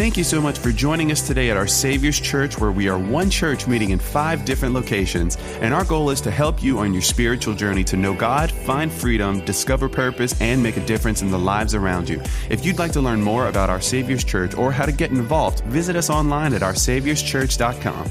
Thank 0.00 0.16
you 0.16 0.24
so 0.24 0.40
much 0.40 0.58
for 0.58 0.72
joining 0.72 1.12
us 1.12 1.26
today 1.26 1.50
at 1.50 1.58
our 1.58 1.66
Savior's 1.66 2.18
Church, 2.18 2.58
where 2.58 2.72
we 2.72 2.88
are 2.88 2.98
one 2.98 3.28
church 3.28 3.66
meeting 3.66 3.90
in 3.90 3.98
five 3.98 4.46
different 4.46 4.72
locations. 4.72 5.36
And 5.60 5.74
our 5.74 5.84
goal 5.84 6.08
is 6.08 6.22
to 6.22 6.30
help 6.30 6.62
you 6.62 6.78
on 6.78 6.94
your 6.94 7.02
spiritual 7.02 7.52
journey 7.52 7.84
to 7.84 7.98
know 7.98 8.14
God, 8.14 8.50
find 8.50 8.90
freedom, 8.90 9.44
discover 9.44 9.90
purpose, 9.90 10.40
and 10.40 10.62
make 10.62 10.78
a 10.78 10.86
difference 10.86 11.20
in 11.20 11.30
the 11.30 11.38
lives 11.38 11.74
around 11.74 12.08
you. 12.08 12.22
If 12.48 12.64
you'd 12.64 12.78
like 12.78 12.92
to 12.92 13.02
learn 13.02 13.20
more 13.20 13.48
about 13.48 13.68
our 13.68 13.82
Savior's 13.82 14.24
Church 14.24 14.54
or 14.54 14.72
how 14.72 14.86
to 14.86 14.92
get 14.92 15.10
involved, 15.10 15.60
visit 15.64 15.96
us 15.96 16.08
online 16.08 16.54
at 16.54 16.62
oursaviorschurch.com. 16.62 18.10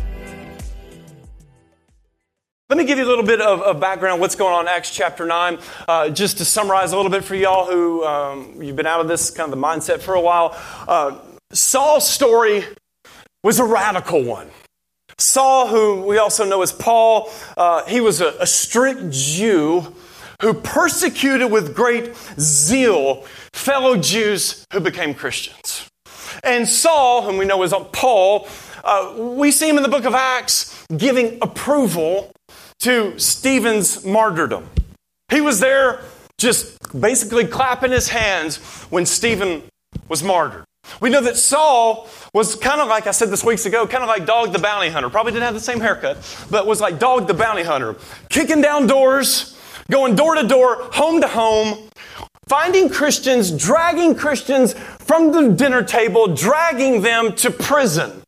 Let 2.69 2.77
me 2.77 2.85
give 2.85 2.99
you 2.99 3.05
a 3.05 3.09
little 3.09 3.25
bit 3.25 3.41
of, 3.41 3.63
of 3.63 3.79
background 3.79 4.21
what's 4.21 4.35
going 4.35 4.53
on 4.53 4.67
Acts 4.67 4.91
chapter 4.91 5.25
9. 5.25 5.57
Uh, 5.87 6.09
just 6.09 6.37
to 6.37 6.45
summarize 6.45 6.91
a 6.91 6.95
little 6.95 7.09
bit 7.09 7.23
for 7.23 7.33
y'all 7.33 7.65
who 7.65 8.05
um, 8.05 8.61
you've 8.61 8.75
been 8.75 8.85
out 8.85 9.01
of 9.01 9.07
this 9.07 9.31
kind 9.31 9.51
of 9.51 9.59
the 9.59 9.65
mindset 9.65 10.01
for 10.01 10.13
a 10.13 10.21
while. 10.21 10.55
Uh, 10.87 11.17
Saul's 11.51 12.07
story 12.07 12.63
was 13.43 13.59
a 13.59 13.65
radical 13.65 14.23
one. 14.23 14.49
Saul, 15.17 15.67
who 15.67 16.01
we 16.03 16.17
also 16.17 16.45
know 16.45 16.61
as 16.61 16.71
Paul, 16.71 17.31
uh, 17.57 17.85
he 17.85 17.99
was 18.01 18.21
a, 18.21 18.35
a 18.39 18.47
strict 18.47 19.09
Jew 19.09 19.93
who 20.41 20.53
persecuted 20.53 21.51
with 21.51 21.75
great 21.75 22.15
zeal 22.39 23.25
fellow 23.53 23.97
Jews 23.97 24.65
who 24.71 24.79
became 24.79 25.13
Christians. 25.13 25.89
And 26.43 26.67
Saul, 26.67 27.23
whom 27.23 27.37
we 27.37 27.45
know 27.45 27.61
as 27.63 27.73
Paul, 27.91 28.47
uh, 28.83 29.15
we 29.17 29.51
see 29.51 29.67
him 29.67 29.77
in 29.77 29.83
the 29.83 29.89
book 29.89 30.05
of 30.05 30.13
Acts 30.13 30.85
giving 30.95 31.37
approval 31.41 32.31
to 32.79 33.19
Stephen's 33.19 34.05
martyrdom. 34.05 34.69
He 35.29 35.41
was 35.41 35.59
there 35.59 36.01
just 36.37 36.77
basically 36.99 37.45
clapping 37.45 37.91
his 37.91 38.07
hands 38.07 38.57
when 38.89 39.05
Stephen 39.05 39.63
was 40.07 40.23
martyred. 40.23 40.63
We 41.01 41.09
know 41.09 41.21
that 41.21 41.37
Saul 41.37 42.07
was 42.33 42.55
kind 42.55 42.81
of 42.81 42.87
like 42.87 43.07
I 43.07 43.11
said 43.11 43.29
this 43.29 43.43
weeks 43.43 43.65
ago, 43.65 43.87
kind 43.87 44.03
of 44.03 44.09
like 44.09 44.25
Dog 44.25 44.53
the 44.53 44.59
bounty 44.59 44.89
hunter. 44.89 45.09
Probably 45.09 45.31
didn't 45.31 45.45
have 45.45 45.53
the 45.53 45.59
same 45.59 45.79
haircut, 45.79 46.17
but 46.49 46.67
was 46.67 46.81
like 46.81 46.99
Dog 46.99 47.27
the 47.27 47.33
bounty 47.33 47.63
hunter, 47.63 47.95
kicking 48.29 48.61
down 48.61 48.87
doors, 48.87 49.57
going 49.89 50.15
door 50.15 50.35
to 50.35 50.47
door, 50.47 50.89
home 50.93 51.21
to 51.21 51.27
home, 51.27 51.89
finding 52.47 52.89
Christians, 52.89 53.51
dragging 53.51 54.15
Christians 54.15 54.73
from 54.73 55.31
the 55.31 55.49
dinner 55.49 55.83
table, 55.83 56.33
dragging 56.33 57.01
them 57.01 57.33
to 57.35 57.51
prison. 57.51 58.21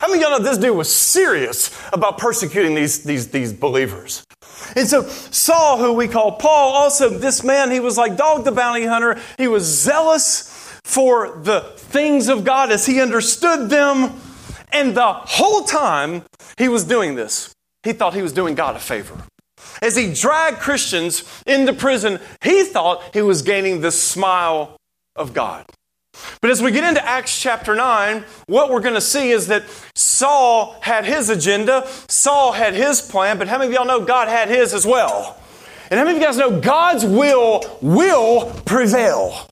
How 0.00 0.08
many 0.08 0.22
of 0.22 0.28
y'all 0.28 0.38
know 0.38 0.44
this 0.44 0.58
dude 0.58 0.76
was 0.76 0.92
serious 0.92 1.70
about 1.92 2.18
persecuting 2.18 2.74
these, 2.74 3.04
these, 3.04 3.28
these 3.28 3.52
believers? 3.52 4.24
And 4.76 4.88
so 4.88 5.02
Saul, 5.02 5.78
who 5.78 5.92
we 5.92 6.08
call 6.08 6.32
Paul, 6.32 6.72
also 6.72 7.08
this 7.08 7.44
man, 7.44 7.70
he 7.70 7.80
was 7.80 7.96
like 7.96 8.16
Dog 8.16 8.44
the 8.44 8.52
bounty 8.52 8.86
hunter. 8.86 9.20
He 9.38 9.46
was 9.46 9.64
zealous 9.64 10.63
for 10.84 11.38
the 11.42 11.60
things 11.76 12.28
of 12.28 12.44
God 12.44 12.70
as 12.70 12.86
he 12.86 13.00
understood 13.00 13.70
them. 13.70 14.20
And 14.70 14.96
the 14.96 15.12
whole 15.12 15.64
time 15.64 16.22
he 16.58 16.68
was 16.68 16.84
doing 16.84 17.14
this, 17.14 17.52
he 17.82 17.92
thought 17.92 18.14
he 18.14 18.22
was 18.22 18.32
doing 18.32 18.54
God 18.54 18.76
a 18.76 18.80
favor. 18.80 19.24
As 19.82 19.96
he 19.96 20.12
dragged 20.12 20.58
Christians 20.58 21.24
into 21.46 21.72
prison, 21.72 22.20
he 22.42 22.64
thought 22.64 23.02
he 23.12 23.22
was 23.22 23.42
gaining 23.42 23.80
the 23.80 23.90
smile 23.90 24.76
of 25.16 25.32
God. 25.32 25.66
But 26.40 26.50
as 26.50 26.62
we 26.62 26.70
get 26.70 26.84
into 26.84 27.04
Acts 27.04 27.40
chapter 27.40 27.74
9, 27.74 28.24
what 28.46 28.70
we're 28.70 28.80
going 28.80 28.94
to 28.94 29.00
see 29.00 29.30
is 29.30 29.48
that 29.48 29.64
Saul 29.94 30.76
had 30.80 31.04
his 31.04 31.28
agenda, 31.28 31.86
Saul 32.08 32.52
had 32.52 32.74
his 32.74 33.00
plan, 33.00 33.38
but 33.38 33.48
how 33.48 33.58
many 33.58 33.68
of 33.68 33.74
y'all 33.74 33.86
know 33.86 34.04
God 34.04 34.28
had 34.28 34.48
his 34.48 34.74
as 34.74 34.86
well? 34.86 35.40
And 35.90 35.98
how 35.98 36.04
many 36.04 36.16
of 36.16 36.22
you 36.22 36.26
guys 36.26 36.36
know 36.36 36.60
God's 36.60 37.04
will 37.04 37.78
will 37.80 38.52
prevail? 38.64 39.48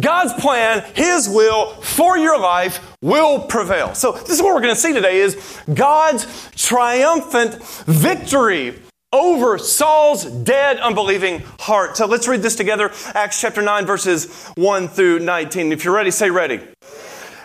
God's 0.00 0.32
plan, 0.34 0.84
His 0.94 1.28
will 1.28 1.72
for 1.74 2.16
your 2.16 2.38
life 2.38 2.96
will 3.02 3.40
prevail. 3.40 3.94
So 3.94 4.12
this 4.12 4.30
is 4.30 4.42
what 4.42 4.54
we're 4.54 4.60
going 4.60 4.74
to 4.74 4.80
see 4.80 4.92
today 4.92 5.20
is 5.20 5.60
God's 5.72 6.50
triumphant 6.54 7.62
victory 7.86 8.74
over 9.12 9.56
Saul's 9.58 10.24
dead, 10.24 10.78
unbelieving 10.78 11.42
heart. 11.60 11.96
So 11.96 12.06
let's 12.06 12.28
read 12.28 12.42
this 12.42 12.56
together. 12.56 12.92
Acts 13.14 13.40
chapter 13.40 13.62
9, 13.62 13.86
verses 13.86 14.46
1 14.56 14.88
through 14.88 15.20
19. 15.20 15.72
If 15.72 15.84
you're 15.84 15.94
ready, 15.94 16.10
say 16.10 16.30
ready. 16.30 16.60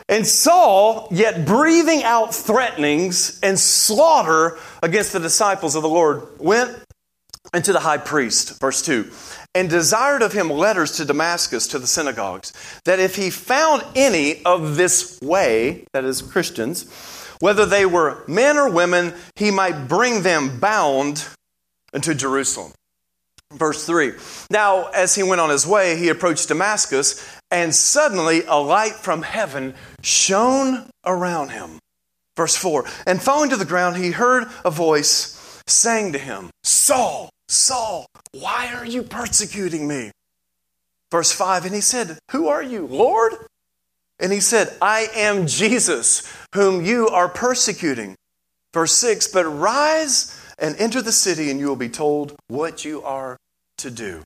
And 0.10 0.28
Saul, 0.28 1.08
yet 1.12 1.46
breathing 1.46 2.04
out 2.04 2.36
threatenings 2.36 3.40
and 3.42 3.58
slaughter 3.58 4.58
against 4.82 5.14
the 5.14 5.20
disciples 5.20 5.76
of 5.76 5.82
the 5.82 5.90
Lord, 5.90 6.28
went 6.40 6.78
into 7.54 7.72
the 7.72 7.80
high 7.80 7.98
priest, 7.98 8.60
verse 8.60 8.82
2, 8.82 9.10
and 9.56 9.70
desired 9.70 10.22
of 10.22 10.34
him 10.34 10.50
letters 10.50 10.94
to 10.94 11.06
Damascus 11.06 11.68
to 11.68 11.80
the 11.80 11.88
synagogues, 11.88 12.54
that 12.86 13.00
if 13.00 13.16
he 13.16 13.30
found 13.30 13.84
any 13.96 14.44
of 14.46 14.76
this 14.76 15.20
way, 15.22 15.86
that 15.94 16.04
is, 16.04 16.22
Christians, 16.22 16.90
whether 17.40 17.66
they 17.66 17.86
were 17.86 18.24
men 18.28 18.58
or 18.58 18.70
women, 18.70 19.14
he 19.36 19.52
might 19.52 19.88
bring 19.88 20.24
them 20.24 20.60
bound 20.60 21.28
into 21.94 22.16
Jerusalem. 22.16 22.72
Verse 23.52 23.86
3 23.86 24.14
Now, 24.50 24.88
as 24.88 25.16
he 25.16 25.24
went 25.24 25.42
on 25.42 25.50
his 25.50 25.68
way, 25.68 25.98
he 25.98 26.10
approached 26.10 26.48
Damascus, 26.48 27.24
and 27.52 27.74
suddenly 27.74 28.44
a 28.48 28.56
light 28.56 28.94
from 28.94 29.22
heaven 29.22 29.76
shone 30.02 30.90
around 31.06 31.50
him. 31.50 31.80
Verse 32.36 32.56
4 32.56 32.86
And 33.06 33.22
falling 33.22 33.52
to 33.52 33.58
the 33.58 33.66
ground, 33.66 33.98
he 33.98 34.12
heard 34.12 34.48
a 34.66 34.72
voice 34.72 35.62
saying 35.68 36.14
to 36.14 36.20
him, 36.20 36.50
Saul, 36.64 37.30
Saul, 37.48 38.06
why 38.32 38.74
are 38.74 38.86
you 38.86 39.04
persecuting 39.04 39.88
me? 39.88 40.12
Verse 41.12 41.32
5 41.32 41.66
And 41.66 41.76
he 41.76 41.82
said, 41.82 42.18
Who 42.32 42.48
are 42.48 42.64
you, 42.64 42.88
Lord? 42.88 43.34
And 44.20 44.32
he 44.32 44.40
said, 44.40 44.76
I 44.82 45.08
am 45.16 45.48
Jesus, 45.48 46.24
whom 46.56 46.84
you 46.84 47.08
are 47.10 47.30
persecuting. 47.30 48.16
Verse 48.74 48.94
6 48.94 49.28
But 49.28 49.46
rise 49.46 50.40
and 50.58 50.76
enter 50.78 51.02
the 51.02 51.12
city, 51.12 51.52
and 51.52 51.60
you 51.60 51.68
will 51.68 51.76
be 51.76 51.90
told 51.90 52.36
what 52.48 52.86
you 52.86 53.04
are 53.04 53.38
to 53.78 53.92
do. 53.92 54.24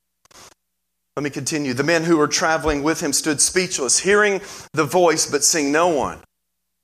Let 1.18 1.24
me 1.24 1.30
continue. 1.30 1.74
The 1.74 1.84
men 1.84 2.04
who 2.04 2.16
were 2.16 2.28
traveling 2.28 2.84
with 2.84 3.02
him 3.02 3.12
stood 3.12 3.42
speechless, 3.42 4.00
hearing 4.00 4.40
the 4.72 4.86
voice, 4.86 5.30
but 5.30 5.44
seeing 5.44 5.72
no 5.72 5.88
one. 5.88 6.20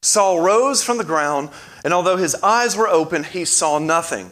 Saul 0.02 0.42
rose 0.42 0.84
from 0.84 0.98
the 0.98 1.06
ground, 1.06 1.50
and 1.86 1.94
although 1.94 2.18
his 2.18 2.36
eyes 2.44 2.76
were 2.76 2.90
open, 2.90 3.24
he 3.24 3.46
saw 3.46 3.80
nothing. 3.80 4.32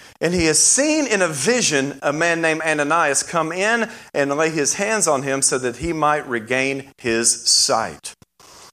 And 0.21 0.35
he 0.35 0.45
has 0.45 0.59
seen 0.59 1.07
in 1.07 1.23
a 1.23 1.27
vision 1.27 1.99
a 2.03 2.13
man 2.13 2.41
named 2.41 2.61
Ananias 2.61 3.23
come 3.23 3.51
in 3.51 3.89
and 4.13 4.29
lay 4.37 4.51
his 4.51 4.75
hands 4.75 5.07
on 5.07 5.23
him 5.23 5.41
so 5.41 5.57
that 5.57 5.77
he 5.77 5.91
might 5.91 6.27
regain 6.27 6.91
his 6.99 7.49
sight. 7.49 8.13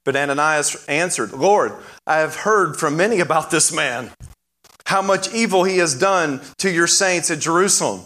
But 0.05 0.15
Ananias 0.15 0.85
answered, 0.89 1.33
Lord, 1.33 1.73
I 2.07 2.19
have 2.19 2.37
heard 2.37 2.77
from 2.77 2.99
many 2.99 3.21
about 3.21 3.51
this 3.51 3.73
man 3.73 4.11
how 4.85 5.01
much 5.01 5.33
evil 5.35 5.65
he 5.65 5.79
has 5.79 5.95
done 5.95 6.43
to 6.59 6.71
your 6.71 6.87
saints 6.87 7.31
at 7.31 7.41
Jerusalem. 7.41 8.05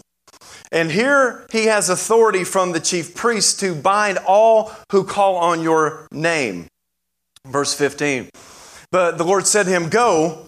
And 0.71 0.91
here 0.91 1.45
he 1.51 1.65
has 1.65 1.89
authority 1.89 2.43
from 2.43 2.71
the 2.71 2.79
chief 2.79 3.13
priests 3.13 3.53
to 3.59 3.75
bind 3.75 4.17
all 4.25 4.71
who 4.91 5.03
call 5.03 5.35
on 5.35 5.61
your 5.61 6.07
name. 6.11 6.67
Verse 7.45 7.73
15. 7.73 8.29
But 8.89 9.17
the 9.17 9.23
Lord 9.23 9.47
said 9.47 9.63
to 9.63 9.69
him, 9.69 9.89
Go, 9.89 10.47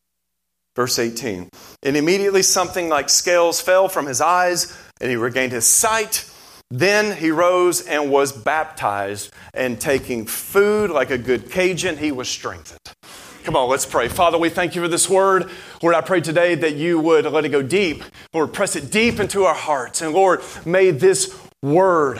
Verse 0.81 0.97
18. 0.97 1.47
And 1.83 1.95
immediately 1.95 2.41
something 2.41 2.89
like 2.89 3.07
scales 3.07 3.61
fell 3.61 3.87
from 3.87 4.07
his 4.07 4.19
eyes, 4.19 4.75
and 4.99 5.11
he 5.11 5.15
regained 5.15 5.51
his 5.51 5.67
sight. 5.67 6.27
Then 6.71 7.15
he 7.15 7.29
rose 7.29 7.81
and 7.85 8.09
was 8.09 8.31
baptized, 8.31 9.31
and 9.53 9.79
taking 9.79 10.25
food 10.25 10.89
like 10.89 11.11
a 11.11 11.19
good 11.19 11.51
Cajun, 11.51 11.97
he 11.97 12.11
was 12.11 12.27
strengthened. 12.27 12.79
Come 13.43 13.55
on, 13.55 13.69
let's 13.69 13.85
pray. 13.85 14.07
Father, 14.07 14.39
we 14.39 14.49
thank 14.49 14.73
you 14.73 14.81
for 14.81 14.87
this 14.87 15.07
word. 15.07 15.51
Lord, 15.83 15.93
I 15.93 16.01
pray 16.01 16.19
today 16.19 16.55
that 16.55 16.73
you 16.73 16.99
would 16.99 17.25
let 17.25 17.45
it 17.45 17.49
go 17.49 17.61
deep. 17.61 18.03
Lord, 18.33 18.51
press 18.51 18.75
it 18.75 18.89
deep 18.89 19.19
into 19.19 19.43
our 19.43 19.53
hearts. 19.53 20.01
And 20.01 20.15
Lord, 20.15 20.41
may 20.65 20.89
this 20.89 21.39
word, 21.61 22.19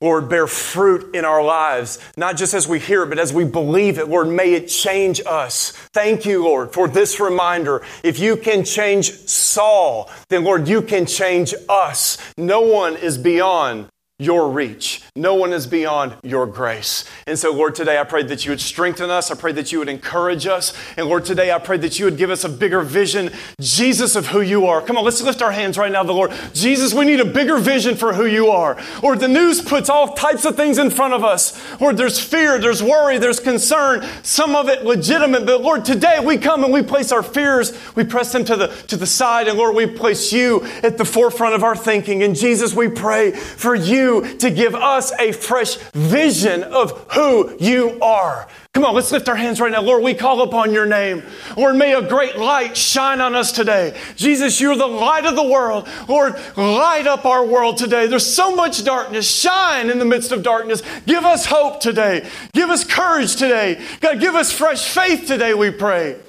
Lord, 0.00 0.28
bear 0.28 0.46
fruit 0.46 1.14
in 1.14 1.24
our 1.24 1.42
lives, 1.42 1.98
not 2.16 2.36
just 2.36 2.54
as 2.54 2.68
we 2.68 2.78
hear 2.78 3.02
it, 3.02 3.08
but 3.08 3.18
as 3.18 3.32
we 3.32 3.44
believe 3.44 3.98
it. 3.98 4.08
Lord, 4.08 4.28
may 4.28 4.54
it 4.54 4.68
change 4.68 5.20
us. 5.26 5.72
Thank 5.92 6.24
you, 6.24 6.44
Lord, 6.44 6.72
for 6.72 6.88
this 6.88 7.20
reminder. 7.20 7.82
If 8.02 8.18
you 8.18 8.36
can 8.36 8.64
change 8.64 9.10
Saul, 9.10 10.10
then 10.28 10.44
Lord, 10.44 10.68
you 10.68 10.82
can 10.82 11.06
change 11.06 11.54
us. 11.68 12.18
No 12.36 12.60
one 12.60 12.96
is 12.96 13.18
beyond 13.18 13.88
your 14.20 14.50
reach. 14.50 15.00
No 15.14 15.34
one 15.34 15.52
is 15.52 15.68
beyond 15.68 16.16
your 16.24 16.44
grace. 16.44 17.04
And 17.28 17.38
so, 17.38 17.52
Lord, 17.52 17.76
today 17.76 18.00
I 18.00 18.04
pray 18.04 18.24
that 18.24 18.44
you 18.44 18.50
would 18.50 18.60
strengthen 18.60 19.10
us. 19.10 19.30
I 19.30 19.36
pray 19.36 19.52
that 19.52 19.70
you 19.70 19.78
would 19.78 19.88
encourage 19.88 20.44
us. 20.44 20.74
And 20.96 21.06
Lord, 21.06 21.24
today 21.24 21.52
I 21.52 21.60
pray 21.60 21.76
that 21.78 22.00
you 22.00 22.04
would 22.04 22.16
give 22.16 22.28
us 22.28 22.42
a 22.42 22.48
bigger 22.48 22.82
vision, 22.82 23.30
Jesus, 23.60 24.16
of 24.16 24.26
who 24.26 24.40
you 24.40 24.66
are. 24.66 24.82
Come 24.82 24.98
on, 24.98 25.04
let's 25.04 25.22
lift 25.22 25.40
our 25.40 25.52
hands 25.52 25.78
right 25.78 25.92
now 25.92 26.02
the 26.02 26.12
Lord. 26.12 26.32
Jesus, 26.52 26.92
we 26.92 27.04
need 27.04 27.20
a 27.20 27.24
bigger 27.24 27.58
vision 27.58 27.94
for 27.94 28.12
who 28.12 28.26
you 28.26 28.48
are. 28.48 28.76
Lord, 29.04 29.20
the 29.20 29.28
news 29.28 29.62
puts 29.62 29.88
all 29.88 30.14
types 30.14 30.44
of 30.44 30.56
things 30.56 30.78
in 30.78 30.90
front 30.90 31.14
of 31.14 31.22
us. 31.22 31.80
Lord, 31.80 31.96
there's 31.96 32.18
fear, 32.18 32.58
there's 32.58 32.82
worry, 32.82 33.18
there's 33.18 33.38
concern, 33.38 34.04
some 34.24 34.56
of 34.56 34.68
it 34.68 34.84
legitimate. 34.84 35.46
But 35.46 35.62
Lord, 35.62 35.84
today 35.84 36.18
we 36.18 36.38
come 36.38 36.64
and 36.64 36.72
we 36.72 36.82
place 36.82 37.12
our 37.12 37.22
fears, 37.22 37.72
we 37.94 38.02
press 38.02 38.32
them 38.32 38.44
to 38.46 38.56
the, 38.56 38.66
to 38.88 38.96
the 38.96 39.06
side. 39.06 39.46
And 39.46 39.56
Lord, 39.56 39.76
we 39.76 39.86
place 39.86 40.32
you 40.32 40.64
at 40.82 40.98
the 40.98 41.04
forefront 41.04 41.54
of 41.54 41.62
our 41.62 41.76
thinking. 41.76 42.24
And 42.24 42.34
Jesus, 42.34 42.74
we 42.74 42.88
pray 42.88 43.30
for 43.30 43.76
you 43.76 44.07
to 44.08 44.50
give 44.50 44.74
us 44.74 45.12
a 45.18 45.32
fresh 45.32 45.76
vision 45.92 46.62
of 46.62 46.92
who 47.12 47.56
you 47.58 47.98
are. 48.00 48.48
Come 48.74 48.84
on, 48.84 48.94
let's 48.94 49.10
lift 49.10 49.28
our 49.28 49.34
hands 49.34 49.60
right 49.60 49.72
now. 49.72 49.82
Lord, 49.82 50.02
we 50.02 50.14
call 50.14 50.42
upon 50.42 50.72
your 50.72 50.86
name. 50.86 51.22
Lord, 51.56 51.76
may 51.76 51.94
a 51.94 52.02
great 52.02 52.36
light 52.36 52.76
shine 52.76 53.20
on 53.20 53.34
us 53.34 53.50
today. 53.50 53.98
Jesus, 54.14 54.60
you're 54.60 54.76
the 54.76 54.86
light 54.86 55.24
of 55.24 55.34
the 55.34 55.42
world. 55.42 55.88
Lord, 56.06 56.34
light 56.56 57.06
up 57.06 57.24
our 57.24 57.44
world 57.44 57.76
today. 57.76 58.06
There's 58.06 58.26
so 58.26 58.54
much 58.54 58.84
darkness. 58.84 59.28
Shine 59.28 59.90
in 59.90 59.98
the 59.98 60.04
midst 60.04 60.30
of 60.30 60.42
darkness. 60.42 60.82
Give 61.06 61.24
us 61.24 61.46
hope 61.46 61.80
today. 61.80 62.28
Give 62.52 62.70
us 62.70 62.84
courage 62.84 63.36
today. 63.36 63.84
God, 64.00 64.20
give 64.20 64.34
us 64.34 64.52
fresh 64.52 64.88
faith 64.88 65.26
today, 65.26 65.54
we 65.54 65.70
pray. 65.70 66.20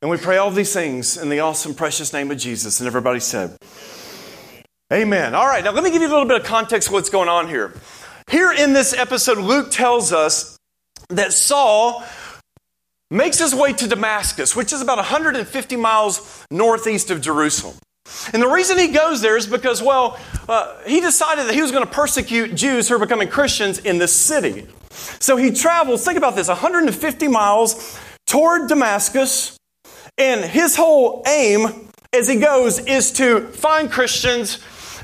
And 0.00 0.10
we 0.10 0.18
pray 0.18 0.36
all 0.36 0.50
these 0.50 0.72
things 0.72 1.16
in 1.16 1.30
the 1.30 1.40
awesome, 1.40 1.74
precious 1.74 2.12
name 2.12 2.30
of 2.30 2.38
Jesus. 2.38 2.80
And 2.80 2.86
everybody 2.86 3.20
said, 3.20 3.56
Amen. 4.92 5.34
All 5.34 5.48
right, 5.48 5.64
now 5.64 5.72
let 5.72 5.82
me 5.82 5.90
give 5.90 6.00
you 6.00 6.06
a 6.06 6.14
little 6.14 6.26
bit 6.26 6.40
of 6.40 6.46
context 6.46 6.88
of 6.88 6.94
what's 6.94 7.10
going 7.10 7.28
on 7.28 7.48
here. 7.48 7.74
Here 8.30 8.52
in 8.52 8.72
this 8.72 8.92
episode, 8.92 9.38
Luke 9.38 9.72
tells 9.72 10.12
us 10.12 10.56
that 11.08 11.32
Saul 11.32 12.04
makes 13.10 13.40
his 13.40 13.52
way 13.52 13.72
to 13.72 13.88
Damascus, 13.88 14.54
which 14.54 14.72
is 14.72 14.80
about 14.80 14.98
150 14.98 15.76
miles 15.76 16.46
northeast 16.52 17.10
of 17.10 17.20
Jerusalem. 17.20 17.74
And 18.32 18.40
the 18.40 18.46
reason 18.46 18.78
he 18.78 18.86
goes 18.86 19.20
there 19.20 19.36
is 19.36 19.48
because, 19.48 19.82
well, 19.82 20.20
uh, 20.48 20.80
he 20.86 21.00
decided 21.00 21.48
that 21.48 21.54
he 21.54 21.62
was 21.62 21.72
going 21.72 21.84
to 21.84 21.90
persecute 21.90 22.54
Jews 22.54 22.88
who 22.88 22.94
are 22.94 23.00
becoming 23.00 23.26
Christians 23.26 23.80
in 23.80 23.98
this 23.98 24.12
city. 24.12 24.68
So 24.90 25.36
he 25.36 25.50
travels, 25.50 26.04
think 26.04 26.16
about 26.16 26.36
this, 26.36 26.46
150 26.46 27.26
miles 27.26 27.98
toward 28.28 28.68
Damascus, 28.68 29.56
and 30.16 30.44
his 30.44 30.76
whole 30.76 31.24
aim 31.26 31.90
as 32.12 32.28
he 32.28 32.36
goes 32.36 32.78
is 32.78 33.10
to 33.12 33.48
find 33.48 33.90
Christians 33.90 34.60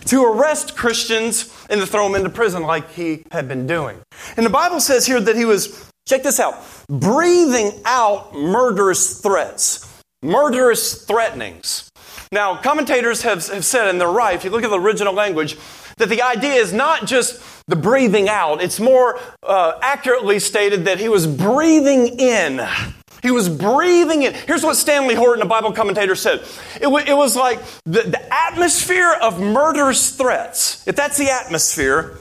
to 0.06 0.24
arrest 0.24 0.76
Christians 0.76 1.54
and 1.70 1.80
to 1.80 1.86
throw 1.86 2.06
them 2.06 2.14
into 2.14 2.30
prison 2.30 2.62
like 2.62 2.90
he 2.92 3.24
had 3.30 3.48
been 3.48 3.66
doing. 3.66 4.00
And 4.36 4.44
the 4.44 4.50
Bible 4.50 4.80
says 4.80 5.06
here 5.06 5.20
that 5.20 5.36
he 5.36 5.44
was, 5.44 5.90
check 6.06 6.22
this 6.22 6.40
out, 6.40 6.64
breathing 6.88 7.80
out 7.84 8.34
murderous 8.34 9.20
threats, 9.20 10.00
murderous 10.22 11.04
threatenings. 11.04 11.90
Now, 12.30 12.56
commentators 12.56 13.22
have, 13.22 13.46
have 13.48 13.64
said, 13.64 13.88
and 13.88 14.00
they're 14.00 14.08
right, 14.08 14.34
if 14.34 14.44
you 14.44 14.50
look 14.50 14.64
at 14.64 14.70
the 14.70 14.80
original 14.80 15.12
language, 15.12 15.56
that 15.98 16.08
the 16.08 16.22
idea 16.22 16.54
is 16.54 16.72
not 16.72 17.06
just 17.06 17.42
the 17.68 17.76
breathing 17.76 18.28
out, 18.28 18.62
it's 18.62 18.80
more 18.80 19.20
uh, 19.42 19.78
accurately 19.82 20.38
stated 20.38 20.86
that 20.86 20.98
he 20.98 21.08
was 21.08 21.26
breathing 21.26 22.18
in 22.18 22.66
he 23.22 23.30
was 23.30 23.48
breathing 23.48 24.22
in. 24.22 24.34
Here's 24.34 24.64
what 24.64 24.76
Stanley 24.76 25.14
Horton, 25.14 25.42
a 25.42 25.46
Bible 25.46 25.72
commentator, 25.72 26.14
said 26.14 26.40
it, 26.76 26.82
w- 26.82 27.04
it 27.06 27.16
was 27.16 27.36
like 27.36 27.60
the, 27.84 28.02
the 28.02 28.34
atmosphere 28.34 29.12
of 29.22 29.40
murderous 29.40 30.16
threats. 30.16 30.86
If 30.86 30.96
that's 30.96 31.16
the 31.16 31.30
atmosphere, 31.30 32.18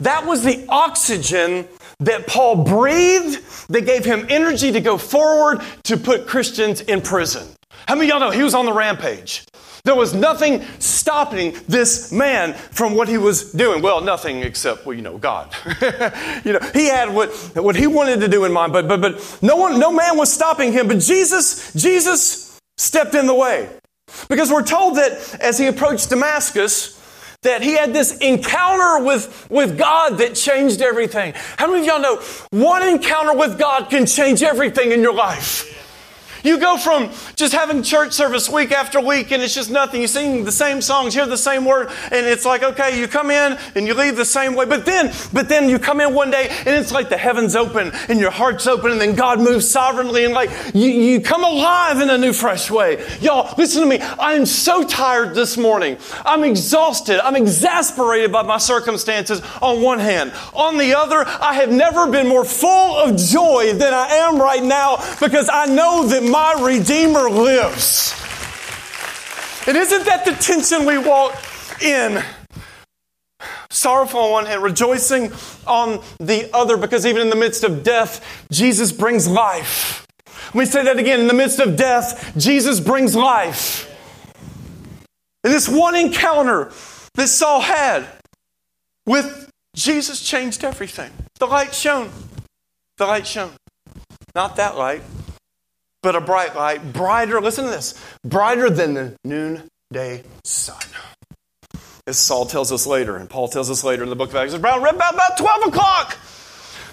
that 0.00 0.26
was 0.26 0.44
the 0.44 0.66
oxygen 0.68 1.66
that 2.00 2.26
Paul 2.26 2.64
breathed 2.64 3.68
that 3.68 3.86
gave 3.86 4.04
him 4.04 4.26
energy 4.28 4.72
to 4.72 4.80
go 4.80 4.98
forward 4.98 5.62
to 5.84 5.96
put 5.96 6.26
Christians 6.26 6.80
in 6.80 7.00
prison. 7.00 7.46
How 7.86 7.94
many 7.94 8.08
of 8.08 8.10
y'all 8.10 8.20
know 8.20 8.30
he 8.30 8.42
was 8.42 8.54
on 8.54 8.66
the 8.66 8.72
rampage? 8.72 9.44
There 9.84 9.96
was 9.96 10.14
nothing 10.14 10.62
stopping 10.78 11.56
this 11.66 12.12
man 12.12 12.54
from 12.54 12.94
what 12.94 13.08
he 13.08 13.18
was 13.18 13.52
doing. 13.52 13.82
Well, 13.82 14.00
nothing 14.00 14.42
except, 14.42 14.86
well, 14.86 14.94
you 14.94 15.02
know, 15.02 15.18
God. 15.18 15.52
you 16.44 16.52
know, 16.52 16.60
he 16.72 16.86
had 16.86 17.12
what, 17.12 17.30
what 17.56 17.74
he 17.74 17.88
wanted 17.88 18.20
to 18.20 18.28
do 18.28 18.44
in 18.44 18.52
mind, 18.52 18.72
but, 18.72 18.86
but, 18.86 19.00
but 19.00 19.38
no 19.42 19.56
one, 19.56 19.80
no 19.80 19.90
man 19.90 20.16
was 20.16 20.32
stopping 20.32 20.72
him. 20.72 20.86
But 20.86 21.00
Jesus, 21.00 21.72
Jesus 21.72 22.60
stepped 22.76 23.16
in 23.16 23.26
the 23.26 23.34
way. 23.34 23.68
Because 24.28 24.52
we're 24.52 24.62
told 24.62 24.98
that 24.98 25.40
as 25.40 25.58
he 25.58 25.66
approached 25.66 26.10
Damascus, 26.10 27.00
that 27.42 27.60
he 27.60 27.72
had 27.72 27.92
this 27.92 28.16
encounter 28.18 29.04
with, 29.04 29.48
with 29.50 29.76
God 29.76 30.18
that 30.18 30.36
changed 30.36 30.80
everything. 30.80 31.34
How 31.56 31.66
many 31.66 31.80
of 31.80 31.86
y'all 31.86 32.00
know 32.00 32.22
one 32.50 32.86
encounter 32.86 33.36
with 33.36 33.58
God 33.58 33.90
can 33.90 34.06
change 34.06 34.44
everything 34.44 34.92
in 34.92 35.00
your 35.00 35.14
life? 35.14 35.81
You 36.42 36.58
go 36.58 36.76
from 36.76 37.10
just 37.36 37.52
having 37.52 37.82
church 37.82 38.12
service 38.12 38.48
week 38.48 38.72
after 38.72 39.00
week 39.00 39.30
and 39.30 39.42
it's 39.42 39.54
just 39.54 39.70
nothing. 39.70 40.00
You 40.00 40.08
sing 40.08 40.44
the 40.44 40.52
same 40.52 40.80
songs, 40.80 41.14
hear 41.14 41.26
the 41.26 41.36
same 41.36 41.64
word, 41.64 41.88
and 42.10 42.26
it's 42.26 42.44
like, 42.44 42.62
okay, 42.62 42.98
you 42.98 43.06
come 43.06 43.30
in 43.30 43.58
and 43.74 43.86
you 43.86 43.94
leave 43.94 44.16
the 44.16 44.24
same 44.24 44.54
way. 44.54 44.64
But 44.64 44.84
then, 44.84 45.12
but 45.32 45.48
then 45.48 45.68
you 45.68 45.78
come 45.78 46.00
in 46.00 46.14
one 46.14 46.30
day 46.30 46.48
and 46.50 46.68
it's 46.68 46.92
like 46.92 47.08
the 47.08 47.16
heavens 47.16 47.54
open 47.54 47.92
and 48.08 48.18
your 48.18 48.30
heart's 48.30 48.66
open 48.66 48.92
and 48.92 49.00
then 49.00 49.14
God 49.14 49.40
moves 49.40 49.68
sovereignly 49.68 50.24
and 50.24 50.34
like 50.34 50.50
you, 50.74 50.88
you 50.88 51.20
come 51.20 51.44
alive 51.44 52.00
in 52.00 52.10
a 52.10 52.18
new 52.18 52.32
fresh 52.32 52.70
way. 52.70 53.04
Y'all, 53.20 53.54
listen 53.56 53.82
to 53.82 53.88
me. 53.88 53.98
I 54.00 54.34
am 54.34 54.46
so 54.46 54.84
tired 54.84 55.34
this 55.34 55.56
morning. 55.56 55.96
I'm 56.24 56.44
exhausted. 56.44 57.24
I'm 57.24 57.36
exasperated 57.36 58.32
by 58.32 58.42
my 58.42 58.58
circumstances 58.58 59.40
on 59.60 59.82
one 59.82 59.98
hand. 59.98 60.32
On 60.54 60.78
the 60.78 60.94
other, 60.94 61.24
I 61.26 61.54
have 61.54 61.70
never 61.70 62.10
been 62.10 62.28
more 62.28 62.44
full 62.44 62.96
of 62.96 63.16
joy 63.16 63.72
than 63.74 63.94
I 63.94 64.08
am 64.08 64.40
right 64.40 64.62
now 64.62 64.96
because 65.20 65.48
I 65.52 65.66
know 65.66 66.06
that 66.08 66.31
my 66.32 66.54
Redeemer 66.60 67.30
lives. 67.30 68.14
And 69.68 69.76
isn't 69.76 70.06
that 70.06 70.24
the 70.24 70.32
tension 70.32 70.86
we 70.86 70.96
walk 70.96 71.36
in? 71.82 72.24
Sorrowful 73.70 74.18
on 74.18 74.30
one 74.32 74.46
hand, 74.46 74.62
rejoicing 74.62 75.30
on 75.66 76.02
the 76.18 76.50
other, 76.54 76.76
because 76.76 77.06
even 77.06 77.22
in 77.22 77.30
the 77.30 77.36
midst 77.36 77.64
of 77.64 77.82
death, 77.84 78.46
Jesus 78.50 78.92
brings 78.92 79.28
life. 79.28 80.06
Let 80.46 80.54
me 80.54 80.64
say 80.64 80.84
that 80.84 80.98
again. 80.98 81.20
In 81.20 81.28
the 81.28 81.34
midst 81.34 81.60
of 81.60 81.76
death, 81.76 82.32
Jesus 82.36 82.80
brings 82.80 83.14
life. 83.14 83.88
And 85.44 85.52
this 85.52 85.68
one 85.68 85.94
encounter 85.94 86.72
that 87.14 87.28
Saul 87.28 87.60
had 87.60 88.06
with 89.06 89.50
Jesus 89.76 90.22
changed 90.22 90.64
everything. 90.64 91.10
The 91.38 91.46
light 91.46 91.74
shone. 91.74 92.10
The 92.96 93.06
light 93.06 93.26
shone. 93.26 93.52
Not 94.34 94.56
that 94.56 94.76
light, 94.76 95.02
but 96.02 96.16
a 96.16 96.20
bright 96.20 96.54
light, 96.54 96.92
brighter, 96.92 97.40
listen 97.40 97.64
to 97.64 97.70
this, 97.70 97.94
brighter 98.24 98.68
than 98.68 98.94
the 98.94 99.16
noonday 99.24 100.24
sun. 100.44 100.82
As 102.06 102.18
Saul 102.18 102.46
tells 102.46 102.72
us 102.72 102.86
later, 102.86 103.16
and 103.16 103.30
Paul 103.30 103.48
tells 103.48 103.70
us 103.70 103.84
later 103.84 104.02
in 104.02 104.10
the 104.10 104.16
book 104.16 104.30
of 104.30 104.36
Acts, 104.36 104.54
about, 104.54 104.78
about, 104.80 105.14
about 105.14 105.38
12 105.38 105.68
o'clock, 105.68 106.18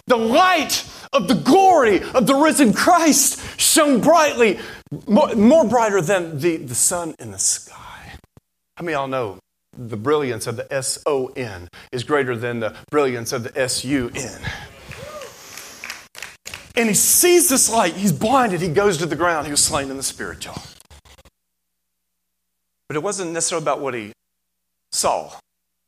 the 0.05 0.17
light 0.17 0.85
of 1.13 1.27
the 1.27 1.33
glory 1.33 2.01
of 2.13 2.27
the 2.27 2.35
risen 2.35 2.73
Christ 2.73 3.59
shone 3.59 4.01
brightly, 4.01 4.59
more, 5.07 5.33
more 5.35 5.65
brighter 5.65 6.01
than 6.01 6.39
the, 6.39 6.57
the 6.57 6.75
sun 6.75 7.15
in 7.17 7.31
the 7.31 7.39
sky. 7.39 8.17
How 8.77 8.83
many 8.83 8.93
of 8.93 8.99
y'all 8.99 9.07
know 9.07 9.39
the 9.75 9.97
brilliance 9.97 10.45
of 10.45 10.55
the 10.55 10.71
S 10.71 11.01
O 11.05 11.27
N 11.35 11.67
is 11.91 12.03
greater 12.03 12.35
than 12.35 12.59
the 12.59 12.75
brilliance 12.91 13.33
of 13.33 13.43
the 13.43 13.59
S 13.59 13.83
U 13.83 14.11
N? 14.13 14.41
And 16.79 16.87
he 16.87 16.95
sees 16.95 17.49
this 17.49 17.69
light. 17.69 17.93
He's 17.93 18.13
blinded. 18.13 18.61
He 18.61 18.69
goes 18.69 18.97
to 18.99 19.05
the 19.05 19.17
ground. 19.17 19.45
He 19.45 19.51
was 19.51 19.61
slain 19.61 19.91
in 19.91 19.97
the 19.97 20.03
spirit, 20.03 20.45
y'all. 20.45 20.63
But 22.87 22.95
it 22.95 23.03
wasn't 23.03 23.33
necessarily 23.33 23.65
about 23.65 23.81
what 23.81 23.93
he 23.93 24.13
saw 24.91 25.33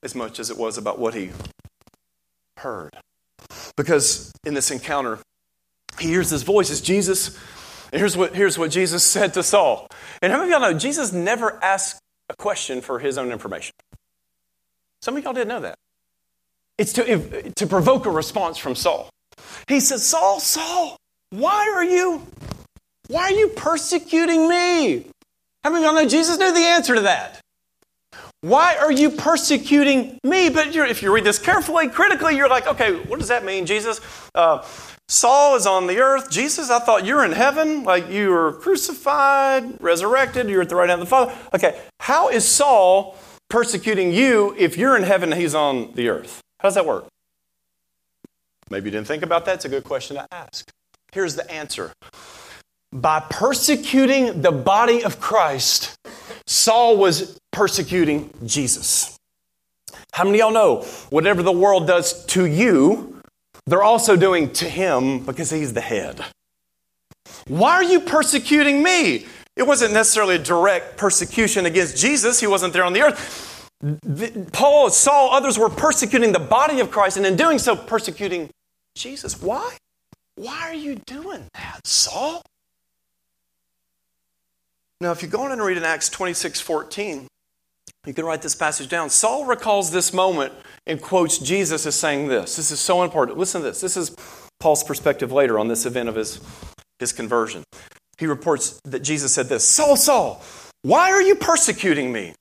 as 0.04 0.14
much 0.16 0.38
as 0.38 0.50
it 0.50 0.58
was 0.58 0.78
about 0.78 1.00
what 1.00 1.14
he 1.14 1.32
heard. 2.58 2.94
Because 3.78 4.34
in 4.44 4.54
this 4.54 4.70
encounter, 4.70 5.20
he 5.98 6.10
hears 6.10 6.30
this 6.30 6.44
voice. 6.44 6.70
It's 6.70 6.82
Jesus. 6.82 7.40
And 7.94 8.00
here's 8.00 8.18
what, 8.18 8.36
here's 8.36 8.58
what 8.58 8.70
Jesus 8.70 9.02
said 9.02 9.34
to 9.36 9.44
Saul. 9.44 9.88
And 10.22 10.34
how 10.34 10.40
many 10.40 10.52
of 10.52 10.60
y'all 10.60 10.72
know 10.72 10.78
Jesus 10.78 11.14
never 11.14 11.64
asked 11.64 12.02
a 12.30 12.36
question 12.36 12.82
for 12.82 13.00
his 13.00 13.18
own 13.18 13.32
information? 13.32 13.74
Some 15.02 15.16
of 15.16 15.24
y'all 15.24 15.32
didn't 15.32 15.48
know 15.48 15.62
that. 15.62 15.78
It's 16.78 16.92
to, 16.94 17.50
to 17.50 17.68
provoke 17.68 18.06
a 18.06 18.12
response 18.12 18.58
from 18.58 18.76
Saul. 18.76 19.10
He 19.68 19.80
says, 19.80 20.06
Saul, 20.06 20.40
Saul, 20.40 20.98
Why 21.30 21.72
are 21.76 21.84
you 21.84 22.28
why 23.12 23.24
are 23.24 23.32
you 23.32 23.50
persecuting 23.50 24.48
me? 24.48 25.06
How 25.66 25.70
many 25.70 25.84
of 25.84 25.92
y'all 25.92 26.02
know 26.02 26.08
Jesus 26.08 26.38
knew 26.38 26.54
the 26.54 26.62
answer 26.62 26.96
to 26.96 27.02
that? 27.02 27.42
Why 28.40 28.78
are 28.78 28.92
you 28.92 29.10
persecuting 29.12 30.18
me? 30.24 30.48
But 30.48 30.74
if 30.76 31.04
you 31.04 31.14
read 31.14 31.26
this 31.26 31.38
carefully, 31.38 31.90
critically, 31.90 32.38
you're 32.38 32.48
like, 32.48 32.68
okay, 32.68 32.96
what 32.96 33.20
does 33.20 33.28
that 33.28 33.44
mean, 33.44 33.66
Jesus? 33.66 34.00
Uh, 34.34 34.66
Saul 35.10 35.58
is 35.58 35.68
on 35.68 35.88
the 35.88 36.00
earth. 36.00 36.32
Jesus, 36.32 36.70
I 36.70 36.80
thought 36.80 37.06
you 37.06 37.16
were 37.16 37.26
in 37.26 37.34
heaven, 37.34 37.84
like 37.84 38.10
you 38.10 38.30
were 38.30 38.54
crucified, 38.54 39.82
resurrected, 39.82 40.50
you're 40.50 40.62
at 40.62 40.70
the 40.70 40.76
right 40.78 40.90
hand 40.90 41.02
of 41.02 41.08
the 41.08 41.10
Father. 41.10 41.36
Okay, 41.54 41.82
how 42.00 42.30
is 42.30 42.48
Saul 42.48 43.18
persecuting 43.50 44.14
you 44.14 44.56
if 44.58 44.78
you're 44.78 44.96
in 44.96 45.04
heaven 45.04 45.34
and 45.34 45.42
he's 45.42 45.54
on 45.54 45.92
the 45.96 46.08
earth? 46.08 46.40
How 46.62 46.70
does 46.70 46.76
that 46.76 46.86
work? 46.86 47.08
Maybe 48.72 48.86
you 48.86 48.92
didn't 48.92 49.08
think 49.08 49.22
about 49.22 49.46
that. 49.46 49.56
It's 49.56 49.66
a 49.66 49.70
good 49.70 49.84
question 49.84 50.16
to 50.16 50.26
ask. 50.32 50.72
Here's 51.12 51.36
the 51.36 51.50
answer 51.52 51.92
by 52.94 53.20
persecuting 53.30 54.42
the 54.42 54.52
body 54.52 55.04
of 55.04 55.20
Christ, 55.20 55.98
Saul 56.46 56.98
was 56.98 57.40
persecuting 57.52 58.30
Jesus. 58.46 59.18
How 60.14 60.26
many 60.26 60.42
of 60.42 60.46
y'all 60.46 60.54
know 60.54 60.82
whatever 61.10 61.42
the 61.42 61.52
world 61.52 61.88
does 61.88 62.26
to 62.28 62.46
you, 62.46 63.22
they're 63.66 63.84
also 63.84 64.18
doing 64.18 64.52
to 64.54 64.66
him 64.66 65.26
because 65.26 65.50
he's 65.50 65.74
the 65.74 65.82
head? 65.82 66.24
Why 67.48 67.74
are 67.74 67.84
you 67.84 68.02
persecuting 68.02 68.84
me? 68.84 69.26
It 69.56 69.64
wasn't 69.64 69.94
necessarily 69.94 70.36
a 70.36 70.40
direct 70.40 70.98
persecution 70.98 71.66
against 71.66 71.98
Jesus, 71.98 72.40
he 72.40 72.48
wasn't 72.48 72.74
there 72.74 72.84
on 72.84 72.94
the 72.94 73.02
earth. 73.02 73.70
Paul, 74.52 74.90
Saul, 74.90 75.32
others 75.32 75.58
were 75.58 75.70
persecuting 75.70 76.34
the 76.34 76.40
body 76.40 76.82
of 76.82 76.92
Christ, 76.92 77.18
and 77.18 77.26
in 77.26 77.36
doing 77.36 77.58
so, 77.58 77.76
persecuting 77.76 78.50
Jesus. 78.96 79.42
Why? 79.42 79.78
Why 80.36 80.62
are 80.62 80.74
you 80.74 80.96
doing 80.96 81.48
that, 81.54 81.86
Saul? 81.86 82.42
Now, 85.00 85.12
if 85.12 85.22
you 85.22 85.28
go 85.28 85.44
on 85.44 85.52
and 85.52 85.62
read 85.62 85.78
in 85.78 85.84
Acts 85.84 86.10
26 86.10 86.62
14, 86.62 87.28
you 88.06 88.14
can 88.14 88.26
write 88.26 88.42
this 88.42 88.56
passage 88.56 88.90
down. 88.90 89.10
Saul 89.10 89.46
recalls 89.46 89.92
this 89.92 90.14
moment 90.14 90.54
and 90.88 91.02
quotes 91.02 91.38
Jesus 91.38 91.86
as 91.86 91.96
saying 91.96 92.28
this. 92.28 92.56
This 92.56 92.72
is 92.72 92.80
so 92.80 93.04
important. 93.04 93.38
Listen 93.38 93.62
to 93.62 93.68
this. 93.68 93.82
This 93.82 93.98
is 93.98 94.16
Paul's 94.60 94.84
perspective 94.84 95.32
later 95.32 95.60
on 95.60 95.68
this 95.68 95.86
event 95.86 96.10
of 96.10 96.16
his, 96.16 96.40
his 97.00 97.14
conversion. 97.14 97.64
He 98.18 98.28
reports 98.28 98.80
that 98.86 99.02
Jesus 99.02 99.34
said 99.34 99.50
this 99.50 99.64
Saul, 99.64 99.96
Saul, 99.96 100.44
why 100.84 101.12
are 101.12 101.22
you 101.22 101.36
persecuting 101.36 102.12
me? 102.12 102.34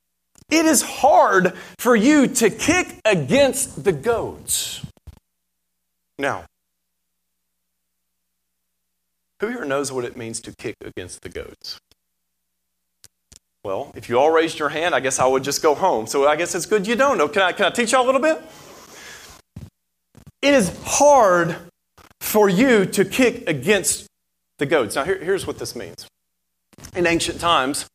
It 0.51 0.67
is 0.67 0.83
hard 0.83 1.55
for 1.79 1.95
you 1.95 2.27
to 2.27 2.51
kick 2.51 2.99
against 3.05 3.85
the 3.85 3.93
goads. 3.93 4.85
Now, 6.21 6.45
who 9.41 9.49
here 9.49 9.65
knows 9.65 9.91
what 9.91 10.05
it 10.05 10.19
means 10.19 10.39
to 10.43 10.53
kick 10.55 10.77
against 10.85 11.23
the 11.23 11.31
goads? 11.31 11.81
Well, 13.65 13.91
if 13.95 14.11
you 14.11 14.19
all 14.19 14.31
raised 14.31 14.59
your 14.59 14.69
hand, 14.69 14.95
I 14.95 15.01
guess 15.01 15.19
I 15.19 15.27
would 15.27 15.43
just 15.43 15.63
go 15.63 15.75
home. 15.75 16.07
So 16.07 16.27
I 16.27 16.37
guess 16.37 16.55
it's 16.55 16.67
good 16.67 16.87
you 16.87 16.95
don't 16.95 17.17
know. 17.17 17.27
Can 17.27 17.43
I, 17.43 17.53
can 17.53 17.67
I 17.67 17.71
teach 17.71 17.93
you 17.93 17.99
all 17.99 18.05
a 18.05 18.07
little 18.07 18.21
bit? 18.21 18.43
It 20.43 20.53
is 20.53 20.79
hard 20.85 21.57
for 22.21 22.51
you 22.51 22.85
to 22.85 23.05
kick 23.05 23.49
against 23.49 24.07
the 24.59 24.67
goads. 24.67 24.97
Now, 24.97 25.05
here, 25.05 25.19
here's 25.19 25.47
what 25.47 25.59
this 25.59 25.75
means. 25.75 26.07
In 26.95 27.07
ancient 27.07 27.41
times, 27.41 27.87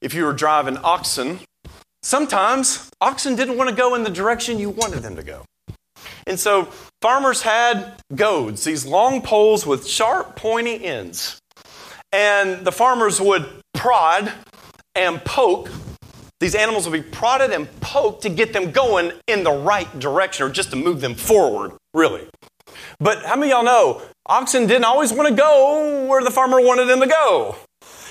if 0.00 0.14
you 0.14 0.24
were 0.24 0.32
driving 0.32 0.76
oxen, 0.78 1.40
sometimes 2.02 2.88
oxen 3.00 3.34
didn't 3.34 3.56
want 3.56 3.68
to 3.68 3.74
go 3.74 3.96
in 3.96 4.04
the 4.04 4.10
direction 4.10 4.60
you 4.60 4.70
wanted 4.70 5.00
them 5.00 5.16
to 5.16 5.24
go. 5.24 5.44
And 6.26 6.38
so 6.38 6.68
farmers 7.00 7.42
had 7.42 7.94
goads, 8.14 8.64
these 8.64 8.86
long 8.86 9.22
poles 9.22 9.66
with 9.66 9.86
sharp, 9.86 10.36
pointy 10.36 10.84
ends. 10.84 11.40
And 12.12 12.64
the 12.64 12.72
farmers 12.72 13.20
would 13.20 13.46
prod 13.74 14.32
and 14.94 15.22
poke. 15.24 15.70
These 16.40 16.54
animals 16.54 16.88
would 16.88 17.02
be 17.02 17.08
prodded 17.08 17.50
and 17.50 17.68
poked 17.80 18.22
to 18.22 18.28
get 18.28 18.52
them 18.52 18.70
going 18.70 19.12
in 19.26 19.42
the 19.42 19.52
right 19.52 19.98
direction 19.98 20.46
or 20.46 20.50
just 20.50 20.70
to 20.70 20.76
move 20.76 21.00
them 21.00 21.14
forward, 21.14 21.72
really. 21.94 22.26
But 23.00 23.24
how 23.24 23.36
many 23.36 23.52
of 23.52 23.56
y'all 23.56 23.64
know 23.64 24.02
oxen 24.26 24.66
didn't 24.66 24.84
always 24.84 25.12
want 25.12 25.28
to 25.28 25.34
go 25.34 26.06
where 26.06 26.22
the 26.22 26.30
farmer 26.30 26.60
wanted 26.60 26.86
them 26.86 27.00
to 27.00 27.06
go? 27.06 27.56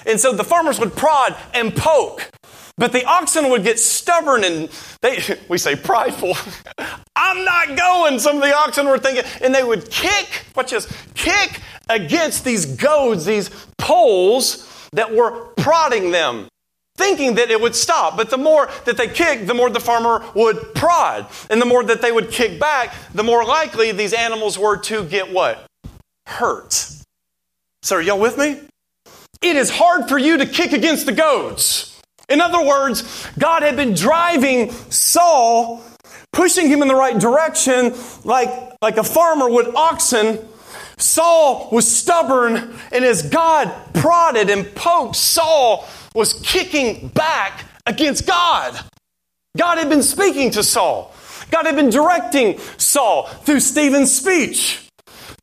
And 0.05 0.19
so 0.19 0.31
the 0.31 0.43
farmers 0.43 0.79
would 0.79 0.95
prod 0.95 1.35
and 1.53 1.75
poke. 1.75 2.29
But 2.77 2.91
the 2.91 3.05
oxen 3.05 3.49
would 3.49 3.63
get 3.63 3.79
stubborn 3.79 4.43
and 4.43 4.69
they, 5.01 5.19
we 5.49 5.57
say 5.57 5.75
prideful. 5.75 6.35
I'm 7.15 7.43
not 7.43 7.77
going, 7.77 8.19
some 8.19 8.37
of 8.37 8.43
the 8.43 8.55
oxen 8.55 8.87
were 8.87 8.99
thinking, 8.99 9.23
and 9.41 9.53
they 9.53 9.63
would 9.63 9.89
kick, 9.89 10.45
watch 10.55 10.71
this, 10.71 10.87
kick 11.15 11.61
against 11.89 12.45
these 12.45 12.65
goads, 12.65 13.25
these 13.25 13.49
poles 13.77 14.89
that 14.93 15.13
were 15.13 15.31
prodding 15.55 16.11
them 16.11 16.47
thinking 16.97 17.35
that 17.35 17.49
it 17.49 17.61
would 17.61 17.75
stop. 17.75 18.17
But 18.17 18.29
the 18.29 18.37
more 18.37 18.69
that 18.85 18.97
they 18.97 19.07
kicked, 19.07 19.47
the 19.47 19.53
more 19.53 19.69
the 19.69 19.79
farmer 19.79 20.25
would 20.35 20.73
prod. 20.73 21.27
And 21.49 21.61
the 21.61 21.65
more 21.65 21.83
that 21.83 22.01
they 22.01 22.11
would 22.11 22.31
kick 22.31 22.59
back, 22.59 22.93
the 23.13 23.23
more 23.23 23.45
likely 23.45 23.91
these 23.91 24.13
animals 24.13 24.57
were 24.57 24.77
to 24.77 25.05
get 25.05 25.31
what? 25.31 25.65
Hurt. 26.25 26.91
So, 27.83 27.97
are 27.97 28.01
y'all 28.01 28.19
with 28.19 28.37
me? 28.37 28.61
It 29.41 29.55
is 29.55 29.69
hard 29.69 30.09
for 30.09 30.17
you 30.17 30.37
to 30.37 30.45
kick 30.45 30.73
against 30.73 31.05
the 31.05 31.11
goads. 31.11 31.96
In 32.29 32.41
other 32.41 32.65
words, 32.65 33.27
God 33.39 33.63
had 33.63 33.75
been 33.75 33.93
driving 33.93 34.71
Saul, 34.89 35.83
pushing 36.33 36.67
him 36.67 36.81
in 36.81 36.87
the 36.87 36.95
right 36.95 37.17
direction, 37.17 37.93
like, 38.23 38.49
like 38.81 38.97
a 38.97 39.03
farmer 39.03 39.49
would 39.49 39.73
oxen. 39.75 40.39
Saul 40.97 41.69
was 41.71 41.89
stubborn, 41.89 42.75
and 42.91 43.05
as 43.05 43.29
God 43.29 43.71
prodded 43.93 44.49
and 44.49 44.73
poked 44.75 45.15
Saul, 45.15 45.87
was 46.13 46.33
kicking 46.43 47.09
back 47.09 47.65
against 47.85 48.25
God. 48.25 48.77
God 49.55 49.77
had 49.77 49.89
been 49.89 50.03
speaking 50.03 50.51
to 50.51 50.63
Saul. 50.63 51.13
God 51.51 51.65
had 51.65 51.75
been 51.75 51.89
directing 51.89 52.59
Saul 52.77 53.27
through 53.27 53.61
Stephen's 53.61 54.13
speech, 54.13 54.86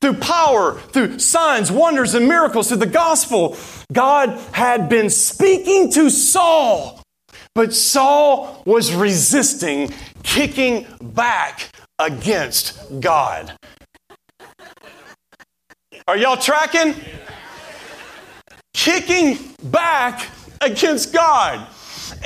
through 0.05 0.13
power, 0.13 0.79
through 0.91 1.19
signs, 1.19 1.73
wonders, 1.73 2.13
and 2.13 2.29
miracles, 2.29 2.69
through 2.69 2.77
the 2.77 2.85
gospel. 2.85 3.57
God 3.91 4.39
had 4.53 4.91
been 4.91 5.09
speaking 5.09 5.91
to 5.93 6.11
Saul, 6.11 7.01
but 7.55 7.73
Saul 7.73 8.63
was 8.67 8.93
resisting, 8.93 9.95
kicking 10.23 10.87
back 11.01 11.71
against 11.99 13.01
God. 13.01 13.57
Are 16.07 16.19
y'all 16.19 16.37
tracking? 16.37 16.95
Kicking 18.75 19.39
back 19.63 20.29
against 20.61 21.15
God. 21.15 21.67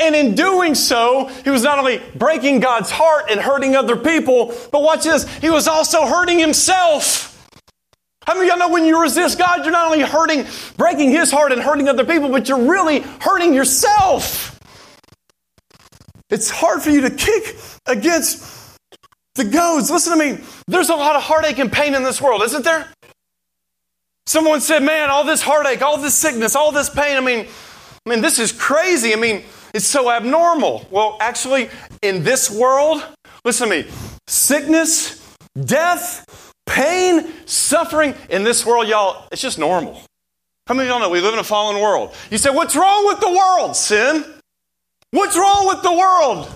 And 0.01 0.17
in 0.17 0.35
doing 0.35 0.75
so, 0.75 1.27
he 1.45 1.51
was 1.51 1.63
not 1.63 1.79
only 1.79 2.03
breaking 2.17 2.59
God's 2.59 2.91
heart 2.91 3.27
and 3.31 3.39
hurting 3.39 3.77
other 3.77 3.95
people, 3.95 4.53
but 4.73 4.83
watch 4.83 5.05
this, 5.05 5.33
he 5.39 5.49
was 5.49 5.69
also 5.69 6.07
hurting 6.07 6.41
himself. 6.41 7.28
How 8.29 8.35
many 8.35 8.51
of 8.51 8.59
y'all 8.59 8.69
know 8.69 8.75
when 8.75 8.85
you 8.85 9.01
resist 9.01 9.39
God, 9.39 9.65
you're 9.65 9.73
not 9.73 9.87
only 9.87 10.03
hurting, 10.03 10.45
breaking 10.77 11.11
his 11.13 11.31
heart 11.31 11.51
and 11.51 11.63
hurting 11.63 11.89
other 11.89 12.05
people, 12.05 12.29
but 12.29 12.47
you're 12.47 12.71
really 12.71 13.01
hurting 13.01 13.55
yourself? 13.55 14.61
It's 16.29 16.51
hard 16.51 16.83
for 16.83 16.91
you 16.91 17.01
to 17.01 17.11
kick 17.11 17.57
against 17.87 18.77
the 19.35 19.45
goads. 19.45 19.91
Listen 19.91 20.19
to 20.19 20.23
me. 20.23 20.45
There's 20.67 20.91
a 20.91 20.95
lot 20.95 21.17
of 21.17 21.23
heartache 21.23 21.59
and 21.59 21.73
pain 21.73 21.95
in 21.95 22.03
this 22.03 22.21
world, 22.21 22.43
isn't 22.43 22.67
there? 22.67 22.93
Someone 24.27 24.61
said, 24.61 24.83
Man, 24.83 25.09
all 25.09 25.25
this 25.25 25.41
heartache, 25.41 25.81
all 25.81 25.97
this 25.97 26.15
sickness, 26.15 26.55
all 26.55 26.71
this 26.71 26.91
pain. 26.91 27.17
I 27.17 27.21
mean, 27.21 27.47
I 28.05 28.11
mean, 28.11 28.21
this 28.21 28.39
is 28.39 28.53
crazy. 28.53 29.15
I 29.15 29.17
mean, 29.17 29.43
it's 29.73 29.87
so 29.87 30.11
abnormal. 30.11 30.87
Well, 30.91 31.17
actually, 31.19 31.71
in 32.03 32.25
this 32.25 32.51
world, 32.51 33.03
listen 33.47 33.71
to 33.71 33.85
me 33.85 33.91
sickness, 34.27 35.35
death, 35.65 36.48
pain, 36.79 37.33
suffering, 37.45 38.15
in 38.31 38.45
this 38.45 38.65
world, 38.65 38.87
y'all, 38.87 39.27
it's 39.33 39.43
just 39.43 39.59
normal. 39.59 40.01
How 40.67 40.75
many 40.75 40.89
of 40.89 40.93
y'all 40.93 41.01
know 41.01 41.11
we 41.11 41.21
live 41.21 41.35
in 41.35 41.41
a 41.41 41.45
fallen 41.45 41.81
world? 41.83 42.15
You 42.31 42.39
say, 42.39 42.51
What's 42.51 42.77
wrong 42.77 43.07
with 43.07 43.21
the 43.21 43.31
world, 43.31 43.75
sin? 43.75 44.25
What's 45.11 45.37
wrong 45.37 45.67
with 45.67 45.83
the 45.83 45.93
world? 45.93 46.53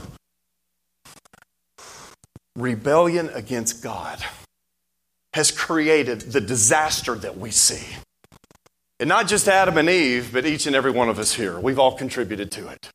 Rebellion 2.55 3.31
against 3.31 3.83
God 3.83 4.23
has 5.33 5.51
created 5.51 6.21
the 6.21 6.41
disaster 6.41 7.15
that 7.15 7.39
we 7.39 7.51
see. 7.51 7.97
And 9.01 9.09
not 9.09 9.27
just 9.27 9.49
Adam 9.49 9.79
and 9.79 9.89
Eve, 9.89 10.31
but 10.33 10.45
each 10.45 10.67
and 10.67 10.77
every 10.77 10.91
one 10.91 11.09
of 11.09 11.19
us 11.19 11.33
here. 11.33 11.59
We've 11.59 11.79
all 11.79 11.97
contributed 11.97 12.53
to 12.53 12.69
it. 12.69 12.91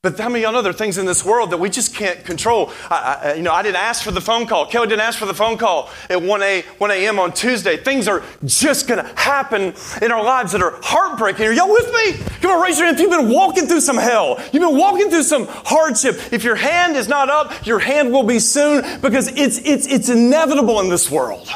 But 0.00 0.16
how 0.16 0.28
many 0.28 0.44
of 0.44 0.52
y'all 0.52 0.52
know 0.52 0.62
there 0.62 0.70
are 0.70 0.72
things 0.72 0.96
in 0.96 1.06
this 1.06 1.24
world 1.24 1.50
that 1.50 1.58
we 1.58 1.70
just 1.70 1.92
can't 1.92 2.24
control? 2.24 2.70
I, 2.88 2.94
I, 3.20 3.34
you 3.34 3.42
know, 3.42 3.52
I 3.52 3.62
didn't 3.62 3.78
ask 3.78 4.04
for 4.04 4.12
the 4.12 4.20
phone 4.20 4.46
call. 4.46 4.66
Kelly 4.66 4.86
didn't 4.86 5.00
ask 5.00 5.18
for 5.18 5.26
the 5.26 5.34
phone 5.34 5.58
call 5.58 5.90
at 6.08 6.22
1 6.22 6.42
a, 6.44 6.62
1 6.62 6.90
a.m. 6.92 7.18
on 7.18 7.32
Tuesday. 7.32 7.76
Things 7.76 8.06
are 8.06 8.22
just 8.44 8.86
going 8.86 9.04
to 9.04 9.12
happen 9.20 9.74
in 10.00 10.12
our 10.12 10.22
lives 10.22 10.52
that 10.52 10.62
are 10.62 10.78
heartbreaking. 10.84 11.46
Are 11.46 11.52
y'all 11.52 11.68
with 11.68 11.92
me? 11.92 12.12
Come 12.40 12.52
on, 12.52 12.62
raise 12.62 12.78
your 12.78 12.86
hand 12.86 12.96
if 12.96 13.02
you've 13.02 13.10
been 13.10 13.28
walking 13.28 13.66
through 13.66 13.80
some 13.80 13.96
hell. 13.96 14.40
You've 14.52 14.62
been 14.62 14.78
walking 14.78 15.10
through 15.10 15.24
some 15.24 15.48
hardship. 15.48 16.32
If 16.32 16.44
your 16.44 16.54
hand 16.54 16.96
is 16.96 17.08
not 17.08 17.28
up, 17.28 17.66
your 17.66 17.80
hand 17.80 18.12
will 18.12 18.22
be 18.22 18.38
soon 18.38 19.00
because 19.00 19.26
it's, 19.36 19.58
it's, 19.58 19.88
it's 19.88 20.08
inevitable 20.08 20.78
in 20.78 20.90
this 20.90 21.10
world. 21.10 21.50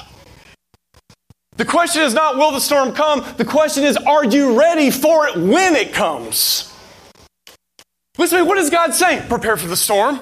The 1.58 1.64
question 1.64 2.02
is 2.02 2.12
not, 2.12 2.36
will 2.36 2.50
the 2.50 2.60
storm 2.60 2.92
come? 2.92 3.24
The 3.36 3.44
question 3.44 3.84
is, 3.84 3.96
are 3.98 4.24
you 4.24 4.58
ready 4.58 4.90
for 4.90 5.28
it 5.28 5.36
when 5.36 5.76
it 5.76 5.92
comes? 5.92 6.71
Listen 8.22 8.38
to 8.38 8.44
me, 8.44 8.48
what 8.48 8.58
is 8.58 8.70
God 8.70 8.94
saying? 8.94 9.26
Prepare 9.26 9.56
for 9.56 9.66
the 9.66 9.76
storm. 9.76 10.20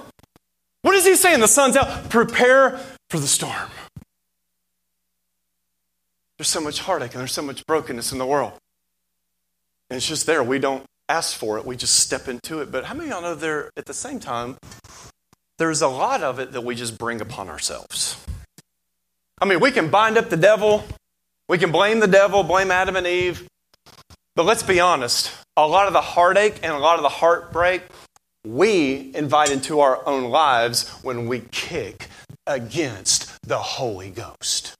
What 0.81 0.95
is 0.95 1.05
He 1.05 1.17
saying? 1.17 1.41
The 1.41 1.47
sun's 1.47 1.77
out. 1.77 2.09
Prepare 2.09 2.81
for 3.11 3.19
the 3.19 3.27
storm. 3.27 3.69
There's 6.39 6.49
so 6.49 6.63
much 6.63 6.81
heartache 6.81 7.13
and 7.13 7.21
there's 7.21 7.33
so 7.33 7.43
much 7.43 7.67
brokenness 7.67 8.11
in 8.11 8.17
the 8.17 8.25
world. 8.25 8.55
And 9.91 9.99
it's 9.99 10.09
just 10.09 10.25
there. 10.25 10.43
We 10.43 10.59
don't 10.59 10.83
ask 11.11 11.37
for 11.37 11.59
it, 11.59 11.67
we 11.67 11.77
just 11.77 12.01
step 12.01 12.27
into 12.27 12.61
it. 12.61 12.73
But 12.73 12.87
how 12.87 12.95
many 12.95 13.11
of 13.11 13.17
y'all 13.17 13.23
know 13.23 13.35
there, 13.35 13.71
at 13.77 13.85
the 13.85 13.93
same 13.93 14.19
time, 14.19 14.57
there's 15.59 15.83
a 15.83 15.89
lot 15.89 16.23
of 16.23 16.39
it 16.39 16.53
that 16.53 16.63
we 16.63 16.75
just 16.75 16.97
bring 16.97 17.21
upon 17.21 17.51
ourselves? 17.51 18.17
I 19.43 19.45
mean, 19.45 19.61
we 19.61 19.73
can 19.73 19.91
bind 19.91 20.17
up 20.17 20.31
the 20.31 20.39
devil, 20.39 20.85
we 21.51 21.59
can 21.59 21.71
blame 21.71 22.01
the 22.01 22.09
devil, 22.09 22.45
blame 22.45 22.71
Adam 22.71 22.97
and 22.97 23.07
Eve. 23.07 23.47
But 24.41 24.47
let's 24.47 24.63
be 24.63 24.81
honest 24.81 25.31
a 25.59 25.67
lot 25.67 25.87
of 25.87 25.93
the 25.93 26.01
heartache 26.01 26.61
and 26.63 26.73
a 26.73 26.79
lot 26.79 26.97
of 26.97 27.03
the 27.03 27.11
heartbreak 27.11 27.83
we 28.43 29.15
invite 29.15 29.51
into 29.51 29.81
our 29.81 30.01
own 30.09 30.31
lives 30.31 30.89
when 31.03 31.27
we 31.27 31.41
kick 31.51 32.09
against 32.47 33.39
the 33.47 33.59
Holy 33.59 34.09
Ghost. 34.09 34.75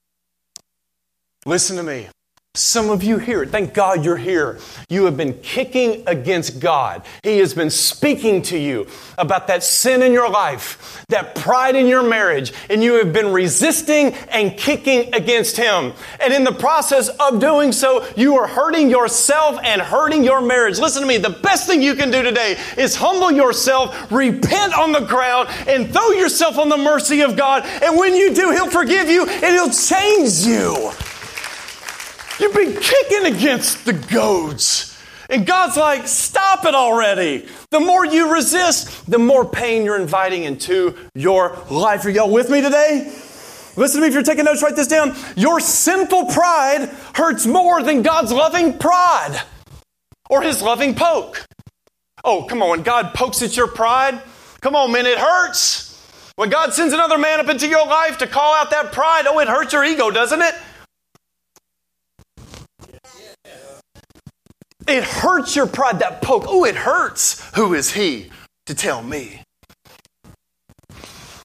Listen 1.45 1.77
to 1.77 1.83
me. 1.83 2.09
Some 2.57 2.91
of 2.91 3.05
you 3.05 3.19
here, 3.19 3.47
thank 3.47 3.75
God 3.75 4.05
you're 4.05 4.17
here. 4.17 4.59
You 4.89 5.05
have 5.05 5.17
been 5.17 5.35
kicking 5.35 6.03
against 6.09 6.59
God. 6.59 7.03
He 7.23 7.39
has 7.39 7.55
been 7.55 7.71
speaking 7.71 8.43
to 8.43 8.59
you 8.59 8.89
about 9.17 9.47
that 9.47 9.63
sin 9.63 10.03
in 10.03 10.13
your 10.13 10.29
life, 10.29 11.05
that 11.11 11.37
pride 11.37 11.77
in 11.77 11.87
your 11.87 12.03
marriage, 12.03 12.53
and 12.69 12.83
you 12.83 12.95
have 12.95 13.13
been 13.13 13.33
resisting 13.33 14.15
and 14.33 14.57
kicking 14.59 15.15
against 15.15 15.57
Him. 15.57 15.93
And 16.21 16.35
in 16.35 16.43
the 16.43 16.51
process 16.51 17.09
of 17.09 17.39
doing 17.39 17.71
so, 17.71 18.05
you 18.17 18.35
are 18.39 18.49
hurting 18.49 18.91
yourself 18.91 19.61
and 19.63 19.81
hurting 19.81 20.25
your 20.25 20.41
marriage. 20.41 20.81
Listen 20.81 21.03
to 21.03 21.09
me, 21.09 21.19
the 21.19 21.31
best 21.31 21.69
thing 21.69 21.81
you 21.81 21.95
can 21.95 22.11
do 22.11 22.21
today 22.21 22.59
is 22.77 22.97
humble 22.97 23.31
yourself, 23.31 24.11
repent 24.11 24.77
on 24.77 24.91
the 24.91 25.07
ground, 25.07 25.49
and 25.69 25.93
throw 25.93 26.11
yourself 26.11 26.59
on 26.59 26.69
the 26.69 26.77
mercy 26.77 27.21
of 27.21 27.37
God. 27.37 27.65
And 27.65 27.97
when 27.97 28.17
you 28.17 28.35
do, 28.35 28.51
He'll 28.51 28.69
forgive 28.69 29.09
you 29.09 29.25
and 29.29 29.55
He'll 29.55 29.71
change 29.71 30.41
you. 30.41 30.91
You've 32.41 32.55
been 32.55 32.75
kicking 32.81 33.27
against 33.27 33.85
the 33.85 33.93
goads. 33.93 34.99
And 35.29 35.47
God's 35.47 35.77
like, 35.77 36.09
stop 36.09 36.65
it 36.65 36.75
already. 36.75 37.47
The 37.71 37.79
more 37.79 38.05
you 38.05 38.33
resist, 38.33 39.09
the 39.09 39.19
more 39.19 39.45
pain 39.45 39.85
you're 39.85 40.01
inviting 40.01 40.45
into 40.45 40.97
your 41.15 41.57
life. 41.71 42.05
Are 42.05 42.11
y'all 42.11 42.33
with 42.33 42.51
me 42.51 42.61
today? 42.61 43.13
Listen 43.77 44.01
to 44.01 44.01
me 44.01 44.09
if 44.09 44.15
you're 44.15 44.25
taking 44.25 44.45
notes, 44.45 44.63
write 44.63 44.75
this 44.75 44.89
down. 44.89 45.15
Your 45.37 45.61
sinful 45.61 46.27
pride 46.27 46.89
hurts 47.15 47.47
more 47.47 47.83
than 47.83 48.03
God's 48.03 48.33
loving 48.33 48.79
prod 48.79 49.41
or 50.29 50.43
his 50.43 50.63
loving 50.63 50.95
poke. 50.95 51.47
Oh, 52.25 52.45
come 52.45 52.63
on. 52.63 52.71
When 52.71 52.83
God 52.83 53.15
pokes 53.15 53.43
at 53.43 53.57
your 53.57 53.69
pride, 53.69 54.21
come 54.61 54.75
on, 54.75 54.91
man, 54.91 55.07
it 55.07 55.19
hurts. 55.19 55.89
When 56.35 56.51
God 56.51 56.75
sends 56.75 56.93
another 56.93 57.19
man 57.19 57.39
up 57.39 57.49
into 57.49 57.69
your 57.69 57.87
life 57.87 58.19
to 58.19 58.27
call 58.27 58.55
out 58.55 58.71
that 58.71 58.93
pride, 58.93 59.27
oh, 59.29 59.39
it 59.39 59.49
hurts 59.49 59.73
your 59.73 59.85
ego, 59.85 60.11
doesn't 60.11 60.41
it? 60.41 60.55
It 64.91 65.05
hurts 65.05 65.55
your 65.55 65.69
pride, 65.69 66.01
that 66.01 66.21
poke. 66.21 66.47
Oh, 66.49 66.65
it 66.65 66.75
hurts. 66.75 67.49
Who 67.55 67.75
is 67.75 67.93
he 67.93 68.31
to 68.67 68.75
tell 68.75 69.05
me? 69.05 69.43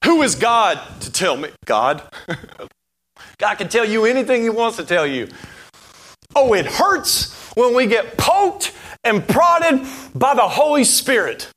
Who 0.04 0.22
is 0.22 0.34
God 0.34 0.80
to 1.02 1.12
tell 1.12 1.36
me? 1.36 1.50
God. 1.64 2.02
God 3.38 3.54
can 3.54 3.68
tell 3.68 3.84
you 3.84 4.04
anything 4.04 4.42
he 4.42 4.50
wants 4.50 4.78
to 4.78 4.84
tell 4.84 5.06
you. 5.06 5.28
Oh, 6.34 6.54
it 6.54 6.66
hurts 6.66 7.32
when 7.54 7.72
we 7.72 7.86
get 7.86 8.18
poked 8.18 8.72
and 9.04 9.26
prodded 9.26 9.86
by 10.12 10.34
the 10.34 10.48
Holy 10.48 10.82
Spirit. 10.82 11.48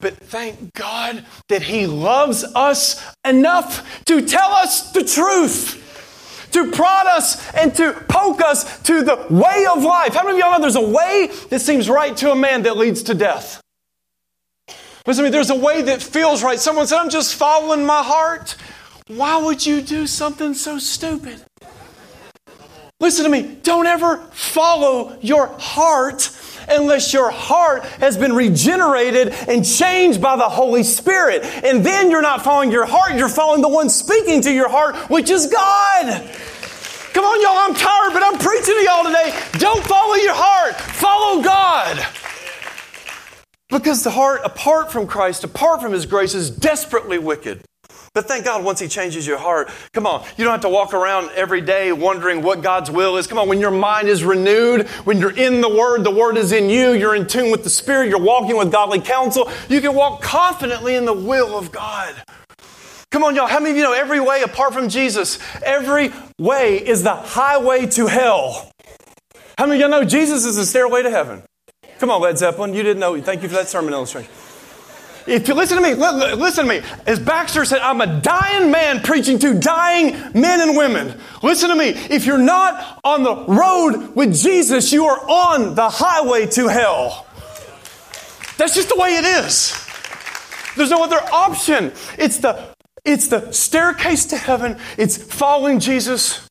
But 0.00 0.16
thank 0.16 0.74
God 0.74 1.24
that 1.48 1.62
He 1.62 1.86
loves 1.86 2.42
us 2.56 3.00
enough 3.24 4.04
to 4.06 4.26
tell 4.26 4.50
us 4.50 4.90
the 4.90 5.04
truth 5.04 5.81
to 6.52 6.70
prod 6.70 7.06
us 7.06 7.52
and 7.54 7.74
to 7.76 7.92
poke 8.08 8.40
us 8.42 8.80
to 8.82 9.02
the 9.02 9.26
way 9.30 9.66
of 9.70 9.82
life. 9.82 10.14
How 10.14 10.24
many 10.24 10.38
of 10.38 10.44
y'all 10.44 10.52
know 10.52 10.60
there's 10.60 10.76
a 10.76 10.80
way 10.80 11.30
that 11.50 11.60
seems 11.60 11.88
right 11.88 12.16
to 12.18 12.32
a 12.32 12.36
man 12.36 12.62
that 12.62 12.76
leads 12.76 13.02
to 13.04 13.14
death? 13.14 13.60
Listen 15.06 15.24
to 15.24 15.30
me, 15.30 15.32
there's 15.32 15.50
a 15.50 15.56
way 15.56 15.82
that 15.82 16.00
feels 16.00 16.42
right. 16.42 16.60
Someone 16.60 16.86
said, 16.86 16.98
I'm 16.98 17.10
just 17.10 17.34
following 17.34 17.84
my 17.84 18.02
heart. 18.02 18.56
Why 19.08 19.36
would 19.36 19.66
you 19.66 19.82
do 19.82 20.06
something 20.06 20.54
so 20.54 20.78
stupid? 20.78 21.42
Listen 23.00 23.24
to 23.24 23.30
me, 23.30 23.58
don't 23.64 23.86
ever 23.86 24.18
follow 24.30 25.18
your 25.20 25.48
heart 25.58 26.22
unless 26.72 27.12
your 27.12 27.30
heart 27.30 27.84
has 28.00 28.16
been 28.16 28.32
regenerated 28.32 29.28
and 29.48 29.64
changed 29.64 30.20
by 30.20 30.36
the 30.36 30.48
Holy 30.48 30.82
Spirit. 30.82 31.44
And 31.44 31.84
then 31.84 32.10
you're 32.10 32.22
not 32.22 32.42
following 32.42 32.70
your 32.70 32.86
heart, 32.86 33.14
you're 33.14 33.28
following 33.28 33.62
the 33.62 33.68
one 33.68 33.88
speaking 33.88 34.40
to 34.42 34.52
your 34.52 34.68
heart, 34.68 34.96
which 35.10 35.30
is 35.30 35.46
God. 35.46 36.30
Come 37.12 37.24
on, 37.24 37.42
y'all, 37.42 37.58
I'm 37.58 37.74
tired, 37.74 38.12
but 38.14 38.22
I'm 38.22 38.38
preaching 38.38 38.74
to 38.74 38.82
y'all 38.82 39.04
today. 39.04 39.38
Don't 39.58 39.84
follow 39.84 40.14
your 40.14 40.34
heart, 40.34 40.74
follow 40.74 41.42
God. 41.42 42.06
Because 43.68 44.04
the 44.04 44.10
heart, 44.10 44.40
apart 44.44 44.92
from 44.92 45.06
Christ, 45.06 45.44
apart 45.44 45.80
from 45.80 45.92
His 45.92 46.06
grace, 46.06 46.34
is 46.34 46.50
desperately 46.50 47.18
wicked. 47.18 47.62
But 48.14 48.28
thank 48.28 48.44
God 48.44 48.62
once 48.62 48.78
He 48.78 48.88
changes 48.88 49.26
your 49.26 49.38
heart, 49.38 49.70
come 49.94 50.06
on, 50.06 50.22
you 50.36 50.44
don't 50.44 50.52
have 50.52 50.60
to 50.62 50.68
walk 50.68 50.92
around 50.92 51.30
every 51.34 51.62
day 51.62 51.92
wondering 51.92 52.42
what 52.42 52.62
God's 52.62 52.90
will 52.90 53.16
is. 53.16 53.26
Come 53.26 53.38
on, 53.38 53.48
when 53.48 53.58
your 53.58 53.70
mind 53.70 54.08
is 54.08 54.22
renewed, 54.22 54.86
when 55.04 55.18
you're 55.18 55.36
in 55.36 55.62
the 55.62 55.68
Word, 55.68 56.04
the 56.04 56.10
Word 56.10 56.36
is 56.36 56.52
in 56.52 56.68
you, 56.68 56.92
you're 56.92 57.14
in 57.14 57.26
tune 57.26 57.50
with 57.50 57.64
the 57.64 57.70
Spirit, 57.70 58.10
you're 58.10 58.20
walking 58.20 58.58
with 58.58 58.70
godly 58.70 59.00
counsel, 59.00 59.50
you 59.70 59.80
can 59.80 59.94
walk 59.94 60.20
confidently 60.20 60.94
in 60.94 61.06
the 61.06 61.14
will 61.14 61.56
of 61.56 61.72
God. 61.72 62.22
Come 63.10 63.24
on, 63.24 63.34
y'all, 63.34 63.46
how 63.46 63.60
many 63.60 63.70
of 63.70 63.76
you 63.78 63.82
know 63.82 63.94
every 63.94 64.20
way 64.20 64.42
apart 64.42 64.74
from 64.74 64.90
Jesus, 64.90 65.38
every 65.62 66.12
way 66.38 66.76
is 66.76 67.02
the 67.02 67.14
highway 67.14 67.86
to 67.86 68.08
hell? 68.08 68.70
How 69.56 69.66
many 69.66 69.82
of 69.82 69.90
y'all 69.90 70.00
know 70.00 70.06
Jesus 70.06 70.44
is 70.44 70.56
the 70.56 70.66
stairway 70.66 71.02
to 71.02 71.10
heaven? 71.10 71.42
Come 71.98 72.10
on, 72.10 72.20
Led 72.20 72.36
Zeppelin, 72.36 72.74
you 72.74 72.82
didn't 72.82 73.00
know. 73.00 73.18
Thank 73.22 73.42
you 73.42 73.48
for 73.48 73.54
that 73.54 73.68
sermon 73.68 73.94
illustration. 73.94 74.30
If 75.26 75.48
you 75.48 75.54
listen 75.54 75.76
to 75.76 75.82
me, 75.82 75.94
listen 75.94 76.66
to 76.66 76.70
me. 76.70 76.82
As 77.06 77.18
Baxter 77.18 77.64
said, 77.64 77.80
I'm 77.80 78.00
a 78.00 78.20
dying 78.20 78.70
man 78.70 79.00
preaching 79.00 79.38
to 79.40 79.58
dying 79.58 80.14
men 80.34 80.60
and 80.60 80.76
women. 80.76 81.18
Listen 81.42 81.68
to 81.70 81.76
me. 81.76 81.88
If 81.88 82.26
you're 82.26 82.38
not 82.38 83.00
on 83.04 83.22
the 83.22 83.44
road 83.46 84.14
with 84.14 84.34
Jesus, 84.34 84.92
you 84.92 85.06
are 85.06 85.18
on 85.18 85.74
the 85.74 85.88
highway 85.88 86.46
to 86.46 86.68
hell. 86.68 87.26
That's 88.58 88.74
just 88.74 88.88
the 88.88 88.96
way 88.96 89.16
it 89.16 89.24
is. 89.24 89.78
There's 90.76 90.90
no 90.90 91.02
other 91.04 91.20
option. 91.32 91.92
It's 92.18 92.38
the 92.38 92.72
it's 93.04 93.28
the 93.28 93.50
staircase 93.50 94.26
to 94.26 94.36
heaven, 94.36 94.78
it's 94.96 95.16
following 95.16 95.80
Jesus, 95.80 96.48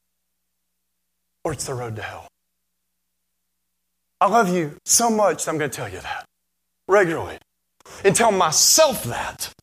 or 1.45 1.53
it's 1.53 1.65
the 1.65 1.73
road 1.73 1.95
to 1.95 2.01
hell. 2.01 2.27
I 4.19 4.27
love 4.27 4.49
you 4.49 4.77
so 4.85 5.09
much 5.09 5.47
I'm 5.47 5.57
going 5.57 5.71
to 5.71 5.75
tell 5.75 5.87
you 5.87 5.99
that 5.99 6.25
regularly 6.87 7.37
and 8.03 8.15
tell 8.15 8.31
myself 8.31 9.03
that 9.03 9.53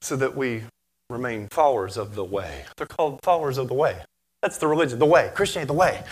so 0.00 0.16
that 0.16 0.36
we 0.36 0.62
remain 1.10 1.48
followers 1.48 1.96
of 1.96 2.14
the 2.14 2.24
way. 2.24 2.64
They're 2.76 2.86
called 2.86 3.20
followers 3.22 3.58
of 3.58 3.68
the 3.68 3.74
way. 3.74 4.02
That's 4.42 4.58
the 4.58 4.66
religion, 4.66 4.98
the 4.98 5.06
way. 5.06 5.30
Christianity, 5.34 5.68
the 5.68 5.72
way. 5.72 6.02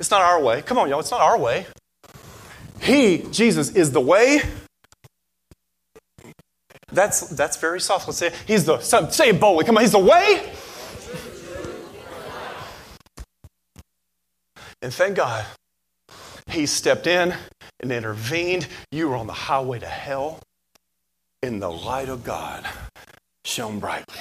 It's 0.00 0.10
not 0.10 0.22
our 0.22 0.42
way. 0.42 0.62
Come 0.62 0.78
on, 0.78 0.88
y'all, 0.88 1.00
it's 1.00 1.10
not 1.10 1.20
our 1.20 1.38
way. 1.38 1.66
He, 2.80 3.18
Jesus, 3.30 3.74
is 3.74 3.92
the 3.92 4.00
way. 4.00 4.40
That's, 6.92 7.28
that's 7.28 7.56
very 7.56 7.80
soft. 7.80 8.06
Let's 8.06 8.18
say 8.18 8.32
He's 8.46 8.64
the, 8.64 8.78
say 8.80 9.30
it 9.30 9.40
boldly. 9.40 9.64
Come 9.64 9.76
on, 9.76 9.82
He's 9.82 9.92
the 9.92 9.98
way. 9.98 10.52
And 14.82 14.92
thank 14.92 15.16
God, 15.16 15.44
He 16.48 16.66
stepped 16.66 17.06
in 17.06 17.34
and 17.80 17.92
intervened. 17.92 18.68
You 18.90 19.08
were 19.08 19.16
on 19.16 19.26
the 19.26 19.32
highway 19.32 19.78
to 19.80 19.86
hell 19.86 20.40
in 21.42 21.60
the 21.60 21.70
light 21.70 22.08
of 22.08 22.24
God 22.24 22.66
shone 23.44 23.78
brightly. 23.78 24.20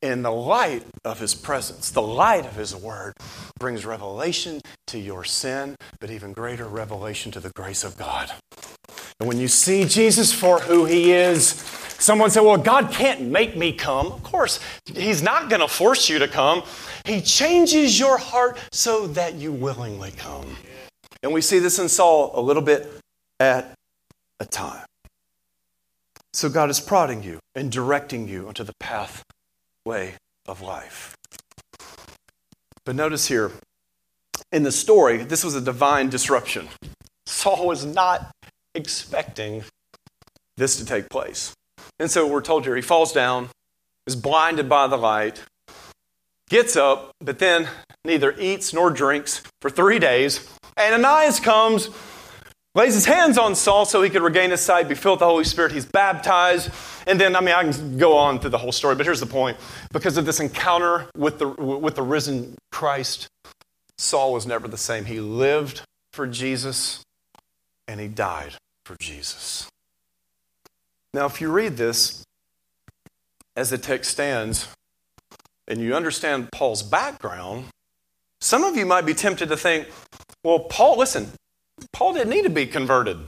In 0.00 0.22
the 0.22 0.30
light 0.30 0.84
of 1.04 1.18
his 1.18 1.34
presence, 1.34 1.90
the 1.90 2.02
light 2.02 2.46
of 2.46 2.54
his 2.54 2.74
word 2.74 3.14
brings 3.58 3.84
revelation 3.84 4.60
to 4.86 4.98
your 4.98 5.24
sin, 5.24 5.74
but 5.98 6.10
even 6.10 6.32
greater 6.32 6.66
revelation 6.66 7.32
to 7.32 7.40
the 7.40 7.50
grace 7.50 7.82
of 7.82 7.96
God. 7.96 8.30
And 9.18 9.28
when 9.28 9.38
you 9.38 9.48
see 9.48 9.84
Jesus 9.84 10.32
for 10.32 10.60
who 10.60 10.84
he 10.84 11.10
is, 11.10 11.48
someone 11.48 12.30
said, 12.30 12.42
Well, 12.42 12.58
God 12.58 12.92
can't 12.92 13.22
make 13.22 13.56
me 13.56 13.72
come. 13.72 14.12
Of 14.12 14.22
course, 14.22 14.60
he's 14.84 15.20
not 15.20 15.50
going 15.50 15.60
to 15.60 15.68
force 15.68 16.08
you 16.08 16.20
to 16.20 16.28
come. 16.28 16.62
He 17.04 17.20
changes 17.20 17.98
your 17.98 18.18
heart 18.18 18.58
so 18.70 19.08
that 19.08 19.34
you 19.34 19.50
willingly 19.50 20.12
come. 20.12 20.56
And 21.22 21.32
we 21.32 21.40
see 21.40 21.58
this 21.58 21.78
in 21.78 21.88
Saul 21.88 22.32
a 22.34 22.40
little 22.40 22.62
bit 22.62 22.88
at 23.40 23.72
a 24.40 24.44
time. 24.44 24.84
So 26.32 26.48
God 26.48 26.70
is 26.70 26.78
prodding 26.78 27.22
you 27.22 27.40
and 27.54 27.72
directing 27.72 28.28
you 28.28 28.46
onto 28.46 28.62
the 28.62 28.74
pathway 28.78 30.14
of 30.46 30.60
life. 30.60 31.16
But 32.84 32.94
notice 32.94 33.26
here, 33.26 33.50
in 34.52 34.62
the 34.62 34.72
story, 34.72 35.18
this 35.18 35.44
was 35.44 35.54
a 35.54 35.60
divine 35.60 36.08
disruption. 36.08 36.68
Saul 37.26 37.66
was 37.66 37.84
not 37.84 38.30
expecting 38.74 39.64
this 40.56 40.76
to 40.76 40.86
take 40.86 41.10
place. 41.10 41.54
And 41.98 42.10
so 42.10 42.26
we're 42.26 42.42
told 42.42 42.64
here 42.64 42.76
he 42.76 42.82
falls 42.82 43.12
down, 43.12 43.48
is 44.06 44.16
blinded 44.16 44.68
by 44.68 44.86
the 44.86 44.96
light, 44.96 45.42
gets 46.48 46.76
up, 46.76 47.12
but 47.20 47.38
then 47.38 47.68
neither 48.04 48.34
eats 48.38 48.72
nor 48.72 48.90
drinks 48.90 49.42
for 49.60 49.70
three 49.70 49.98
days. 49.98 50.48
And 50.78 50.94
ananias 50.94 51.40
comes, 51.40 51.90
lays 52.74 52.94
his 52.94 53.04
hands 53.04 53.36
on 53.36 53.56
Saul 53.56 53.84
so 53.84 54.00
he 54.00 54.10
could 54.10 54.22
regain 54.22 54.50
his 54.50 54.60
sight, 54.60 54.88
be 54.88 54.94
filled 54.94 55.16
with 55.16 55.20
the 55.20 55.26
Holy 55.26 55.44
Spirit. 55.44 55.72
He's 55.72 55.84
baptized. 55.84 56.70
And 57.06 57.20
then, 57.20 57.34
I 57.34 57.40
mean, 57.40 57.54
I 57.54 57.64
can 57.64 57.98
go 57.98 58.16
on 58.16 58.38
through 58.38 58.50
the 58.50 58.58
whole 58.58 58.70
story, 58.70 58.94
but 58.94 59.04
here's 59.04 59.20
the 59.20 59.26
point. 59.26 59.56
Because 59.92 60.16
of 60.16 60.24
this 60.24 60.38
encounter 60.38 61.06
with 61.16 61.40
the, 61.40 61.48
with 61.48 61.96
the 61.96 62.02
risen 62.02 62.54
Christ, 62.70 63.26
Saul 63.98 64.32
was 64.32 64.46
never 64.46 64.68
the 64.68 64.78
same. 64.78 65.06
He 65.06 65.18
lived 65.20 65.82
for 66.12 66.26
Jesus 66.26 67.02
and 67.88 67.98
he 67.98 68.06
died 68.06 68.54
for 68.84 68.96
Jesus. 69.00 69.68
Now, 71.12 71.26
if 71.26 71.40
you 71.40 71.50
read 71.50 71.76
this 71.76 72.24
as 73.56 73.70
the 73.70 73.78
text 73.78 74.12
stands 74.12 74.68
and 75.66 75.80
you 75.80 75.96
understand 75.96 76.52
Paul's 76.52 76.82
background, 76.82 77.64
some 78.40 78.64
of 78.64 78.76
you 78.76 78.86
might 78.86 79.06
be 79.06 79.14
tempted 79.14 79.48
to 79.48 79.56
think, 79.56 79.88
well, 80.44 80.60
Paul, 80.60 80.98
listen, 80.98 81.30
Paul 81.92 82.14
didn't 82.14 82.30
need 82.30 82.42
to 82.42 82.50
be 82.50 82.66
converted. 82.66 83.18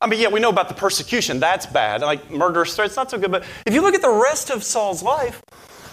I 0.00 0.08
mean, 0.08 0.20
yeah, 0.20 0.28
we 0.28 0.40
know 0.40 0.48
about 0.48 0.68
the 0.68 0.74
persecution. 0.74 1.38
That's 1.38 1.66
bad. 1.66 2.00
Like 2.00 2.30
murderous 2.30 2.74
threats, 2.74 2.96
not 2.96 3.10
so 3.10 3.18
good. 3.18 3.30
But 3.30 3.44
if 3.64 3.72
you 3.72 3.82
look 3.82 3.94
at 3.94 4.02
the 4.02 4.10
rest 4.10 4.50
of 4.50 4.64
Saul's 4.64 5.02
life, 5.02 5.40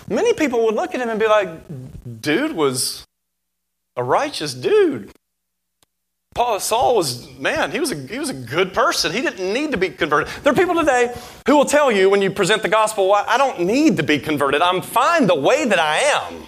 many 0.09 0.33
people 0.33 0.65
would 0.65 0.73
look 0.73 0.95
at 0.95 1.01
him 1.01 1.09
and 1.09 1.19
be 1.19 1.27
like, 1.27 1.49
dude 2.21 2.53
was 2.53 3.05
a 3.95 4.03
righteous 4.03 4.55
dude. 4.55 5.11
Paul, 6.33 6.59
Saul 6.59 6.95
was, 6.95 7.29
man, 7.37 7.71
he 7.71 7.79
was, 7.79 7.91
a, 7.91 7.95
he 7.95 8.17
was 8.17 8.29
a 8.29 8.33
good 8.33 8.73
person. 8.73 9.11
He 9.11 9.21
didn't 9.21 9.53
need 9.53 9.71
to 9.71 9.77
be 9.77 9.89
converted. 9.89 10.33
There 10.43 10.53
are 10.53 10.55
people 10.55 10.75
today 10.75 11.13
who 11.45 11.57
will 11.57 11.65
tell 11.65 11.91
you 11.91 12.09
when 12.09 12.21
you 12.21 12.31
present 12.31 12.61
the 12.61 12.69
gospel, 12.69 13.13
I 13.13 13.37
don't 13.37 13.61
need 13.61 13.97
to 13.97 14.03
be 14.03 14.17
converted. 14.19 14.61
I'm 14.61 14.81
fine 14.81 15.27
the 15.27 15.35
way 15.35 15.65
that 15.65 15.79
I 15.79 15.97
am. 15.97 16.45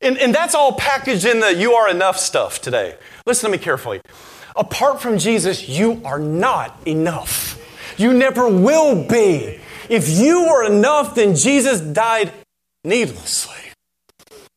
And, 0.00 0.18
and 0.18 0.34
that's 0.34 0.54
all 0.54 0.72
packaged 0.72 1.24
in 1.24 1.40
the 1.40 1.54
you 1.54 1.72
are 1.72 1.88
enough 1.88 2.18
stuff 2.18 2.60
today. 2.60 2.96
Listen 3.26 3.50
to 3.50 3.56
me 3.56 3.62
carefully. 3.62 4.00
Apart 4.54 5.00
from 5.00 5.18
Jesus, 5.18 5.68
you 5.68 6.00
are 6.04 6.18
not 6.18 6.78
enough. 6.86 7.62
You 7.98 8.12
never 8.12 8.48
will 8.48 9.06
be. 9.06 9.60
If 9.88 10.08
you 10.08 10.46
are 10.46 10.64
enough, 10.64 11.14
then 11.14 11.34
Jesus 11.34 11.80
died 11.80 12.32
needlessly. 12.84 13.54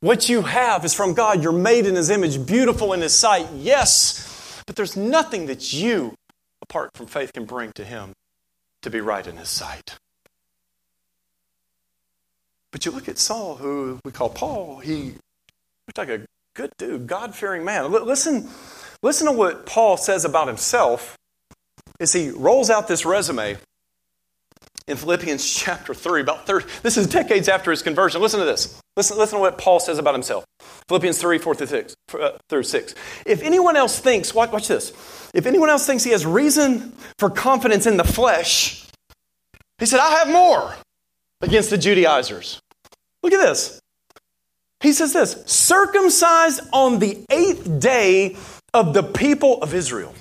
What 0.01 0.29
you 0.29 0.43
have 0.43 0.85
is 0.85 0.93
from 0.93 1.13
God. 1.13 1.43
You're 1.43 1.51
made 1.51 1.85
in 1.85 1.95
His 1.95 2.09
image, 2.09 2.45
beautiful 2.45 2.93
in 2.93 3.01
His 3.01 3.13
sight, 3.13 3.47
yes, 3.55 4.61
but 4.65 4.75
there's 4.75 4.95
nothing 4.95 5.47
that 5.47 5.73
you, 5.73 6.15
apart 6.61 6.91
from 6.93 7.07
faith, 7.07 7.33
can 7.33 7.45
bring 7.45 7.71
to 7.73 7.83
Him 7.83 8.13
to 8.81 8.89
be 8.89 9.01
right 9.01 9.25
in 9.25 9.35
His 9.37 9.49
sight. 9.49 9.97
But 12.71 12.85
you 12.85 12.91
look 12.91 13.09
at 13.09 13.17
Saul, 13.17 13.55
who 13.55 13.99
we 14.05 14.11
call 14.11 14.29
Paul, 14.29 14.77
he 14.79 15.15
looked 15.89 15.97
like 15.97 16.09
a 16.09 16.25
good 16.53 16.71
dude, 16.77 17.07
God 17.07 17.33
fearing 17.33 17.65
man. 17.65 17.91
Listen, 17.91 18.47
listen 19.01 19.25
to 19.25 19.33
what 19.33 19.65
Paul 19.65 19.97
says 19.97 20.23
about 20.23 20.47
himself 20.47 21.17
as 21.99 22.13
he 22.13 22.29
rolls 22.29 22.69
out 22.69 22.87
this 22.87 23.05
resume 23.05 23.57
in 24.87 24.97
Philippians 24.97 25.47
chapter 25.51 25.95
3, 25.95 26.21
about 26.21 26.45
30, 26.45 26.67
this 26.83 26.95
is 26.95 27.07
decades 27.07 27.49
after 27.49 27.71
his 27.71 27.81
conversion. 27.81 28.21
Listen 28.21 28.39
to 28.39 28.45
this. 28.45 28.79
Listen, 28.97 29.17
listen 29.17 29.37
to 29.37 29.41
what 29.41 29.57
Paul 29.57 29.79
says 29.79 29.97
about 29.97 30.13
himself. 30.13 30.45
Philippians 30.87 31.19
3, 31.19 31.39
4 31.39 31.55
through 31.55 31.67
6. 31.67 31.95
Uh, 32.13 32.31
through 32.49 32.63
6. 32.63 32.95
If 33.25 33.41
anyone 33.41 33.75
else 33.75 33.99
thinks, 33.99 34.33
watch, 34.33 34.51
watch 34.51 34.67
this. 34.67 34.91
If 35.33 35.47
anyone 35.47 35.69
else 35.69 35.87
thinks 35.87 36.03
he 36.03 36.11
has 36.11 36.23
reason 36.23 36.93
for 37.17 37.31
confidence 37.31 37.87
in 37.87 37.97
the 37.97 38.03
flesh, 38.03 38.87
he 39.79 39.87
said, 39.87 39.99
I 39.99 40.11
have 40.11 40.29
more 40.29 40.75
against 41.41 41.71
the 41.71 41.77
Judaizers. 41.79 42.59
Look 43.23 43.33
at 43.33 43.41
this. 43.41 43.78
He 44.81 44.93
says 44.93 45.13
this 45.13 45.43
circumcised 45.45 46.61
on 46.71 46.99
the 46.99 47.23
eighth 47.29 47.79
day 47.79 48.37
of 48.73 48.93
the 48.93 49.03
people 49.03 49.61
of 49.61 49.73
Israel. 49.73 50.13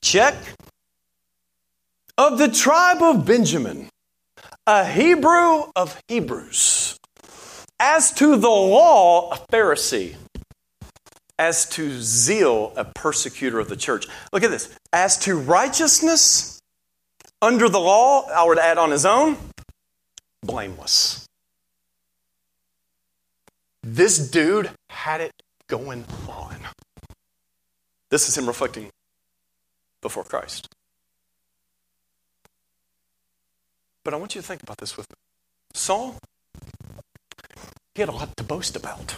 Check 0.00 0.34
of 2.16 2.38
the 2.38 2.48
tribe 2.48 3.02
of 3.02 3.26
Benjamin, 3.26 3.88
a 4.66 4.84
Hebrew 4.86 5.64
of 5.74 6.00
Hebrews, 6.06 6.96
as 7.80 8.12
to 8.12 8.36
the 8.36 8.48
law, 8.48 9.32
a 9.32 9.36
Pharisee, 9.52 10.14
as 11.38 11.68
to 11.70 12.00
zeal, 12.00 12.72
a 12.76 12.84
persecutor 12.84 13.58
of 13.58 13.68
the 13.68 13.76
church. 13.76 14.06
Look 14.32 14.44
at 14.44 14.50
this. 14.50 14.72
As 14.92 15.18
to 15.20 15.36
righteousness 15.36 16.60
under 17.42 17.68
the 17.68 17.80
law, 17.80 18.28
I 18.28 18.46
would 18.46 18.58
add 18.58 18.78
on 18.78 18.92
his 18.92 19.04
own, 19.04 19.36
blameless. 20.42 21.23
This 23.86 24.18
dude 24.30 24.70
had 24.88 25.20
it 25.20 25.32
going 25.68 26.06
on. 26.26 26.56
This 28.10 28.30
is 28.30 28.38
him 28.38 28.46
reflecting 28.46 28.88
before 30.00 30.24
Christ. 30.24 30.68
But 34.02 34.14
I 34.14 34.16
want 34.16 34.34
you 34.34 34.40
to 34.40 34.46
think 34.46 34.62
about 34.62 34.78
this 34.78 34.96
with 34.96 35.06
me. 35.10 35.16
Saul, 35.74 36.16
he 37.94 38.00
had 38.00 38.08
a 38.08 38.12
lot 38.12 38.34
to 38.38 38.44
boast 38.44 38.74
about. 38.74 39.16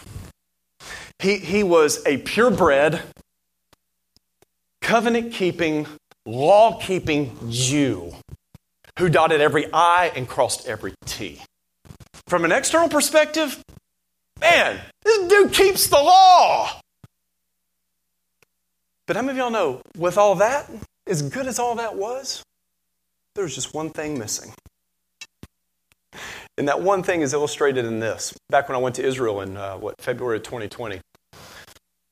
He, 1.19 1.37
he 1.37 1.63
was 1.63 2.05
a 2.05 2.17
purebred, 2.17 3.01
covenant 4.81 5.31
keeping, 5.31 5.87
law 6.25 6.77
keeping 6.79 7.37
Jew 7.49 8.13
who 8.99 9.07
dotted 9.07 9.39
every 9.39 9.71
I 9.71 10.11
and 10.15 10.27
crossed 10.27 10.67
every 10.67 10.93
T. 11.05 11.41
From 12.27 12.43
an 12.43 12.51
external 12.51 12.89
perspective, 12.89 13.63
man, 14.39 14.79
this 15.03 15.27
dude 15.27 15.53
keeps 15.53 15.87
the 15.87 15.95
law. 15.95 16.79
But 19.05 19.15
how 19.15 19.21
many 19.21 19.31
of 19.31 19.37
y'all 19.37 19.51
know, 19.51 19.81
with 19.97 20.17
all 20.17 20.35
that, 20.35 20.69
as 21.07 21.21
good 21.21 21.47
as 21.47 21.59
all 21.59 21.75
that 21.75 21.95
was, 21.95 22.43
there 23.35 23.43
was 23.43 23.55
just 23.55 23.73
one 23.73 23.89
thing 23.89 24.19
missing. 24.19 24.51
And 26.57 26.67
that 26.67 26.81
one 26.81 27.03
thing 27.03 27.21
is 27.21 27.33
illustrated 27.33 27.85
in 27.85 27.99
this. 27.99 28.33
Back 28.49 28.67
when 28.67 28.75
I 28.75 28.79
went 28.79 28.95
to 28.95 29.05
Israel 29.05 29.41
in, 29.41 29.55
uh, 29.55 29.77
what, 29.77 30.01
February 30.01 30.37
of 30.37 30.43
2020, 30.43 30.99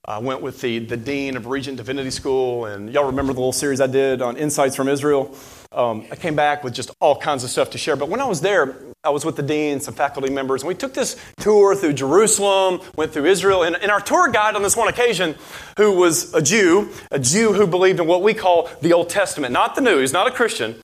I 0.07 0.19
went 0.19 0.41
with 0.41 0.61
the, 0.61 0.79
the 0.79 0.97
dean 0.97 1.35
of 1.35 1.47
Regent 1.47 1.77
Divinity 1.77 2.11
School, 2.11 2.65
and 2.65 2.93
y'all 2.93 3.05
remember 3.05 3.33
the 3.33 3.39
little 3.39 3.51
series 3.51 3.81
I 3.81 3.88
did 3.88 4.21
on 4.21 4.38
Insights 4.38 4.75
from 4.75 4.88
Israel? 4.88 5.35
Um, 5.71 6.05
I 6.11 6.15
came 6.15 6.35
back 6.35 6.63
with 6.63 6.75
just 6.75 6.91
all 7.01 7.17
kinds 7.17 7.43
of 7.43 7.49
stuff 7.49 7.71
to 7.71 7.79
share. 7.79 7.95
But 7.95 8.07
when 8.07 8.21
I 8.21 8.25
was 8.25 8.39
there, 8.39 8.75
I 9.06 9.10
was 9.10 9.24
with 9.24 9.36
the 9.36 9.44
dean, 9.44 9.80
some 9.80 9.94
faculty 9.94 10.32
members, 10.32 10.63
and 10.63 10.68
we 10.68 10.76
took 10.76 10.94
this 10.94 11.15
tour 11.38 11.76
through 11.76 11.94
Jerusalem, 11.94 12.82
went 12.96 13.13
through 13.13 13.26
Israel, 13.26 13.63
and, 13.63 13.76
and 13.76 13.91
our 13.91 14.02
tour 14.02 14.30
guide 14.30 14.56
on 14.56 14.63
this 14.63 14.76
one 14.76 14.88
occasion, 14.88 15.36
who 15.78 15.91
was 15.94 16.34
a 16.34 16.41
Jew, 16.41 16.89
a 17.12 17.20
Jew 17.20 17.54
who 17.54 17.68
believed 17.68 18.00
in 18.00 18.08
what 18.08 18.24
we 18.24 18.34
call 18.34 18.70
the 18.82 18.94
Old 18.94 19.10
Testament, 19.10 19.54
not 19.54 19.76
the 19.76 19.82
New, 19.82 20.00
he's 20.00 20.13
not 20.13 20.28
a 20.28 20.32
Christian, 20.32 20.76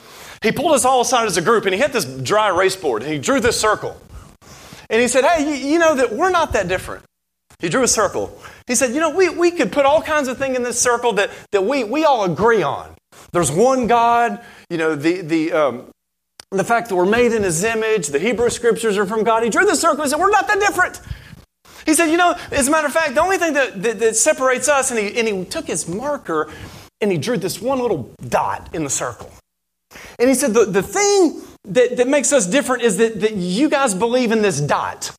he 0.42 0.52
pulled 0.52 0.72
us 0.72 0.84
all 0.84 1.00
aside 1.00 1.26
as 1.26 1.36
a 1.36 1.42
group 1.42 1.64
and 1.64 1.74
he 1.74 1.80
hit 1.80 1.92
this 1.92 2.04
dry 2.04 2.48
erase 2.48 2.76
board 2.76 3.02
and 3.02 3.12
he 3.12 3.18
drew 3.18 3.40
this 3.40 3.60
circle. 3.60 4.00
And 4.90 5.00
he 5.00 5.08
said, 5.08 5.24
Hey, 5.24 5.48
you, 5.48 5.72
you 5.72 5.78
know 5.78 5.94
that 5.94 6.12
we're 6.12 6.30
not 6.30 6.52
that 6.52 6.68
different. 6.68 7.04
He 7.60 7.68
drew 7.68 7.84
a 7.84 7.88
circle. 7.88 8.36
He 8.66 8.74
said, 8.74 8.92
You 8.92 9.00
know, 9.00 9.10
we, 9.10 9.28
we 9.28 9.52
could 9.52 9.70
put 9.70 9.86
all 9.86 10.02
kinds 10.02 10.28
of 10.28 10.38
things 10.38 10.56
in 10.56 10.64
this 10.64 10.80
circle 10.80 11.14
that, 11.14 11.30
that 11.52 11.64
we, 11.64 11.84
we 11.84 12.04
all 12.04 12.24
agree 12.24 12.62
on. 12.62 12.94
There's 13.30 13.52
one 13.52 13.86
God, 13.86 14.44
you 14.68 14.78
know, 14.78 14.96
the, 14.96 15.20
the, 15.20 15.52
um, 15.52 15.86
the 16.52 16.64
fact 16.64 16.88
that 16.88 16.96
we're 16.96 17.06
made 17.06 17.32
in 17.32 17.42
his 17.42 17.64
image, 17.64 18.08
the 18.08 18.18
Hebrew 18.18 18.50
scriptures 18.50 18.98
are 18.98 19.06
from 19.06 19.24
God. 19.24 19.42
He 19.42 19.50
drew 19.50 19.64
the 19.64 19.76
circle 19.76 20.02
and 20.02 20.10
said, 20.10 20.20
We're 20.20 20.30
not 20.30 20.46
that 20.48 20.60
different. 20.60 21.00
He 21.86 21.94
said, 21.94 22.06
You 22.06 22.16
know, 22.16 22.36
as 22.50 22.68
a 22.68 22.70
matter 22.70 22.86
of 22.86 22.92
fact, 22.92 23.14
the 23.14 23.22
only 23.22 23.38
thing 23.38 23.54
that, 23.54 23.82
that, 23.82 23.98
that 23.98 24.16
separates 24.16 24.68
us, 24.68 24.90
and 24.90 25.00
he, 25.00 25.18
and 25.18 25.28
he 25.28 25.44
took 25.44 25.66
his 25.66 25.88
marker 25.88 26.50
and 27.02 27.10
he 27.10 27.18
drew 27.18 27.36
this 27.36 27.60
one 27.60 27.80
little 27.80 28.14
dot 28.28 28.70
in 28.72 28.84
the 28.84 28.90
circle. 28.90 29.30
And 30.18 30.28
he 30.28 30.34
said, 30.34 30.54
the, 30.54 30.64
the 30.64 30.82
thing 30.82 31.42
that, 31.64 31.96
that 31.96 32.08
makes 32.08 32.32
us 32.32 32.46
different 32.46 32.84
is 32.84 32.96
that, 32.98 33.20
that 33.20 33.34
you 33.34 33.68
guys 33.68 33.94
believe 33.94 34.30
in 34.30 34.40
this 34.40 34.60
dot. 34.60 35.10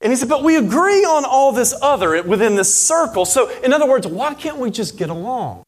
And 0.00 0.10
he 0.10 0.16
said, 0.16 0.28
but 0.28 0.42
we 0.42 0.56
agree 0.56 1.04
on 1.04 1.24
all 1.24 1.52
this 1.52 1.74
other 1.82 2.22
within 2.22 2.54
this 2.54 2.72
circle. 2.74 3.24
So, 3.24 3.50
in 3.60 3.72
other 3.72 3.86
words, 3.86 4.06
why 4.06 4.34
can't 4.34 4.58
we 4.58 4.70
just 4.70 4.96
get 4.96 5.10
along? 5.10 5.64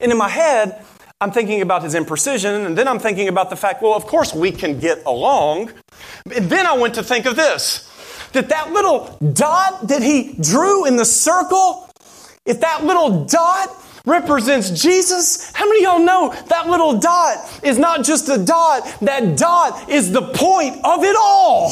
And 0.00 0.10
in 0.10 0.18
my 0.18 0.28
head, 0.28 0.84
I'm 1.22 1.30
thinking 1.30 1.62
about 1.62 1.84
his 1.84 1.94
imprecision, 1.94 2.66
and 2.66 2.76
then 2.76 2.88
I'm 2.88 2.98
thinking 2.98 3.28
about 3.28 3.48
the 3.48 3.54
fact, 3.54 3.80
well, 3.80 3.94
of 3.94 4.06
course 4.06 4.34
we 4.34 4.50
can 4.50 4.80
get 4.80 5.04
along. 5.06 5.70
And 6.34 6.50
then 6.50 6.66
I 6.66 6.76
went 6.76 6.94
to 6.94 7.04
think 7.04 7.26
of 7.26 7.36
this 7.36 7.88
that 8.32 8.48
that 8.48 8.72
little 8.72 9.18
dot 9.32 9.86
that 9.86 10.02
he 10.02 10.34
drew 10.40 10.84
in 10.84 10.96
the 10.96 11.04
circle, 11.04 11.88
if 12.44 12.60
that 12.60 12.82
little 12.82 13.24
dot 13.26 13.68
represents 14.04 14.70
Jesus. 14.70 15.52
How 15.52 15.64
many 15.68 15.84
of 15.84 15.92
y'all 15.92 16.04
know 16.04 16.34
that 16.48 16.66
little 16.68 16.98
dot 16.98 17.60
is 17.62 17.78
not 17.78 18.04
just 18.04 18.28
a 18.28 18.44
dot? 18.44 18.82
That 19.02 19.38
dot 19.38 19.88
is 19.88 20.10
the 20.10 20.22
point 20.22 20.84
of 20.84 21.04
it 21.04 21.14
all. 21.16 21.70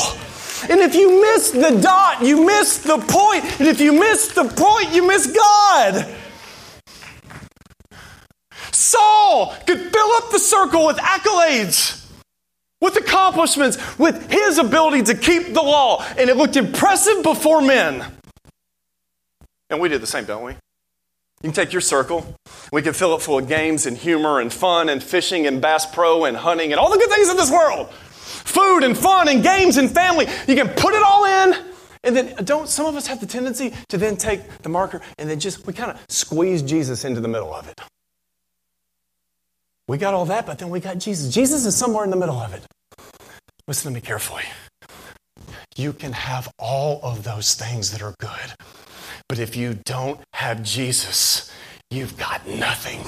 And 0.68 0.80
if 0.80 0.94
you 0.94 1.22
miss 1.22 1.50
the 1.50 1.80
dot, 1.82 2.22
you 2.22 2.46
miss 2.46 2.78
the 2.78 2.98
point. 2.98 3.44
And 3.58 3.66
if 3.66 3.80
you 3.80 3.98
miss 3.98 4.28
the 4.28 4.44
point, 4.44 4.94
you 4.94 5.08
miss 5.08 5.26
God. 5.26 6.06
Saul 8.90 9.54
could 9.66 9.92
fill 9.92 10.10
up 10.16 10.30
the 10.30 10.38
circle 10.38 10.86
with 10.86 10.96
accolades, 10.96 12.04
with 12.80 12.96
accomplishments, 12.96 13.78
with 13.98 14.30
his 14.30 14.58
ability 14.58 15.02
to 15.04 15.14
keep 15.14 15.54
the 15.54 15.62
law, 15.62 16.04
and 16.18 16.28
it 16.28 16.36
looked 16.36 16.56
impressive 16.56 17.22
before 17.22 17.60
men. 17.60 18.04
And 19.68 19.80
we 19.80 19.88
did 19.88 20.00
the 20.00 20.06
same, 20.06 20.24
don't 20.24 20.42
we? 20.42 20.52
You 20.52 20.58
can 21.44 21.52
take 21.52 21.72
your 21.72 21.80
circle. 21.80 22.34
We 22.72 22.82
can 22.82 22.92
fill 22.92 23.14
it 23.14 23.22
full 23.22 23.38
of 23.38 23.48
games 23.48 23.86
and 23.86 23.96
humor 23.96 24.40
and 24.40 24.52
fun 24.52 24.88
and 24.88 25.02
fishing 25.02 25.46
and 25.46 25.62
Bass 25.62 25.86
Pro 25.86 26.24
and 26.24 26.36
hunting 26.36 26.72
and 26.72 26.80
all 26.80 26.90
the 26.90 26.98
good 26.98 27.10
things 27.10 27.30
in 27.30 27.36
this 27.36 27.50
world. 27.50 27.90
Food 27.90 28.82
and 28.82 28.98
fun 28.98 29.28
and 29.28 29.42
games 29.42 29.76
and 29.76 29.90
family. 29.90 30.26
You 30.48 30.56
can 30.56 30.68
put 30.68 30.94
it 30.94 31.02
all 31.02 31.24
in. 31.24 31.54
And 32.02 32.16
then 32.16 32.34
don't 32.44 32.68
some 32.68 32.86
of 32.86 32.96
us 32.96 33.06
have 33.06 33.20
the 33.20 33.26
tendency 33.26 33.72
to 33.88 33.98
then 33.98 34.16
take 34.16 34.62
the 34.62 34.68
marker 34.68 35.02
and 35.18 35.28
then 35.28 35.38
just 35.38 35.66
we 35.66 35.74
kind 35.74 35.90
of 35.90 36.00
squeeze 36.08 36.62
Jesus 36.62 37.04
into 37.04 37.20
the 37.20 37.28
middle 37.28 37.54
of 37.54 37.68
it. 37.68 37.80
We 39.90 39.98
got 39.98 40.14
all 40.14 40.26
that, 40.26 40.46
but 40.46 40.60
then 40.60 40.70
we 40.70 40.78
got 40.78 40.98
Jesus. 40.98 41.34
Jesus 41.34 41.66
is 41.66 41.74
somewhere 41.74 42.04
in 42.04 42.10
the 42.10 42.16
middle 42.16 42.38
of 42.38 42.54
it. 42.54 42.62
Listen 43.66 43.90
to 43.90 43.94
me 43.96 44.00
carefully. 44.00 44.44
You 45.76 45.92
can 45.92 46.12
have 46.12 46.48
all 46.60 47.00
of 47.02 47.24
those 47.24 47.54
things 47.54 47.90
that 47.90 48.00
are 48.00 48.14
good. 48.20 48.54
But 49.28 49.40
if 49.40 49.56
you 49.56 49.74
don't 49.84 50.20
have 50.34 50.62
Jesus, 50.62 51.50
you've 51.90 52.16
got 52.16 52.46
nothing. 52.46 53.00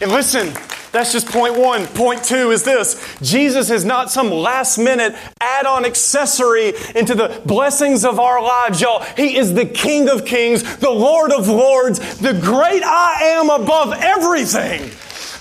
And 0.00 0.12
listen, 0.12 0.52
that's 0.92 1.10
just 1.10 1.26
point 1.26 1.58
one. 1.58 1.88
Point 1.88 2.22
two 2.22 2.52
is 2.52 2.62
this 2.62 3.18
Jesus 3.20 3.68
is 3.70 3.84
not 3.84 4.08
some 4.08 4.30
last 4.30 4.78
minute 4.78 5.12
add 5.40 5.66
on 5.66 5.84
accessory 5.84 6.74
into 6.94 7.16
the 7.16 7.42
blessings 7.46 8.04
of 8.04 8.20
our 8.20 8.40
lives, 8.40 8.80
y'all. 8.80 9.02
He 9.16 9.36
is 9.36 9.54
the 9.54 9.66
King 9.66 10.08
of 10.08 10.24
Kings, 10.24 10.76
the 10.76 10.88
Lord 10.88 11.32
of 11.32 11.48
Lords, 11.48 11.98
the 12.18 12.34
great 12.34 12.84
I 12.84 13.22
am 13.22 13.50
above 13.50 13.92
everything. 13.92 14.92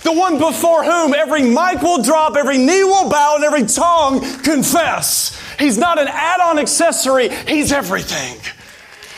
The 0.06 0.13
one 0.13 0.38
before 0.38 0.84
whom 0.84 1.15
every 1.15 1.41
mic 1.41 1.82
will 1.82 2.04
drop, 2.04 2.36
every 2.36 2.60
knee 2.60 2.84
will 2.84 3.10
bow, 3.10 3.38
and 3.38 3.44
every 3.44 3.65
tongue 3.65 4.22
confess. 4.44 5.36
He's 5.58 5.80
not 5.80 5.98
an 5.98 6.08
add 6.08 6.39
on 6.39 6.60
accessory, 6.60 7.30
He's 7.48 7.72
everything. 7.72 8.38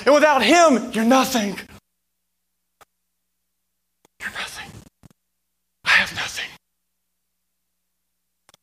And 0.06 0.16
without 0.16 0.42
Him, 0.42 0.94
you're 0.94 1.04
nothing. 1.04 1.60
You're 4.22 4.32
nothing. 4.32 4.72
I 5.84 5.90
have 5.90 6.16
nothing. 6.16 6.50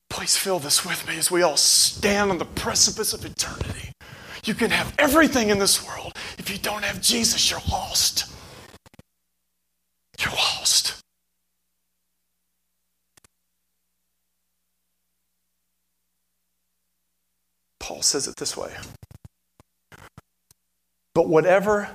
Please 0.09 0.35
feel 0.35 0.59
this 0.59 0.83
with 0.83 1.07
me 1.07 1.19
as 1.19 1.31
we 1.31 1.43
all 1.43 1.59
stand 1.59 2.31
on 2.31 2.39
the 2.39 2.47
precipice 2.47 3.13
of 3.13 3.23
eternity. 3.27 3.93
You 4.45 4.55
can 4.55 4.71
have 4.71 4.95
everything 4.99 5.51
in 5.51 5.59
this 5.59 5.87
world. 5.87 6.15
If 6.39 6.49
you 6.49 6.57
don't 6.57 6.85
have 6.85 7.03
Jesus, 7.03 7.51
you're 7.51 7.61
lost. 7.71 8.33
You're 10.19 10.33
lost. 10.33 11.05
Paul 17.85 18.03
says 18.03 18.27
it 18.27 18.37
this 18.37 18.57
way 18.57 18.73
but 21.15 21.29
whatever 21.29 21.91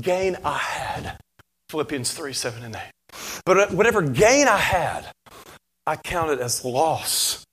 gain 0.00 0.36
I 0.44 0.58
had, 0.58 1.18
Philippians 1.70 2.12
3 2.12 2.32
7 2.32 2.64
and 2.64 2.74
8. 2.74 2.80
But 3.46 3.72
whatever 3.72 4.02
gain 4.02 4.48
I 4.48 4.58
had, 4.58 5.06
I 5.86 5.96
counted 5.96 6.40
as 6.40 6.64
loss 6.64 7.44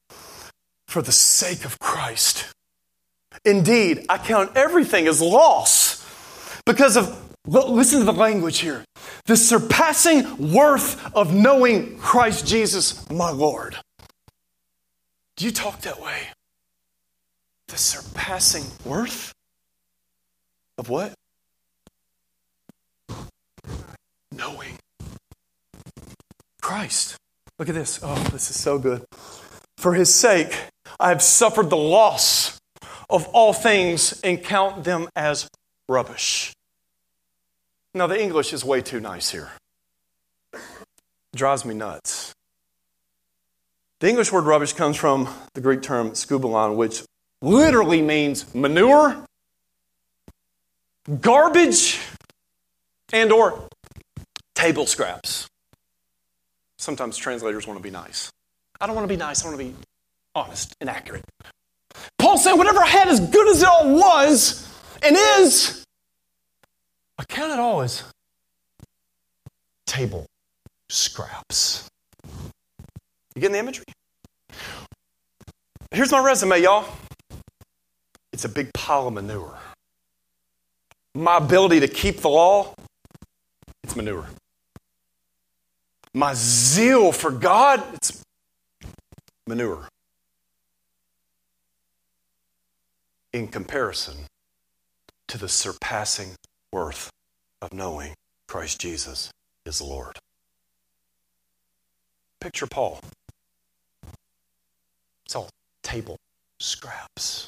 for 0.88 1.02
the 1.02 1.12
sake 1.12 1.64
of 1.64 1.80
Christ. 1.80 2.52
Indeed, 3.46 4.06
I 4.10 4.18
count 4.18 4.52
everything 4.56 5.08
as 5.08 5.22
loss 5.22 6.06
because 6.66 6.98
of, 6.98 7.18
listen 7.46 8.00
to 8.00 8.06
the 8.06 8.14
language 8.14 8.60
here, 8.60 8.84
the 9.26 9.38
surpassing 9.38 10.54
worth 10.54 11.16
of 11.16 11.34
knowing 11.34 11.98
Christ 11.98 12.46
Jesus, 12.48 13.10
my 13.10 13.30
Lord. 13.30 13.78
Do 15.38 15.46
you 15.46 15.52
talk 15.52 15.82
that 15.82 16.02
way? 16.02 16.28
The 17.72 17.78
surpassing 17.78 18.66
worth? 18.84 19.34
Of 20.78 20.90
what? 20.90 21.14
Knowing 24.30 24.78
Christ. 26.62 27.16
Look 27.58 27.70
at 27.70 27.76
this. 27.76 28.02
Oh, 28.04 28.16
this 28.34 28.50
is 28.50 28.60
so 28.60 28.78
good. 28.78 29.06
For 29.78 29.94
his 29.94 30.14
sake, 30.14 30.54
I 31.00 31.08
have 31.10 31.22
suffered 31.22 31.70
the 31.70 31.78
loss 31.78 32.60
of 33.10 33.26
all 33.30 33.54
things 33.54 34.20
and 34.22 34.44
count 34.44 34.84
them 34.84 35.08
as 35.16 35.48
rubbish. 35.88 36.52
Now, 37.94 38.08
the 38.08 38.22
English 38.22 38.52
is 38.52 38.66
way 38.66 38.82
too 38.82 39.00
nice 39.00 39.30
here. 39.30 39.50
It 40.54 41.38
drives 41.38 41.64
me 41.64 41.74
nuts. 41.74 42.34
The 44.02 44.10
English 44.10 44.34
word 44.34 44.44
rubbish 44.44 44.74
comes 44.74 44.98
from 44.98 45.30
the 45.54 45.62
Greek 45.62 45.82
term 45.82 46.12
skubalon, 46.12 46.76
which 46.76 47.04
literally 47.42 48.02
means 48.02 48.54
manure 48.54 49.26
garbage 51.20 52.00
and 53.12 53.32
or 53.32 53.68
table 54.56 54.86
scraps. 54.86 55.48
Sometimes 56.78 57.18
translators 57.18 57.68
want 57.68 57.80
to 57.80 57.84
be 57.84 57.92
nice. 57.92 58.32
I 58.80 58.88
don't 58.88 58.96
want 58.96 59.08
to 59.08 59.14
be 59.14 59.18
nice, 59.18 59.44
I 59.44 59.48
want 59.48 59.60
to 59.60 59.66
be 59.66 59.76
honest 60.34 60.76
and 60.80 60.90
accurate. 60.90 61.26
Paul 62.18 62.38
said, 62.38 62.54
whatever 62.54 62.80
I 62.80 62.88
had, 62.88 63.08
as 63.08 63.20
good 63.20 63.48
as 63.50 63.62
it 63.62 63.68
all 63.68 63.94
was 63.96 64.68
and 65.04 65.16
is, 65.40 65.84
I 67.18 67.24
count 67.26 67.52
it 67.52 67.60
all 67.60 67.82
as 67.82 68.04
table 69.86 70.26
scraps. 70.90 71.88
You 73.36 73.42
getting 73.42 73.54
the 73.54 73.60
imagery? 73.60 73.86
Here's 75.92 76.12
my 76.12 76.24
resume, 76.24 76.62
y'all. 76.62 76.86
It's 78.42 78.46
a 78.46 78.50
big 78.50 78.74
pile 78.74 79.08
of 79.08 79.14
manure 79.14 79.60
my 81.14 81.38
ability 81.38 81.80
to 81.82 81.88
keep 81.88 82.18
the 82.18 82.30
law, 82.30 82.74
it's 83.84 83.96
manure. 83.96 84.28
My 86.14 86.34
zeal 86.34 87.12
for 87.12 87.32
God, 87.32 87.84
it's 87.94 88.24
manure. 89.48 89.88
In 93.34 93.48
comparison 93.48 94.16
to 95.28 95.38
the 95.38 95.48
surpassing 95.48 96.36
worth 96.72 97.10
of 97.62 97.74
knowing 97.74 98.14
Christ 98.48 98.82
Jesus 98.82 99.32
is 99.66 99.82
Lord. 99.82 100.18
Picture 102.40 102.68
Paul. 102.68 103.00
It's 105.26 105.36
all 105.36 105.50
table 105.84 106.18
scraps. 106.60 107.48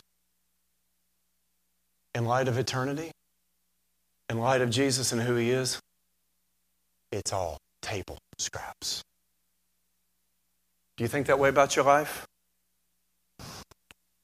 In 2.16 2.26
light 2.26 2.48
of 2.48 2.58
eternity, 2.58 3.12
in 4.30 4.40
light 4.40 4.62
of 4.62 4.70
Jesus 4.70 5.12
and 5.12 5.22
who 5.22 5.36
he 5.36 5.50
is, 5.50 5.80
it's 7.12 7.34
all 7.34 7.58
table 7.82 8.18
scraps. 8.38 9.04
Do 10.98 11.04
you 11.04 11.08
think 11.08 11.28
that 11.28 11.40
way 11.40 11.50
about 11.50 11.76
your 11.76 11.86
life? 11.86 12.28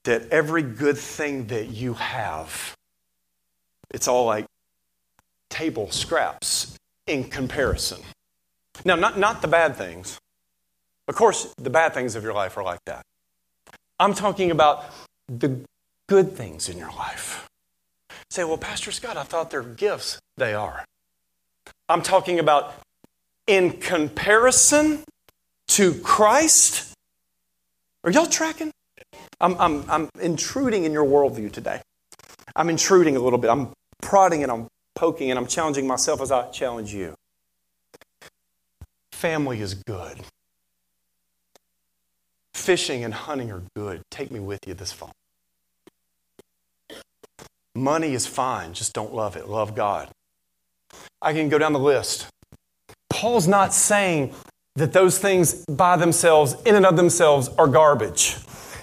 That 0.03 0.29
every 0.29 0.63
good 0.63 0.97
thing 0.97 1.47
that 1.47 1.69
you 1.69 1.95
have, 1.95 2.75
it's 3.91 4.07
all 4.07 4.25
like 4.25 4.45
table 5.49 5.91
scraps 5.91 6.77
in 7.07 7.25
comparison. 7.25 8.01
Now, 8.85 8.95
not, 8.95 9.17
not 9.17 9.41
the 9.41 9.47
bad 9.47 9.75
things. 9.75 10.19
Of 11.07 11.15
course, 11.15 11.53
the 11.57 11.69
bad 11.71 11.93
things 11.93 12.15
of 12.15 12.23
your 12.23 12.33
life 12.33 12.55
are 12.55 12.63
like 12.63 12.85
that. 12.85 13.03
I'm 13.99 14.13
talking 14.13 14.51
about 14.51 14.85
the 15.27 15.59
good 16.07 16.33
things 16.33 16.69
in 16.69 16.77
your 16.77 16.91
life 16.91 17.48
say, 18.29 18.43
well, 18.43 18.57
Pastor 18.57 18.91
Scott, 18.91 19.17
I 19.17 19.23
thought 19.23 19.49
they're 19.49 19.63
gifts. 19.63 20.19
They 20.37 20.53
are. 20.53 20.85
I'm 21.87 22.01
talking 22.01 22.39
about 22.39 22.75
in 23.47 23.73
comparison 23.73 25.03
to 25.69 25.93
Christ. 25.95 26.93
Are 28.03 28.11
y'all 28.11 28.27
tracking? 28.27 28.71
I'm, 29.41 29.59
I'm, 29.59 29.89
I'm 29.89 30.09
intruding 30.21 30.83
in 30.83 30.91
your 30.91 31.05
worldview 31.05 31.51
today. 31.51 31.81
I'm 32.55 32.69
intruding 32.69 33.15
a 33.15 33.19
little 33.19 33.39
bit. 33.39 33.49
I'm 33.49 33.69
prodding 34.01 34.43
and 34.43 34.51
I'm 34.51 34.67
poking 34.95 35.31
and 35.31 35.39
I'm 35.39 35.47
challenging 35.47 35.87
myself 35.87 36.21
as 36.21 36.31
I 36.31 36.49
challenge 36.51 36.93
you. 36.93 37.15
Family 39.11 39.61
is 39.61 39.73
good. 39.73 40.19
Fishing 42.53 43.03
and 43.03 43.13
hunting 43.13 43.51
are 43.51 43.63
good. 43.75 44.01
Take 44.11 44.31
me 44.31 44.39
with 44.39 44.59
you 44.67 44.73
this 44.73 44.91
fall. 44.91 45.11
Money 47.75 48.13
is 48.13 48.25
fine, 48.25 48.73
just 48.73 48.93
don't 48.93 49.13
love 49.13 49.35
it. 49.35 49.47
Love 49.47 49.75
God. 49.75 50.09
I 51.21 51.33
can 51.33 51.49
go 51.49 51.57
down 51.57 51.73
the 51.73 51.79
list. 51.79 52.27
Paul's 53.09 53.47
not 53.47 53.73
saying 53.73 54.33
that 54.75 54.93
those 54.93 55.17
things 55.17 55.65
by 55.65 55.97
themselves, 55.97 56.55
in 56.65 56.75
and 56.75 56.85
of 56.85 56.95
themselves, 56.95 57.49
are 57.57 57.67
garbage. 57.67 58.37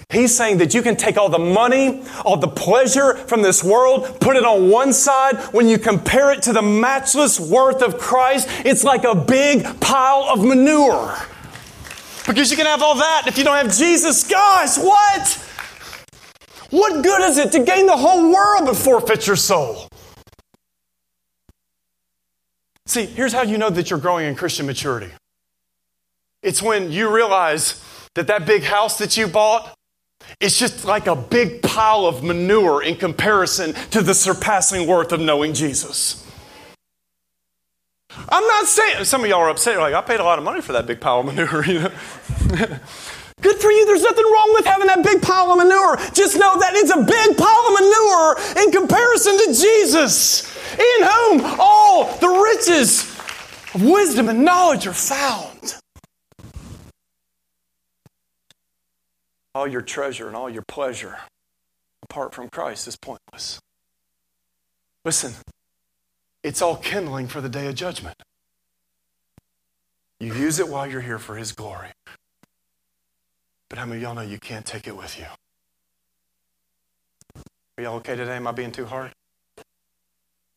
He's 0.09 0.35
saying 0.35 0.59
that 0.59 0.73
you 0.73 0.81
can 0.81 0.95
take 0.95 1.17
all 1.17 1.27
the 1.27 1.39
money, 1.39 2.03
all 2.23 2.37
the 2.37 2.47
pleasure 2.47 3.15
from 3.15 3.41
this 3.41 3.61
world, 3.61 4.21
put 4.21 4.37
it 4.37 4.45
on 4.45 4.69
one 4.69 4.93
side. 4.93 5.37
When 5.51 5.67
you 5.67 5.77
compare 5.77 6.31
it 6.31 6.43
to 6.43 6.53
the 6.53 6.61
matchless 6.61 7.39
worth 7.39 7.81
of 7.81 7.97
Christ, 7.97 8.47
it's 8.63 8.85
like 8.85 9.03
a 9.03 9.15
big 9.15 9.81
pile 9.81 10.29
of 10.31 10.45
manure. 10.45 11.13
Because 12.25 12.51
you 12.51 12.57
can 12.57 12.67
have 12.67 12.81
all 12.81 12.95
that 12.95 13.23
if 13.27 13.37
you 13.37 13.43
don't 13.43 13.57
have 13.57 13.75
Jesus. 13.75 14.25
Guys, 14.25 14.77
what? 14.77 15.43
What 16.69 17.03
good 17.03 17.21
is 17.21 17.37
it 17.37 17.51
to 17.53 17.63
gain 17.63 17.85
the 17.85 17.97
whole 17.97 18.31
world 18.31 18.65
but 18.65 18.75
forfeit 18.75 19.25
your 19.25 19.35
soul? 19.35 19.87
See, 22.85 23.05
here's 23.05 23.33
how 23.33 23.43
you 23.43 23.57
know 23.57 23.69
that 23.69 23.89
you're 23.89 23.99
growing 23.99 24.27
in 24.27 24.35
Christian 24.35 24.65
maturity 24.65 25.11
it's 26.43 26.61
when 26.61 26.91
you 26.91 27.13
realize 27.13 27.83
that 28.15 28.27
that 28.27 28.45
big 28.45 28.63
house 28.63 28.97
that 28.99 29.17
you 29.17 29.27
bought 29.27 29.77
it's 30.39 30.57
just 30.57 30.85
like 30.85 31.07
a 31.07 31.15
big 31.15 31.61
pile 31.61 32.05
of 32.05 32.23
manure 32.23 32.83
in 32.83 32.95
comparison 32.95 33.73
to 33.91 34.01
the 34.01 34.13
surpassing 34.13 34.87
worth 34.87 35.11
of 35.11 35.19
knowing 35.19 35.53
Jesus. 35.53 36.23
I'm 38.29 38.45
not 38.45 38.65
saying, 38.65 39.05
some 39.05 39.23
of 39.23 39.29
y'all 39.29 39.39
are 39.39 39.49
upset, 39.49 39.77
like, 39.77 39.93
I 39.93 40.01
paid 40.01 40.19
a 40.19 40.23
lot 40.23 40.37
of 40.37 40.43
money 40.43 40.61
for 40.61 40.73
that 40.73 40.85
big 40.85 40.99
pile 40.99 41.19
of 41.19 41.27
manure, 41.27 41.65
you 41.67 41.79
know. 41.79 41.91
Good 43.41 43.57
for 43.57 43.71
you. 43.71 43.85
There's 43.85 44.03
nothing 44.03 44.25
wrong 44.25 44.51
with 44.53 44.65
having 44.65 44.87
that 44.87 45.03
big 45.03 45.21
pile 45.21 45.51
of 45.51 45.57
manure. 45.57 45.97
Just 46.13 46.37
know 46.37 46.59
that 46.59 46.73
it's 46.73 46.91
a 46.91 47.03
big 47.03 47.37
pile 47.37 47.65
of 47.67 47.73
manure 47.73 48.65
in 48.65 48.71
comparison 48.71 49.37
to 49.37 49.53
Jesus, 49.53 50.55
in 50.73 51.05
whom 51.05 51.55
all 51.59 52.17
the 52.17 52.27
riches 52.27 53.03
of 53.73 53.83
wisdom 53.83 54.29
and 54.29 54.43
knowledge 54.43 54.87
are 54.87 54.93
found. 54.93 55.77
all 59.57 59.67
your 59.67 59.81
treasure 59.81 60.27
and 60.27 60.35
all 60.35 60.49
your 60.49 60.61
pleasure 60.61 61.17
apart 62.03 62.35
from 62.35 62.47
Christ 62.47 62.87
is 62.87 62.95
pointless. 62.95 63.59
Listen, 65.03 65.33
it's 66.43 66.61
all 66.61 66.77
kindling 66.77 67.27
for 67.27 67.41
the 67.41 67.49
day 67.49 67.65
of 67.65 67.73
judgment. 67.73 68.21
You 70.19 70.35
use 70.35 70.59
it 70.59 70.67
while 70.67 70.85
you're 70.85 71.01
here 71.01 71.17
for 71.17 71.37
His 71.37 71.53
glory. 71.53 71.89
But 73.69 73.79
how 73.79 73.85
many 73.85 73.97
of 73.97 74.03
y'all 74.03 74.15
know 74.15 74.21
you 74.21 74.39
can't 74.39 74.65
take 74.65 74.87
it 74.87 74.95
with 74.95 75.19
you? 75.19 75.25
Are 77.77 77.83
y'all 77.83 77.95
okay 77.97 78.15
today? 78.15 78.35
Am 78.35 78.47
I 78.47 78.51
being 78.51 78.71
too 78.71 78.85
hard? 78.85 79.11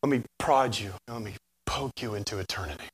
Let 0.01 0.09
me 0.09 0.23
prod 0.39 0.77
you. 0.79 0.93
Let 1.07 1.21
me 1.21 1.35
poke 1.65 2.01
you 2.01 2.15
into 2.15 2.39
eternity. 2.39 2.85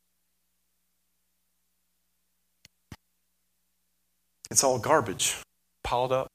It's 4.49 4.63
all 4.63 4.79
garbage 4.79 5.35
piled 5.83 6.11
up 6.11 6.29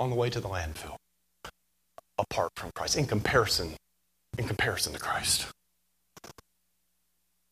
on 0.00 0.10
the 0.10 0.16
way 0.16 0.30
to 0.30 0.40
the 0.40 0.48
landfill 0.48 0.96
apart 2.18 2.52
from 2.56 2.70
Christ 2.74 2.96
in 2.96 3.06
comparison 3.06 3.74
in 4.38 4.46
comparison 4.46 4.92
to 4.92 4.98
Christ. 4.98 5.46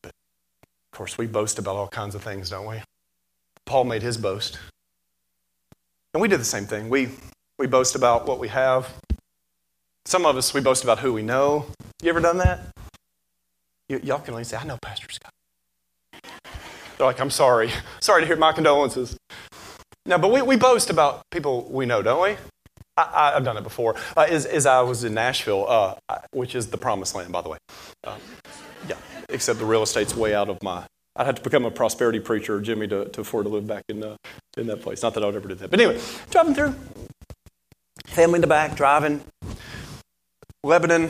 But 0.01 0.11
of 0.11 0.97
course 0.97 1.17
we 1.17 1.27
boast 1.27 1.59
about 1.59 1.75
all 1.75 1.87
kinds 1.87 2.15
of 2.15 2.23
things, 2.23 2.49
don't 2.49 2.65
we? 2.65 2.81
Paul 3.65 3.85
made 3.85 4.01
his 4.01 4.17
boast. 4.17 4.57
And 6.13 6.21
we 6.21 6.27
do 6.27 6.37
the 6.37 6.43
same 6.43 6.65
thing. 6.65 6.89
We 6.89 7.09
we 7.57 7.67
boast 7.67 7.95
about 7.95 8.27
what 8.27 8.39
we 8.39 8.47
have. 8.49 8.93
Some 10.05 10.25
of 10.25 10.35
us 10.35 10.53
we 10.53 10.61
boast 10.61 10.83
about 10.83 10.99
who 10.99 11.13
we 11.13 11.21
know. 11.21 11.67
You 12.01 12.09
ever 12.09 12.19
done 12.19 12.37
that? 12.39 12.59
Y- 13.89 13.99
y'all 14.03 14.19
can 14.19 14.33
only 14.33 14.43
say, 14.43 14.57
I 14.57 14.63
know 14.63 14.77
Pastor 14.81 15.07
Scott. 15.11 15.31
They're 16.97 17.07
like, 17.07 17.19
I'm 17.19 17.29
sorry. 17.29 17.71
Sorry 17.99 18.21
to 18.21 18.27
hear 18.27 18.35
my 18.35 18.51
condolences. 18.51 19.17
No, 20.05 20.17
but 20.17 20.31
we, 20.31 20.41
we 20.41 20.55
boast 20.55 20.89
about 20.89 21.21
people 21.31 21.67
we 21.69 21.85
know, 21.85 22.01
don't 22.01 22.21
we? 22.21 22.35
I, 22.97 23.31
have 23.33 23.43
done 23.43 23.57
it 23.57 23.63
before. 23.63 23.95
Uh, 24.17 24.27
as, 24.29 24.65
I 24.65 24.81
was 24.81 25.03
in 25.03 25.13
Nashville, 25.13 25.65
uh, 25.67 25.95
which 26.31 26.55
is 26.55 26.67
the 26.67 26.77
promised 26.77 27.15
land, 27.15 27.31
by 27.31 27.41
the 27.41 27.49
way. 27.49 27.57
Uh, 28.03 28.17
yeah, 28.87 28.97
except 29.29 29.59
the 29.59 29.65
real 29.65 29.83
estate's 29.83 30.15
way 30.15 30.35
out 30.35 30.49
of 30.49 30.61
my. 30.61 30.85
I'd 31.15 31.25
have 31.25 31.35
to 31.35 31.41
become 31.41 31.65
a 31.65 31.71
prosperity 31.71 32.19
preacher, 32.19 32.61
Jimmy, 32.61 32.87
to, 32.87 33.05
to 33.09 33.21
afford 33.21 33.45
to 33.45 33.49
live 33.49 33.67
back 33.67 33.83
in, 33.89 34.03
uh, 34.03 34.15
in 34.57 34.67
that 34.67 34.81
place. 34.81 35.03
Not 35.03 35.13
that 35.15 35.23
I 35.23 35.25
would 35.25 35.35
ever 35.35 35.47
do 35.47 35.55
that. 35.55 35.69
But 35.69 35.79
anyway, 35.79 36.01
driving 36.29 36.55
through, 36.55 36.75
family 38.05 38.37
in 38.37 38.41
the 38.41 38.47
back, 38.47 38.75
driving. 38.75 39.21
Lebanon, 40.63 41.09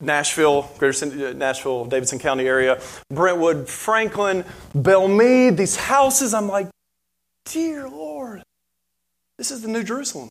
Nashville, 0.00 0.70
greater 0.78 1.28
uh, 1.28 1.32
Nashville, 1.32 1.84
Davidson 1.84 2.18
County 2.18 2.46
area, 2.46 2.80
Brentwood, 3.10 3.68
Franklin, 3.68 4.44
Belle 4.74 5.08
Meade, 5.08 5.56
these 5.56 5.76
houses. 5.76 6.34
I'm 6.34 6.48
like, 6.48 6.68
Dear 7.44 7.88
Lord, 7.88 8.42
this 9.36 9.50
is 9.50 9.62
the 9.62 9.68
New 9.68 9.82
Jerusalem. 9.82 10.28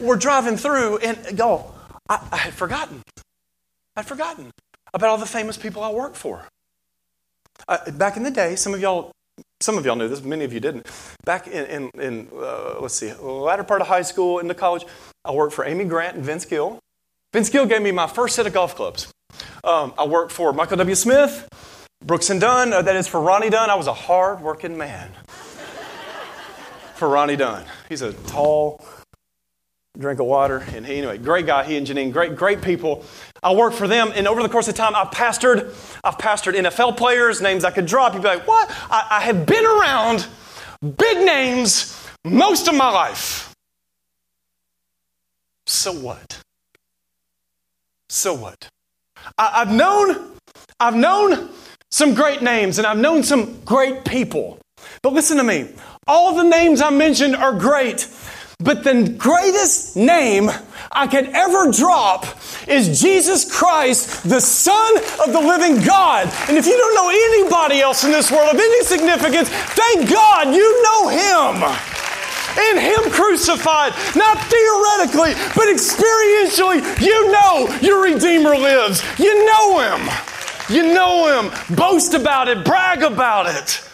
We're 0.00 0.16
driving 0.16 0.56
through, 0.56 0.98
and 0.98 1.38
y'all, 1.38 1.74
I, 2.08 2.26
I 2.32 2.36
had 2.36 2.54
forgotten. 2.54 3.02
I'd 3.96 4.06
forgotten 4.06 4.50
about 4.94 5.10
all 5.10 5.18
the 5.18 5.26
famous 5.26 5.56
people 5.58 5.82
I 5.82 5.90
worked 5.90 6.16
for. 6.16 6.46
Uh, 7.68 7.90
back 7.92 8.16
in 8.16 8.22
the 8.22 8.30
day, 8.30 8.56
some 8.56 8.72
of 8.72 8.80
y'all, 8.80 9.10
some 9.60 9.76
of 9.76 9.84
y'all 9.84 9.96
knew 9.96 10.08
this, 10.08 10.22
many 10.22 10.44
of 10.44 10.52
you 10.52 10.60
didn't. 10.60 10.88
Back 11.24 11.48
in, 11.48 11.66
in, 11.66 12.00
in 12.00 12.28
uh, 12.34 12.76
let's 12.80 12.94
see, 12.94 13.12
latter 13.14 13.64
part 13.64 13.80
of 13.80 13.88
high 13.88 14.02
school 14.02 14.38
into 14.38 14.54
college, 14.54 14.86
I 15.24 15.32
worked 15.32 15.52
for 15.52 15.64
Amy 15.64 15.84
Grant 15.84 16.16
and 16.16 16.24
Vince 16.24 16.44
Gill. 16.44 16.78
Vince 17.32 17.50
Gill 17.50 17.66
gave 17.66 17.82
me 17.82 17.90
my 17.90 18.06
first 18.06 18.36
set 18.36 18.46
of 18.46 18.52
golf 18.52 18.76
clubs. 18.76 19.12
Um, 19.64 19.92
I 19.98 20.06
worked 20.06 20.30
for 20.30 20.52
Michael 20.52 20.76
W. 20.76 20.94
Smith, 20.94 21.48
Brooks 22.04 22.30
and 22.30 22.40
Dunn, 22.40 22.72
uh, 22.72 22.82
that 22.82 22.94
is 22.96 23.08
for 23.08 23.20
Ronnie 23.20 23.50
Dunn. 23.50 23.70
I 23.70 23.74
was 23.74 23.88
a 23.88 23.94
hard 23.94 24.40
working 24.40 24.78
man 24.78 25.10
for 26.94 27.08
Ronnie 27.08 27.36
Dunn. 27.36 27.64
He's 27.88 28.02
a 28.02 28.12
tall 28.12 28.84
drink 29.98 30.18
of 30.18 30.26
water. 30.26 30.64
And 30.74 30.84
he, 30.84 30.96
anyway, 30.96 31.18
great 31.18 31.46
guy, 31.46 31.64
he 31.64 31.76
and 31.76 31.86
Janine, 31.86 32.12
great, 32.12 32.34
great 32.34 32.62
people. 32.62 33.04
I 33.44 33.52
worked 33.52 33.76
for 33.76 33.86
them, 33.86 34.10
and 34.14 34.26
over 34.26 34.42
the 34.42 34.48
course 34.48 34.66
of 34.68 34.74
time, 34.74 34.96
I've 34.96 35.10
pastored, 35.10 35.68
I've 36.02 36.18
pastored 36.18 36.54
NFL 36.54 36.96
players, 36.96 37.40
names 37.40 37.64
I 37.64 37.70
could 37.70 37.86
drop. 37.86 38.14
You'd 38.14 38.22
be 38.22 38.28
like, 38.28 38.46
what? 38.48 38.68
I, 38.90 39.06
I 39.10 39.20
have 39.20 39.46
been 39.46 39.64
around 39.64 40.26
big 40.96 41.24
names 41.24 41.96
most 42.24 42.66
of 42.68 42.74
my 42.74 42.90
life. 42.90 43.54
So 45.66 45.92
what? 45.92 46.40
So 48.08 48.34
what? 48.34 48.68
I, 49.38 49.62
I've 49.62 49.72
known, 49.72 50.32
I've 50.80 50.96
known 50.96 51.50
some 51.90 52.14
great 52.14 52.42
names, 52.42 52.78
and 52.78 52.86
I've 52.86 52.98
known 52.98 53.22
some 53.22 53.60
great 53.60 54.04
people. 54.04 54.58
But 55.02 55.12
listen 55.12 55.36
to 55.36 55.44
me 55.44 55.68
all 56.06 56.34
the 56.34 56.44
names 56.44 56.80
I 56.80 56.90
mentioned 56.90 57.36
are 57.36 57.52
great, 57.52 58.08
but 58.58 58.84
the 58.84 59.14
greatest 59.18 59.96
name 59.96 60.50
I 60.92 61.06
could 61.06 61.28
ever 61.28 61.70
drop 61.70 62.26
is 62.68 63.00
Jesus 63.00 63.50
Christ, 63.50 64.28
the 64.28 64.40
Son 64.40 64.96
of 65.26 65.32
the 65.32 65.40
living 65.40 65.84
God. 65.84 66.32
And 66.48 66.56
if 66.56 66.66
you 66.66 66.76
don't 66.76 66.94
know 66.94 67.10
anybody 67.10 67.80
else 67.80 68.04
in 68.04 68.10
this 68.10 68.30
world 68.30 68.54
of 68.54 68.60
any 68.60 68.82
significance, 68.84 69.48
thank 69.48 70.10
God 70.10 70.54
you 70.54 70.82
know 70.82 71.08
Him. 71.08 71.62
And 72.56 72.78
Him 72.78 73.10
crucified, 73.10 73.92
not 74.14 74.38
theoretically, 74.38 75.34
but 75.56 75.66
experientially, 75.66 77.00
you 77.00 77.32
know 77.32 77.68
your 77.80 78.02
Redeemer 78.04 78.56
lives. 78.56 79.02
You 79.18 79.44
know 79.44 79.80
Him. 79.80 80.08
You 80.70 80.94
know 80.94 81.42
him. 81.42 81.76
Boast 81.76 82.14
about 82.14 82.48
it. 82.48 82.64
Brag 82.64 83.02
about 83.02 83.46
it. 83.46 83.86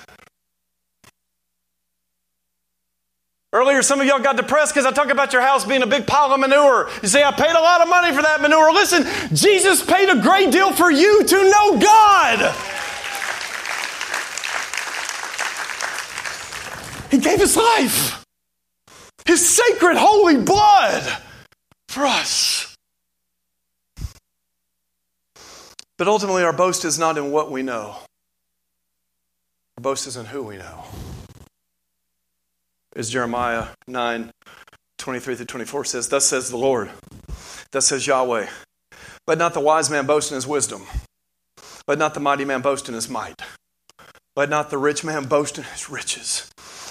Earlier, 3.53 3.83
some 3.83 4.01
of 4.01 4.07
y'all 4.07 4.21
got 4.21 4.37
depressed 4.37 4.73
because 4.73 4.87
I 4.87 4.93
talked 4.93 5.11
about 5.11 5.33
your 5.33 5.43
house 5.43 5.65
being 5.65 5.83
a 5.83 5.87
big 5.87 6.07
pile 6.07 6.33
of 6.33 6.39
manure. 6.39 6.89
You 7.03 7.09
say, 7.09 7.25
I 7.25 7.33
paid 7.33 7.51
a 7.51 7.61
lot 7.61 7.81
of 7.81 7.89
money 7.89 8.15
for 8.15 8.23
that 8.23 8.41
manure. 8.41 8.73
Listen, 8.73 9.05
Jesus 9.35 9.85
paid 9.85 10.09
a 10.09 10.21
great 10.23 10.53
deal 10.53 10.73
for 10.73 10.89
you 10.89 11.25
to 11.25 11.37
know 11.51 11.81
God. 11.81 12.55
He 17.11 17.19
gave 17.19 17.41
his 17.41 17.57
life, 17.57 18.25
his 19.27 19.45
sacred, 19.49 19.97
holy 19.97 20.37
blood 20.37 21.03
for 21.89 22.07
us. 22.07 22.77
But 25.99 26.07
ultimately, 26.07 26.45
our 26.45 26.53
boast 26.53 26.85
is 26.85 27.01
not 27.01 27.19
in 27.19 27.33
what 27.33 27.51
we 27.51 27.63
know, 27.63 27.97
our 29.77 29.83
boast 29.83 30.07
is 30.07 30.17
in 30.17 30.25
who 30.25 30.45
we 30.45 30.57
know. 30.57 30.85
As 32.97 33.11
Jeremiah 33.11 33.69
9 33.87 34.31
23 34.99 35.35
through 35.35 35.47
24 35.47 35.85
says, 35.85 36.09
Thus 36.09 36.27
says 36.27 36.51
the 36.51 36.59
Lord, 36.59 36.91
thus 37.71 37.87
says 37.87 38.07
Yahweh, 38.07 38.49
let 39.27 39.39
not 39.39 39.55
the 39.55 39.61
wise 39.61 39.89
man 39.89 40.07
boast 40.07 40.31
in 40.31 40.35
his 40.35 40.47
wisdom, 40.47 40.83
let 41.87 41.99
not 41.99 42.15
the 42.15 42.21
mighty 42.21 42.45
man 42.45 42.61
boast 42.61 42.89
in 42.89 42.95
his 42.95 43.09
might, 43.09 43.41
let 44.37 44.51
not 44.51 44.71
the 44.71 44.77
rich 44.77 45.03
man 45.03 45.25
boast 45.25 45.57
in 45.57 45.65
his 45.65 45.89
riches, 45.89 46.51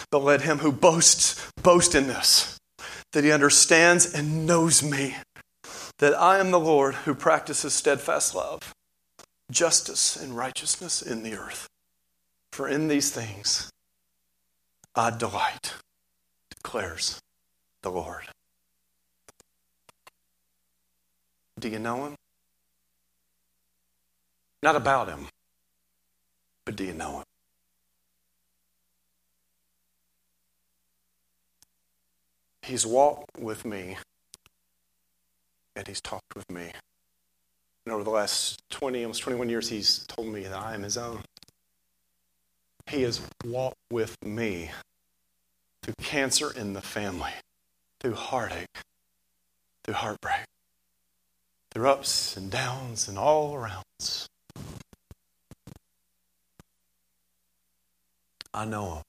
but 0.10 0.24
let 0.24 0.42
him 0.42 0.60
who 0.60 0.72
boasts 0.72 1.52
boast 1.62 1.94
in 1.94 2.08
this, 2.08 2.58
that 3.14 3.24
he 3.24 3.32
understands 3.32 4.12
and 4.12 4.48
knows 4.48 4.82
me, 4.82 5.18
that 6.00 6.20
I 6.20 6.40
am 6.40 6.50
the 6.50 6.60
Lord 6.60 6.96
who 6.96 7.14
practices 7.14 7.74
steadfast 7.74 8.34
love 8.34 8.74
justice 9.52 10.16
and 10.16 10.36
righteousness 10.36 11.02
in 11.02 11.24
the 11.24 11.34
earth. 11.34 11.68
For 12.52 12.68
in 12.68 12.88
these 12.88 13.12
things 13.12 13.70
I 14.96 15.16
delight, 15.16 15.74
declares 16.62 17.20
the 17.82 17.90
Lord. 17.90 18.24
Do 21.60 21.70
you 21.70 21.80
know 21.80 22.06
him? 22.06 22.16
Not 24.62 24.76
about 24.76 25.08
him, 25.08 25.28
but 26.66 26.76
do 26.76 26.84
you 26.84 26.94
know 26.94 27.20
him? 27.20 27.24
He's 32.62 32.86
walked 32.86 33.38
with 33.38 33.66
me 33.66 33.98
and 35.76 35.88
he's 35.88 36.02
talked 36.02 36.36
with 36.36 36.50
me. 36.52 36.72
And 37.86 37.94
over 37.94 38.04
the 38.04 38.10
last 38.10 38.62
20, 38.70 39.04
almost 39.04 39.22
21 39.24 39.50
years, 39.50 39.70
he's 39.70 40.06
told 40.08 40.28
me 40.28 40.44
that 40.44 40.60
I 40.60 40.76
am 40.76 40.84
his 40.84 40.98
own. 40.98 41.22
He 42.88 43.04
has 43.04 43.22
walked 43.44 43.78
with 43.90 44.16
me 44.24 44.72
through 45.90 46.06
cancer 46.06 46.52
in 46.52 46.74
the 46.74 46.82
family, 46.82 47.32
through 48.00 48.14
heartache, 48.14 48.68
through 49.84 49.96
heartbreak, 49.96 50.46
through 51.72 51.90
ups 51.90 52.38
and 52.38 52.52
downs 52.52 53.08
and 53.08 53.18
all 53.18 53.54
arounds. 53.54 54.28
I 58.54 58.66
know 58.66 58.96
him. 58.96 59.02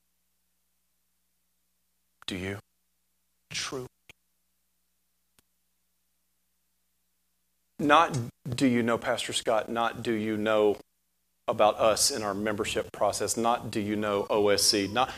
Do 2.26 2.36
you? 2.36 2.58
True. 3.50 3.86
Not 7.78 8.16
do 8.48 8.66
you 8.66 8.82
know 8.82 8.96
Pastor 8.96 9.34
Scott, 9.34 9.68
not 9.68 10.02
do 10.02 10.12
you 10.12 10.38
know 10.38 10.78
about 11.46 11.78
us 11.78 12.10
in 12.10 12.22
our 12.22 12.34
membership 12.34 12.90
process, 12.90 13.36
not 13.36 13.70
do 13.70 13.80
you 13.80 13.96
know 13.96 14.26
OSC, 14.30 14.90
not 14.90 15.10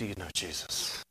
do 0.00 0.06
you 0.06 0.14
know 0.16 0.28
Jesus? 0.32 1.04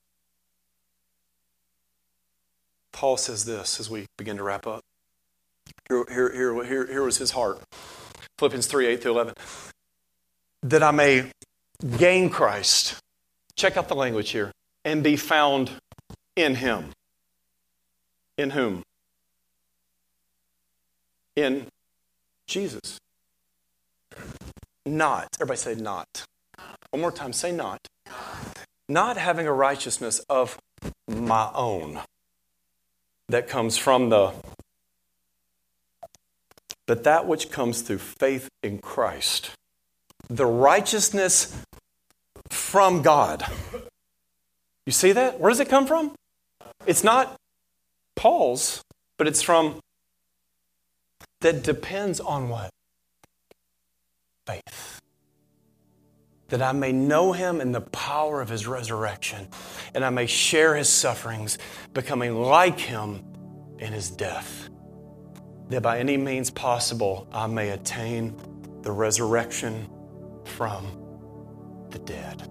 Paul 2.91 3.17
says 3.17 3.45
this 3.45 3.79
as 3.79 3.87
we 3.87 4.07
begin 4.17 4.37
to 4.37 4.43
wrap 4.43 4.65
up. 4.65 4.81
Here, 5.87 6.05
here, 6.09 6.33
here, 6.33 6.63
here, 6.63 6.87
here 6.87 7.03
was 7.03 7.19
his 7.19 7.29
heart. 7.29 7.61
Philippians 8.39 8.65
3 8.65 8.87
8 8.87 9.03
through 9.03 9.11
11. 9.11 9.33
That 10.63 10.81
I 10.81 10.89
may 10.89 11.31
gain 11.99 12.31
Christ. 12.31 12.97
Check 13.55 13.77
out 13.77 13.89
the 13.89 13.95
language 13.95 14.31
here. 14.31 14.51
And 14.83 15.03
be 15.03 15.17
found 15.17 15.69
in 16.35 16.55
him. 16.55 16.85
In 18.39 18.49
whom? 18.49 18.81
In 21.35 21.67
Jesus. 22.47 22.97
Not. 24.83 25.27
Everybody 25.37 25.59
say 25.59 25.75
not. 25.75 26.25
One 26.89 27.01
more 27.01 27.11
time, 27.11 27.33
say 27.33 27.51
not. 27.51 27.87
Not 28.89 29.17
having 29.17 29.45
a 29.45 29.53
righteousness 29.53 30.19
of 30.29 30.57
my 31.07 31.51
own 31.53 31.99
that 33.29 33.47
comes 33.47 33.77
from 33.77 34.09
the, 34.09 34.33
but 36.87 37.03
that 37.03 37.27
which 37.27 37.51
comes 37.51 37.81
through 37.81 37.99
faith 37.99 38.49
in 38.63 38.79
Christ. 38.79 39.51
The 40.27 40.47
righteousness 40.47 41.55
from 42.49 43.03
God. 43.03 43.45
You 44.87 44.91
see 44.91 45.11
that? 45.11 45.39
Where 45.39 45.51
does 45.51 45.59
it 45.59 45.69
come 45.69 45.85
from? 45.85 46.15
It's 46.87 47.03
not 47.03 47.35
Paul's, 48.15 48.81
but 49.17 49.27
it's 49.27 49.43
from 49.43 49.79
that 51.41 51.63
depends 51.63 52.19
on 52.19 52.49
what? 52.49 52.71
Faith. 54.47 54.99
That 56.49 56.61
I 56.61 56.71
may 56.71 56.91
know 56.91 57.31
him 57.31 57.61
in 57.61 57.71
the 57.71 57.81
power 57.81 58.41
of 58.41 58.49
his 58.49 58.67
resurrection, 58.67 59.47
and 59.93 60.03
I 60.03 60.09
may 60.09 60.25
share 60.25 60.75
his 60.75 60.89
sufferings, 60.89 61.57
becoming 61.93 62.41
like 62.41 62.79
him 62.79 63.23
in 63.77 63.93
his 63.93 64.09
death. 64.09 64.69
That 65.69 65.81
by 65.81 65.99
any 65.99 66.17
means 66.17 66.49
possible 66.49 67.27
I 67.31 67.47
may 67.47 67.69
attain 67.69 68.35
the 68.81 68.91
resurrection 68.91 69.87
from 70.45 70.85
the 71.91 71.99
dead. 71.99 72.49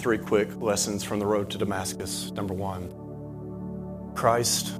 Three 0.00 0.18
quick 0.18 0.56
lessons 0.60 1.04
from 1.04 1.18
the 1.18 1.26
road 1.26 1.50
to 1.50 1.58
Damascus. 1.58 2.30
Number 2.32 2.54
one 2.54 2.90
Christ 4.14 4.78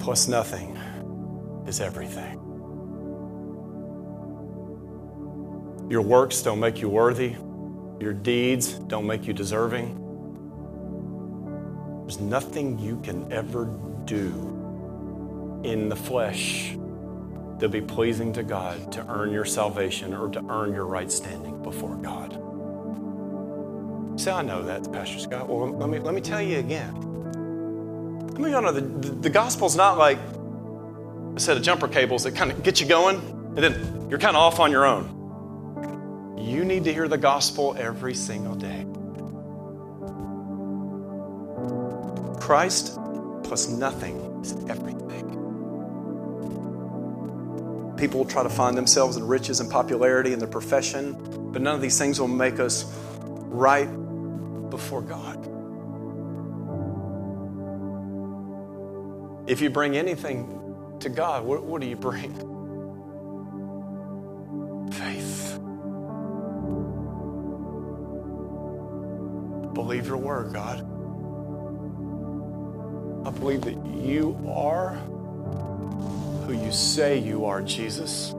plus 0.00 0.28
nothing 0.28 0.76
is 1.66 1.80
everything. 1.80 2.49
Your 5.90 6.02
works 6.02 6.40
don't 6.40 6.60
make 6.60 6.80
you 6.80 6.88
worthy, 6.88 7.34
your 7.98 8.12
deeds 8.12 8.74
don't 8.74 9.08
make 9.08 9.26
you 9.26 9.32
deserving. 9.32 9.96
There's 12.02 12.20
nothing 12.20 12.78
you 12.78 13.00
can 13.02 13.32
ever 13.32 13.68
do 14.04 15.60
in 15.64 15.88
the 15.88 15.96
flesh 15.96 16.76
that'll 17.54 17.70
be 17.70 17.80
pleasing 17.80 18.32
to 18.34 18.44
God 18.44 18.92
to 18.92 19.04
earn 19.08 19.32
your 19.32 19.44
salvation 19.44 20.14
or 20.14 20.30
to 20.30 20.40
earn 20.48 20.72
your 20.72 20.86
right 20.86 21.10
standing 21.10 21.60
before 21.60 21.96
God. 21.96 22.34
Say, 24.18 24.30
I 24.30 24.42
know 24.42 24.62
that, 24.62 24.92
Pastor 24.92 25.18
Scott. 25.18 25.48
Well, 25.48 25.70
let 25.70 25.88
me, 25.88 25.98
let 25.98 26.14
me 26.14 26.20
tell 26.20 26.40
you 26.40 26.60
again. 26.60 26.94
Let 28.28 28.40
me 28.40 28.50
know 28.52 28.70
the, 28.70 28.80
the, 28.80 29.10
the 29.22 29.30
gospel's 29.30 29.74
not 29.74 29.98
like 29.98 30.18
a 31.34 31.40
set 31.40 31.56
of 31.56 31.64
jumper 31.64 31.88
cables 31.88 32.22
that 32.22 32.36
kind 32.36 32.52
of 32.52 32.62
get 32.62 32.80
you 32.80 32.86
going, 32.86 33.16
and 33.16 33.58
then 33.58 34.06
you're 34.08 34.20
kind 34.20 34.36
of 34.36 34.42
off 34.42 34.60
on 34.60 34.70
your 34.70 34.86
own. 34.86 35.19
You 36.40 36.64
need 36.64 36.84
to 36.84 36.92
hear 36.92 37.06
the 37.06 37.18
gospel 37.18 37.76
every 37.78 38.14
single 38.14 38.54
day. 38.54 38.86
Christ 42.40 42.98
plus 43.44 43.68
nothing 43.68 44.16
is 44.42 44.52
everything. 44.68 45.26
People 47.96 48.20
will 48.20 48.30
try 48.30 48.42
to 48.42 48.48
find 48.48 48.76
themselves 48.76 49.16
in 49.16 49.26
riches 49.26 49.60
and 49.60 49.70
popularity 49.70 50.32
in 50.32 50.38
their 50.38 50.48
profession, 50.48 51.12
but 51.52 51.60
none 51.60 51.74
of 51.74 51.82
these 51.82 51.98
things 51.98 52.18
will 52.18 52.28
make 52.28 52.58
us 52.58 52.84
right 53.22 53.88
before 54.70 55.02
God. 55.02 55.36
If 59.48 59.60
you 59.60 59.68
bring 59.68 59.96
anything 59.96 60.96
to 61.00 61.08
God, 61.08 61.44
what, 61.44 61.62
what 61.64 61.80
do 61.80 61.86
you 61.86 61.96
bring? 61.96 62.49
Your 70.10 70.18
word, 70.18 70.52
God. 70.52 70.80
I 73.24 73.30
believe 73.30 73.60
that 73.60 73.76
you 73.86 74.36
are 74.52 74.94
who 76.46 76.52
you 76.52 76.72
say 76.72 77.16
you 77.16 77.44
are, 77.44 77.62
Jesus. 77.62 78.34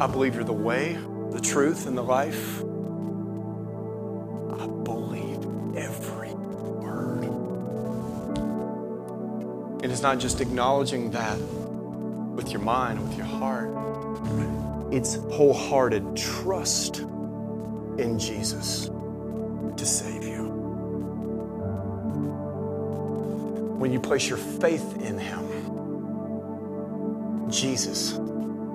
I 0.00 0.06
believe 0.06 0.34
you're 0.34 0.44
the 0.44 0.54
way, 0.54 0.96
the 1.30 1.40
truth, 1.40 1.86
and 1.86 1.96
the 1.96 2.02
life. 2.02 2.60
I 2.60 4.66
believe 4.82 5.44
every 5.76 6.32
word. 6.32 7.24
And 9.74 9.84
It 9.84 9.90
is 9.90 10.00
not 10.00 10.18
just 10.18 10.40
acknowledging 10.40 11.10
that 11.10 11.38
with 11.38 12.50
your 12.50 12.62
mind, 12.62 13.06
with 13.06 13.14
your 13.14 13.26
heart, 13.26 13.68
it's 14.92 15.14
wholehearted 15.14 16.16
trust 16.16 16.98
in 16.98 18.18
Jesus 18.18 18.90
to 19.76 19.86
save 19.86 20.22
you. 20.22 20.44
When 23.78 23.90
you 23.90 23.98
place 23.98 24.28
your 24.28 24.38
faith 24.38 25.00
in 25.00 25.18
Him, 25.18 25.48
Jesus 27.50 28.18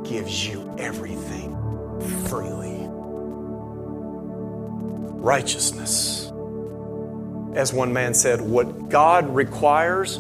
gives 0.03 0.47
you 0.47 0.76
everything 0.80 1.55
freely. 2.28 2.88
Righteousness. 5.22 6.32
As 7.53 7.72
one 7.74 7.93
man 7.93 8.15
said, 8.15 8.41
what 8.41 8.89
God 8.89 9.30
requires, 9.34 10.20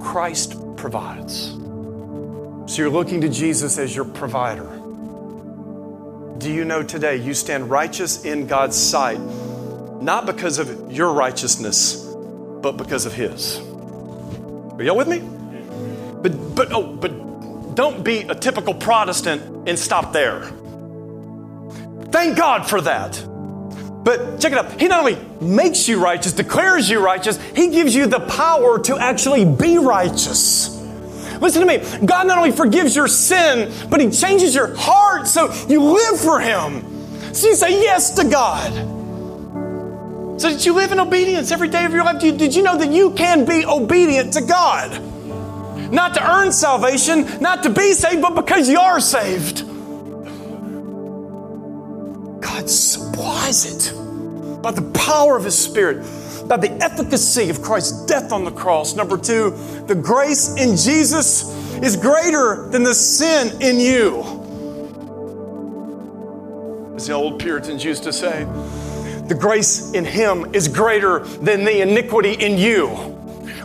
Christ 0.00 0.54
provides. 0.76 1.50
So 2.66 2.82
you're 2.82 2.90
looking 2.90 3.20
to 3.22 3.28
Jesus 3.28 3.76
as 3.78 3.94
your 3.94 4.04
provider. 4.04 4.75
Do 6.38 6.52
you 6.52 6.64
know 6.64 6.82
today 6.82 7.16
you 7.16 7.34
stand 7.34 7.70
righteous 7.70 8.24
in 8.24 8.46
God's 8.46 8.76
sight, 8.76 9.18
not 10.00 10.26
because 10.26 10.58
of 10.58 10.92
your 10.92 11.12
righteousness, 11.12 11.96
but 12.62 12.72
because 12.72 13.06
of 13.06 13.14
His? 13.14 13.58
Are 13.58 14.82
y'all 14.82 14.96
with 14.96 15.08
me? 15.08 15.20
But 16.22 16.54
but 16.54 16.72
oh, 16.72 16.94
but 16.94 17.74
don't 17.74 18.02
be 18.02 18.20
a 18.20 18.34
typical 18.34 18.74
Protestant 18.74 19.68
and 19.68 19.78
stop 19.78 20.12
there. 20.12 20.42
Thank 22.10 22.36
God 22.36 22.68
for 22.68 22.80
that. 22.82 23.22
But 24.04 24.38
check 24.38 24.52
it 24.52 24.58
out. 24.58 24.80
He 24.80 24.88
not 24.88 25.00
only 25.00 25.18
makes 25.40 25.88
you 25.88 26.00
righteous, 26.00 26.32
declares 26.32 26.88
you 26.88 27.00
righteous, 27.00 27.40
he 27.54 27.68
gives 27.70 27.94
you 27.94 28.06
the 28.06 28.20
power 28.20 28.78
to 28.84 28.98
actually 28.98 29.44
be 29.44 29.78
righteous. 29.78 30.75
Listen 31.40 31.60
to 31.60 31.66
me. 31.66 31.78
God 32.06 32.26
not 32.26 32.38
only 32.38 32.52
forgives 32.52 32.94
your 32.96 33.08
sin, 33.08 33.72
but 33.88 34.00
He 34.00 34.10
changes 34.10 34.54
your 34.54 34.74
heart 34.74 35.26
so 35.26 35.52
you 35.68 35.82
live 35.82 36.20
for 36.20 36.40
Him. 36.40 37.34
So 37.34 37.48
you 37.48 37.54
say 37.54 37.82
yes 37.82 38.12
to 38.16 38.24
God. 38.28 38.72
So 40.40 40.50
did 40.50 40.64
you 40.64 40.74
live 40.74 40.92
in 40.92 41.00
obedience 41.00 41.50
every 41.50 41.68
day 41.68 41.84
of 41.84 41.92
your 41.92 42.04
life? 42.04 42.20
Did 42.20 42.54
you 42.54 42.62
know 42.62 42.76
that 42.76 42.90
you 42.90 43.12
can 43.12 43.44
be 43.46 43.64
obedient 43.64 44.34
to 44.34 44.42
God? 44.42 45.02
Not 45.90 46.14
to 46.14 46.30
earn 46.30 46.52
salvation, 46.52 47.40
not 47.40 47.62
to 47.62 47.70
be 47.70 47.92
saved, 47.92 48.20
but 48.20 48.34
because 48.34 48.68
you 48.68 48.78
are 48.78 49.00
saved. 49.00 49.62
God 52.42 52.68
supplies 52.68 53.64
it 53.64 53.94
by 54.62 54.72
the 54.72 54.82
power 54.92 55.36
of 55.36 55.44
His 55.44 55.56
Spirit, 55.56 56.04
by 56.48 56.56
the 56.56 56.70
efficacy 56.82 57.50
of 57.50 57.62
Christ's 57.62 58.06
death 58.06 58.32
on 58.32 58.44
the 58.44 58.50
cross. 58.50 58.94
Number 58.94 59.16
two, 59.16 59.50
the 59.86 59.94
grace 59.94 60.50
in 60.56 60.76
Jesus 60.76 61.52
is 61.82 61.96
greater 61.96 62.68
than 62.70 62.82
the 62.82 62.94
sin 62.94 63.60
in 63.60 63.80
you. 63.80 64.22
As 66.96 67.06
the 67.06 67.12
old 67.12 67.38
Puritans 67.38 67.84
used 67.84 68.04
to 68.04 68.12
say, 68.12 68.44
the 69.28 69.36
grace 69.38 69.92
in 69.92 70.04
Him 70.04 70.54
is 70.54 70.68
greater 70.68 71.20
than 71.20 71.64
the 71.64 71.82
iniquity 71.82 72.32
in 72.32 72.56
you. 72.58 72.88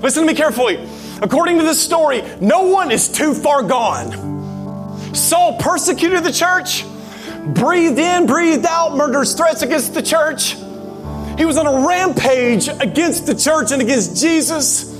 Listen 0.02 0.24
to 0.24 0.28
me 0.28 0.34
carefully. 0.34 0.88
According 1.22 1.60
to 1.60 1.64
this 1.64 1.80
story, 1.80 2.24
no 2.42 2.64
one 2.64 2.92
is 2.92 3.08
too 3.08 3.36
far 3.36 3.62
gone. 3.62 5.14
Saul 5.14 5.58
persecuted 5.60 6.24
the 6.24 6.32
church, 6.32 6.84
breathed 7.54 8.00
in, 8.00 8.26
breathed 8.26 8.66
out, 8.66 8.98
murderous 8.98 9.36
threats 9.36 9.62
against 9.62 9.94
the 9.94 10.02
church. 10.02 10.56
He 11.42 11.46
was 11.46 11.58
on 11.58 11.66
a 11.66 11.88
rampage 11.88 12.68
against 12.68 13.26
the 13.26 13.34
church 13.34 13.72
and 13.72 13.82
against 13.82 14.16
Jesus. 14.16 14.96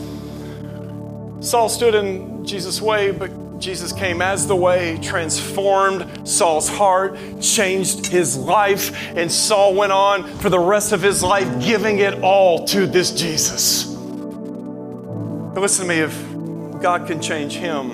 Saul 1.40 1.70
stood 1.70 1.94
in 1.94 2.44
Jesus' 2.44 2.82
way, 2.82 3.12
but 3.12 3.60
Jesus 3.60 3.94
came 3.94 4.24
as 4.24 4.48
the 4.48 4.56
way, 4.56 4.98
transformed 5.04 6.28
Saul's 6.28 6.68
heart, 6.68 7.16
changed 7.42 8.08
his 8.08 8.36
life, 8.36 8.92
and 9.16 9.32
Saul 9.32 9.76
went 9.76 9.92
on 9.92 10.24
for 10.40 10.50
the 10.50 10.58
rest 10.58 10.94
of 10.94 11.04
his 11.04 11.22
life 11.22 11.64
giving 11.64 12.00
it 12.00 12.24
all 12.24 12.66
to 12.70 12.88
this 12.88 13.12
Jesus. 13.12 13.84
But 13.86 15.62
listen 15.62 15.88
to 15.88 15.90
me 15.94 16.00
if 16.00 16.82
God 16.82 17.06
can 17.06 17.22
change 17.22 17.54
him, 17.54 17.90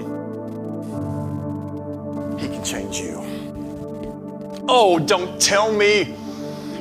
he 2.39 2.47
can 2.47 2.63
change 2.63 2.97
you. 3.01 4.63
Oh, 4.69 4.99
don't 4.99 5.37
tell 5.41 5.69
me 5.69 6.15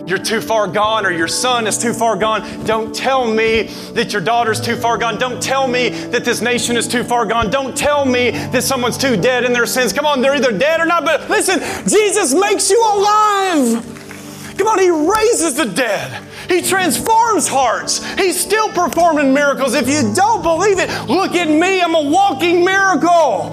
you're 0.06 0.18
too 0.18 0.40
far 0.40 0.68
gone 0.68 1.04
or 1.04 1.10
your 1.10 1.28
son 1.28 1.66
is 1.66 1.76
too 1.76 1.92
far 1.92 2.16
gone. 2.16 2.64
Don't 2.64 2.94
tell 2.94 3.26
me 3.26 3.64
that 3.94 4.12
your 4.12 4.22
daughter's 4.22 4.60
too 4.60 4.76
far 4.76 4.96
gone. 4.96 5.18
Don't 5.18 5.42
tell 5.42 5.66
me 5.66 5.88
that 5.88 6.24
this 6.24 6.40
nation 6.40 6.76
is 6.76 6.86
too 6.86 7.02
far 7.02 7.26
gone. 7.26 7.50
Don't 7.50 7.76
tell 7.76 8.04
me 8.04 8.30
that 8.30 8.62
someone's 8.62 8.96
too 8.96 9.16
dead 9.16 9.44
in 9.44 9.52
their 9.52 9.66
sins. 9.66 9.92
Come 9.92 10.06
on, 10.06 10.22
they're 10.22 10.36
either 10.36 10.56
dead 10.56 10.80
or 10.80 10.86
not. 10.86 11.04
But 11.04 11.28
listen, 11.28 11.58
Jesus 11.88 12.34
makes 12.34 12.70
you 12.70 12.80
alive. 12.80 14.54
Come 14.56 14.68
on, 14.68 14.78
He 14.78 14.90
raises 14.90 15.54
the 15.54 15.66
dead. 15.66 16.22
He 16.48 16.62
transforms 16.62 17.48
hearts. 17.48 18.04
He's 18.14 18.38
still 18.40 18.68
performing 18.68 19.34
miracles. 19.34 19.74
If 19.74 19.88
you 19.88 20.14
don't 20.14 20.42
believe 20.42 20.78
it, 20.78 20.88
look 21.08 21.34
at 21.34 21.48
me. 21.48 21.82
I'm 21.82 21.96
a 21.96 22.08
walking 22.08 22.64
miracle. 22.64 23.50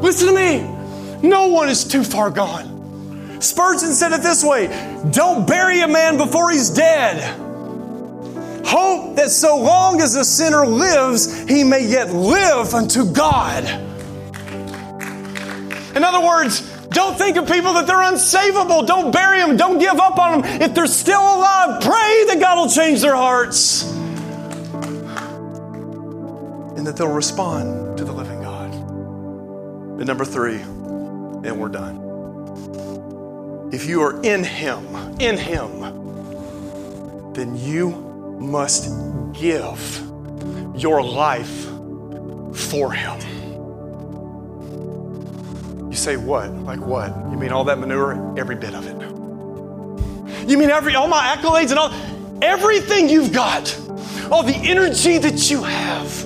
Listen 0.00 0.26
to 0.28 0.34
me. 0.34 0.70
No 1.22 1.46
one 1.46 1.68
is 1.68 1.84
too 1.84 2.02
far 2.02 2.30
gone. 2.30 2.73
Spurgeon 3.44 3.92
said 3.92 4.12
it 4.12 4.22
this 4.22 4.42
way 4.42 4.66
Don't 5.10 5.46
bury 5.46 5.80
a 5.80 5.88
man 5.88 6.16
before 6.16 6.50
he's 6.50 6.70
dead. 6.70 7.40
Hope 8.66 9.16
that 9.16 9.30
so 9.30 9.58
long 9.58 10.00
as 10.00 10.14
the 10.14 10.24
sinner 10.24 10.66
lives, 10.66 11.46
he 11.48 11.62
may 11.62 11.86
yet 11.86 12.12
live 12.12 12.74
unto 12.74 13.04
God. 13.04 13.64
In 15.94 16.02
other 16.02 16.26
words, 16.26 16.74
don't 16.88 17.16
think 17.16 17.36
of 17.36 17.46
people 17.46 17.74
that 17.74 17.86
they're 17.86 17.96
unsavable. 17.96 18.86
Don't 18.86 19.12
bury 19.12 19.38
them. 19.38 19.56
Don't 19.56 19.78
give 19.78 20.00
up 20.00 20.18
on 20.18 20.40
them. 20.40 20.62
If 20.62 20.74
they're 20.74 20.86
still 20.86 21.20
alive, 21.20 21.82
pray 21.82 22.24
that 22.28 22.38
God 22.40 22.56
will 22.56 22.70
change 22.70 23.00
their 23.00 23.14
hearts 23.16 23.84
and 26.76 26.86
that 26.86 26.96
they'll 26.96 27.08
respond 27.08 27.98
to 27.98 28.04
the 28.04 28.12
living 28.12 28.40
God. 28.42 28.72
And 29.98 30.06
number 30.06 30.24
three, 30.24 30.60
and 30.60 31.60
we're 31.60 31.68
done. 31.68 32.04
If 33.74 33.86
you 33.86 34.02
are 34.02 34.22
in 34.22 34.44
Him, 34.44 34.86
in 35.18 35.36
Him, 35.36 35.80
then 37.32 37.56
you 37.56 37.90
must 38.38 38.88
give 39.32 40.00
your 40.76 41.02
life 41.02 41.64
for 42.54 42.92
Him. 42.92 43.20
You 45.90 45.96
say, 45.96 46.16
what? 46.16 46.52
Like 46.52 46.78
what? 46.78 47.08
You 47.32 47.36
mean 47.36 47.50
all 47.50 47.64
that 47.64 47.80
manure? 47.80 48.38
Every 48.38 48.54
bit 48.54 48.74
of 48.74 48.86
it. 48.86 50.48
You 50.48 50.56
mean 50.56 50.70
every 50.70 50.94
all 50.94 51.08
my 51.08 51.34
accolades 51.36 51.70
and 51.70 51.78
all 51.80 51.92
everything 52.42 53.08
you've 53.08 53.32
got, 53.32 53.76
all 54.30 54.44
the 54.44 54.54
energy 54.54 55.18
that 55.18 55.50
you 55.50 55.64
have. 55.64 56.24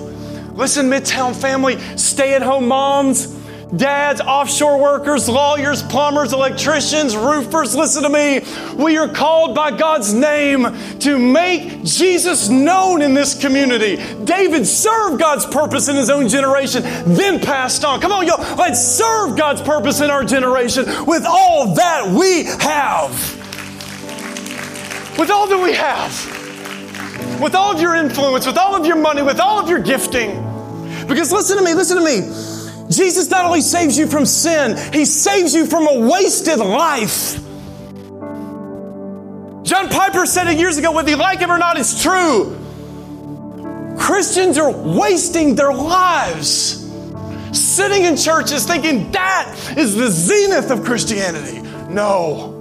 Listen, 0.51 0.87
Midtown 0.87 1.35
family, 1.35 1.79
stay-at-home 1.97 2.67
moms, 2.67 3.38
dads, 3.75 4.21
offshore 4.21 4.79
workers, 4.79 5.29
lawyers, 5.29 5.83
plumbers, 5.83 6.33
electricians, 6.33 7.15
roofers, 7.15 7.75
listen 7.75 8.03
to 8.03 8.09
me. 8.09 8.41
We 8.75 8.97
are 8.97 9.07
called 9.07 9.55
by 9.55 9.71
God's 9.71 10.13
name 10.13 10.67
to 10.99 11.19
make 11.19 11.83
Jesus 11.83 12.49
known 12.49 13.01
in 13.01 13.13
this 13.13 13.39
community. 13.39 13.97
David 14.23 14.65
served 14.65 15.19
God's 15.19 15.45
purpose 15.45 15.87
in 15.87 15.95
his 15.95 16.09
own 16.09 16.27
generation, 16.27 16.83
then 17.05 17.39
passed 17.39 17.85
on. 17.85 18.01
Come 18.01 18.11
on, 18.11 18.25
y'all, 18.25 18.39
let's 18.55 18.81
serve 18.81 19.37
God's 19.37 19.61
purpose 19.61 20.01
in 20.01 20.09
our 20.09 20.23
generation 20.23 20.85
with 21.05 21.25
all 21.25 21.73
that 21.75 22.07
we 22.07 22.45
have. 22.45 23.11
With 25.17 25.29
all 25.29 25.47
that 25.47 25.61
we 25.61 25.73
have. 25.73 27.41
With 27.41 27.55
all 27.55 27.73
of 27.73 27.81
your 27.81 27.95
influence, 27.95 28.45
with 28.45 28.57
all 28.57 28.75
of 28.75 28.85
your 28.85 28.95
money, 28.95 29.21
with 29.21 29.39
all 29.39 29.59
of 29.59 29.69
your 29.69 29.79
gifting. 29.79 30.45
Because 31.07 31.31
listen 31.31 31.57
to 31.57 31.63
me, 31.63 31.73
listen 31.73 31.97
to 31.97 32.03
me. 32.03 32.58
Jesus 32.89 33.29
not 33.29 33.45
only 33.45 33.61
saves 33.61 33.97
you 33.97 34.07
from 34.07 34.25
sin, 34.25 34.77
He 34.93 35.05
saves 35.05 35.53
you 35.53 35.65
from 35.65 35.87
a 35.87 36.09
wasted 36.09 36.59
life. 36.59 37.35
John 39.63 39.89
Piper 39.89 40.25
said 40.25 40.47
it 40.47 40.57
years 40.57 40.77
ago, 40.77 40.91
whether 40.91 41.09
you 41.09 41.17
like 41.17 41.41
it 41.41 41.49
or 41.49 41.57
not, 41.57 41.77
it's 41.77 42.01
true. 42.01 42.57
Christians 43.99 44.57
are 44.57 44.71
wasting 44.71 45.55
their 45.55 45.73
lives 45.73 46.79
sitting 47.51 48.03
in 48.03 48.15
churches 48.15 48.65
thinking 48.65 49.11
that 49.11 49.55
is 49.77 49.95
the 49.95 50.09
zenith 50.09 50.71
of 50.71 50.83
Christianity. 50.83 51.61
No. 51.89 52.55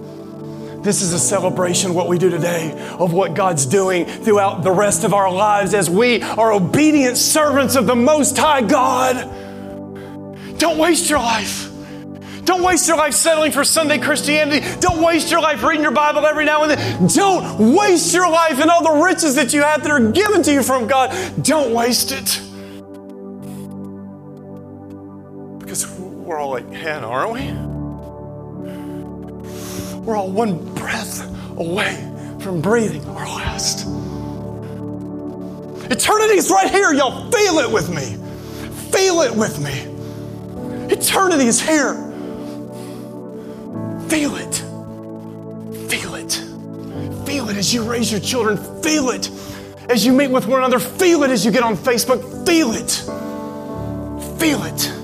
This 0.83 1.03
is 1.03 1.13
a 1.13 1.19
celebration, 1.19 1.93
what 1.93 2.09
we 2.09 2.19
do 2.19 2.31
today, 2.31 2.73
of 2.99 3.13
what 3.13 3.35
God's 3.35 3.67
doing 3.67 4.07
throughout 4.07 4.63
the 4.63 4.71
rest 4.71 5.05
of 5.05 5.13
our 5.13 5.31
lives 5.31 5.75
as 5.75 5.91
we 5.91 6.23
are 6.23 6.53
obedient 6.53 7.17
servants 7.17 7.75
of 7.75 7.87
the 7.87 7.97
Most 7.97 8.39
High 8.39 8.63
God. 8.63 9.17
Don't 10.59 10.79
waste 10.79 11.09
your 11.09 11.21
life. 11.21 11.71
Don't 12.45 12.63
waste 12.63 12.89
your 12.89 12.97
life 12.97 13.13
settling 13.13 13.53
for 13.53 13.63
Sunday 13.63 13.99
Christianity. 13.99 14.67
Don't 14.81 15.03
waste 15.03 15.31
your 15.31 15.43
life 15.43 15.63
reading 15.63 15.83
your 15.83 15.93
Bible 15.93 16.25
every 16.27 16.47
now 16.47 16.63
and 16.63 16.71
then. 16.73 17.07
Don't 17.09 17.75
waste 17.77 18.15
your 18.15 18.31
life 18.31 18.59
and 18.59 18.71
all 18.71 18.83
the 18.83 19.05
riches 19.05 19.35
that 19.35 19.53
you 19.53 19.63
have 19.63 19.83
that 19.83 19.91
are 19.93 20.11
given 20.13 20.43
to 20.45 20.53
you 20.53 20.63
from 20.63 20.87
God. 20.87 21.15
Don't 21.43 21.75
waste 21.75 22.11
it. 22.11 22.41
Because 25.61 25.87
we're 25.99 26.39
all 26.39 26.49
like 26.49 26.73
Hannah, 26.73 27.07
aren't 27.07 27.33
we? 27.33 27.53
We're 29.99 30.17
all 30.17 30.31
one 30.31 30.75
breath 30.75 31.21
away 31.59 31.97
from 32.41 32.63
breathing 32.63 33.05
our 33.11 33.27
last. 33.27 33.87
Eternity's 35.91 36.49
right 36.51 36.71
here, 36.71 36.95
y'all. 36.95 37.31
Feel 37.31 37.59
it 37.59 37.71
with 37.71 37.91
me. 37.91 38.17
Feel 38.91 39.21
it 39.21 39.35
with 39.35 39.61
me. 39.61 39.98
Eternity 40.91 41.47
is 41.47 41.61
here. 41.61 41.95
Feel 44.09 44.37
it. 44.37 44.55
Feel 45.91 46.15
it. 46.15 46.33
Feel 47.27 47.49
it 47.51 47.57
as 47.57 47.73
you 47.75 47.83
raise 47.83 48.11
your 48.11 48.21
children. 48.21 48.57
Feel 48.83 49.11
it 49.11 49.31
as 49.89 50.05
you 50.05 50.13
meet 50.13 50.31
with 50.31 50.47
one 50.47 50.61
another. 50.61 50.79
Feel 50.79 51.25
it 51.25 51.31
as 51.31 51.45
you 51.45 51.51
get 51.51 51.63
on 51.63 51.77
Facebook. 51.77 52.47
Feel 52.47 52.73
it. 52.73 52.91
Feel 54.41 54.65
it. 54.65 54.98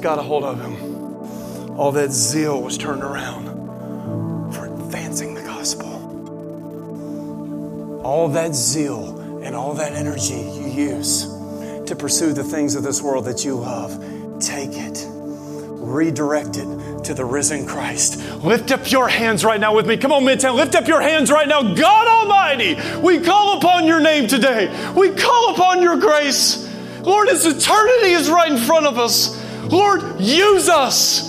Got 0.00 0.18
a 0.18 0.22
hold 0.22 0.44
of 0.44 0.60
him, 0.60 1.78
all 1.78 1.92
that 1.92 2.10
zeal 2.10 2.60
was 2.62 2.76
turned 2.78 3.02
around 3.02 4.52
for 4.52 4.66
advancing 4.66 5.34
the 5.34 5.42
gospel. 5.42 5.88
All 8.04 8.28
that 8.28 8.54
zeal 8.54 9.40
and 9.42 9.54
all 9.54 9.74
that 9.74 9.92
energy 9.92 10.34
you 10.34 10.66
use 10.66 11.26
to 11.86 11.94
pursue 11.96 12.32
the 12.32 12.44
things 12.44 12.74
of 12.74 12.82
this 12.82 13.02
world 13.02 13.26
that 13.26 13.44
you 13.44 13.54
love, 13.56 13.92
take 14.40 14.70
it, 14.72 15.06
redirect 15.08 16.56
it 16.56 17.04
to 17.04 17.14
the 17.14 17.24
risen 17.24 17.66
Christ. 17.66 18.20
Lift 18.44 18.70
up 18.72 18.90
your 18.90 19.08
hands 19.08 19.44
right 19.44 19.60
now 19.60 19.74
with 19.74 19.86
me. 19.86 19.96
Come 19.96 20.12
on, 20.12 20.22
Midtown, 20.22 20.54
lift 20.54 20.74
up 20.74 20.86
your 20.86 21.00
hands 21.00 21.30
right 21.30 21.48
now. 21.48 21.74
God 21.74 22.08
Almighty, 22.08 22.76
we 23.00 23.20
call 23.20 23.58
upon 23.58 23.86
your 23.86 24.00
name 24.00 24.26
today. 24.28 24.68
We 24.94 25.10
call 25.10 25.54
upon 25.54 25.82
your 25.82 25.96
grace. 25.98 26.68
Lord, 27.00 27.28
as 27.28 27.46
eternity 27.46 28.10
is 28.10 28.28
right 28.30 28.50
in 28.52 28.58
front 28.58 28.86
of 28.86 28.98
us, 28.98 29.39
Lord, 29.70 30.20
use 30.20 30.68
us. 30.68 31.28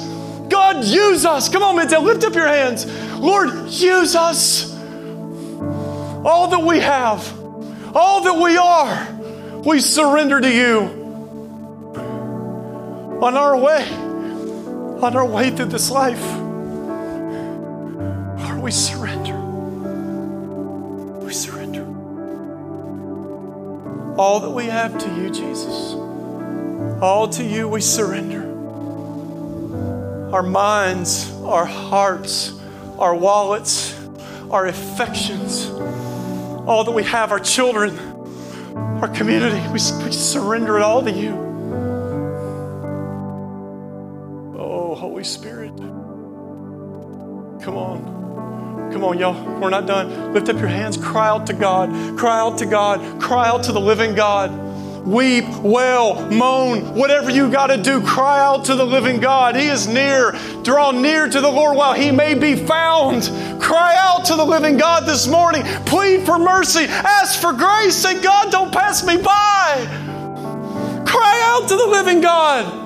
God, 0.49 0.83
use 0.83 1.25
us. 1.25 1.47
Come 1.47 1.63
on, 1.63 1.75
Midtown, 1.75 2.03
lift 2.03 2.23
up 2.23 2.33
your 2.33 2.47
hands. 2.47 2.85
Lord, 3.19 3.69
use 3.69 4.15
us. 4.15 4.71
All 6.23 6.47
that 6.49 6.59
we 6.59 6.79
have, 6.79 7.95
all 7.95 8.21
that 8.23 8.33
we 8.33 8.57
are, 8.57 9.07
we 9.63 9.79
surrender 9.79 10.41
to 10.41 10.51
you. 10.51 10.99
On 13.21 13.37
our 13.37 13.55
way, 13.57 13.87
on 15.01 15.15
our 15.15 15.25
way 15.25 15.51
through 15.51 15.67
this 15.67 15.91
life, 15.91 16.21
Lord, 18.41 18.61
we 18.61 18.71
surrender. 18.71 19.39
We 21.23 21.31
surrender. 21.31 21.85
All 24.17 24.39
that 24.39 24.49
we 24.49 24.65
have 24.65 24.97
to 24.97 25.15
you, 25.15 25.29
Jesus. 25.29 26.10
All 27.01 27.27
to 27.29 27.43
you 27.43 27.67
we 27.67 27.81
surrender. 27.81 28.43
Our 30.31 30.43
minds, 30.43 31.31
our 31.43 31.65
hearts, 31.65 32.53
our 32.99 33.15
wallets, 33.15 33.99
our 34.51 34.67
affections, 34.67 35.67
all 36.67 36.83
that 36.83 36.91
we 36.91 37.03
have, 37.03 37.31
our 37.31 37.39
children, 37.39 37.97
our 39.01 39.07
community, 39.07 39.59
we, 39.67 39.73
we 39.73 40.11
surrender 40.11 40.77
it 40.77 40.83
all 40.83 41.01
to 41.01 41.11
you. 41.11 41.31
Oh, 44.59 44.93
Holy 44.93 45.23
Spirit. 45.23 45.75
Come 47.63 47.77
on. 47.77 48.91
Come 48.93 49.03
on, 49.03 49.17
y'all. 49.17 49.59
We're 49.59 49.71
not 49.71 49.87
done. 49.87 50.33
Lift 50.33 50.49
up 50.49 50.57
your 50.57 50.67
hands. 50.67 50.97
Cry 50.97 51.29
out 51.29 51.47
to 51.47 51.53
God. 51.53 51.89
Cry 52.17 52.39
out 52.39 52.59
to 52.59 52.67
God. 52.67 53.21
Cry 53.21 53.47
out 53.47 53.63
to 53.63 53.71
the 53.71 53.81
living 53.81 54.13
God. 54.13 54.70
Weep, 55.05 55.47
wail, 55.63 56.29
moan, 56.29 56.93
whatever 56.93 57.31
you 57.31 57.49
got 57.49 57.67
to 57.67 57.77
do, 57.77 58.01
cry 58.05 58.39
out 58.39 58.65
to 58.65 58.75
the 58.75 58.85
living 58.85 59.19
God. 59.19 59.55
He 59.55 59.65
is 59.65 59.87
near. 59.87 60.33
Draw 60.61 60.91
near 60.91 61.27
to 61.27 61.41
the 61.41 61.49
Lord 61.49 61.75
while 61.75 61.93
he 61.93 62.11
may 62.11 62.35
be 62.35 62.55
found. 62.55 63.23
Cry 63.59 63.95
out 63.97 64.25
to 64.25 64.35
the 64.35 64.45
living 64.45 64.77
God 64.77 65.07
this 65.07 65.27
morning. 65.27 65.63
Plead 65.85 66.23
for 66.23 66.37
mercy. 66.37 66.85
Ask 66.87 67.41
for 67.41 67.51
grace. 67.51 67.95
Say, 67.95 68.21
God, 68.21 68.51
don't 68.51 68.71
pass 68.71 69.03
me 69.03 69.17
by. 69.17 69.87
Cry 71.07 71.41
out 71.45 71.67
to 71.69 71.75
the 71.75 71.87
living 71.87 72.21
God. 72.21 72.79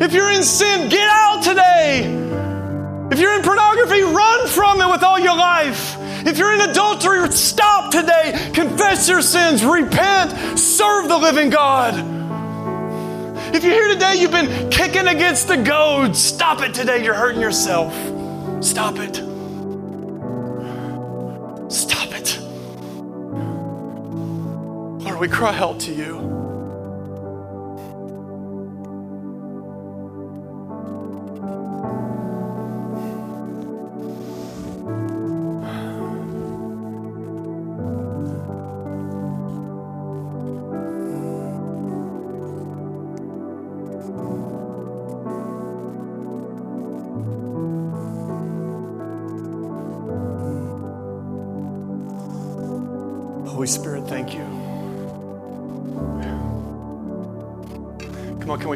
If 0.00 0.12
you're 0.12 0.30
in 0.30 0.44
sin, 0.44 0.88
get 0.88 1.08
out 1.10 1.42
today. 1.42 2.04
If 3.10 3.18
you're 3.18 3.34
in 3.34 3.42
pornography, 3.42 4.02
run 4.02 4.46
from 4.46 4.80
it 4.80 4.88
with 4.88 5.02
all 5.02 5.18
your 5.18 5.36
life. 5.36 5.96
If 6.24 6.38
you're 6.38 6.52
in 6.52 6.70
adultery. 6.70 7.11
Confess 9.02 9.10
your 9.10 9.22
sins, 9.22 9.64
repent, 9.64 10.56
serve 10.56 11.08
the 11.08 11.18
living 11.18 11.50
God. 11.50 11.94
If 13.52 13.64
you're 13.64 13.72
here 13.72 13.88
today, 13.88 14.14
you've 14.14 14.30
been 14.30 14.70
kicking 14.70 15.08
against 15.08 15.48
the 15.48 15.56
goad, 15.56 16.14
stop 16.14 16.62
it 16.62 16.72
today. 16.72 17.02
You're 17.02 17.14
hurting 17.14 17.40
yourself. 17.40 17.92
Stop 18.64 18.98
it. 19.00 19.16
Stop 21.68 22.14
it. 22.14 22.38
Lord, 25.02 25.18
we 25.18 25.26
cry 25.26 25.58
out 25.58 25.80
to 25.80 25.92
you. 25.92 26.31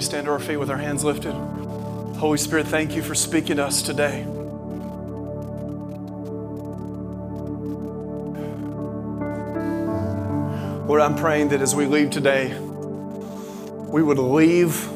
Stand 0.06 0.26
to 0.26 0.32
our 0.32 0.38
feet 0.38 0.56
with 0.56 0.70
our 0.70 0.78
hands 0.78 1.04
lifted? 1.04 1.32
Holy 1.32 2.38
Spirit, 2.38 2.68
thank 2.68 2.94
you 2.94 3.02
for 3.02 3.14
speaking 3.14 3.56
to 3.56 3.64
us 3.64 3.82
today. 3.82 4.24
Lord, 10.86 11.00
I'm 11.00 11.16
praying 11.16 11.48
that 11.48 11.60
as 11.60 11.74
we 11.74 11.86
leave 11.86 12.10
today, 12.10 12.56
we 12.56 14.02
would 14.02 14.18
leave 14.18 14.90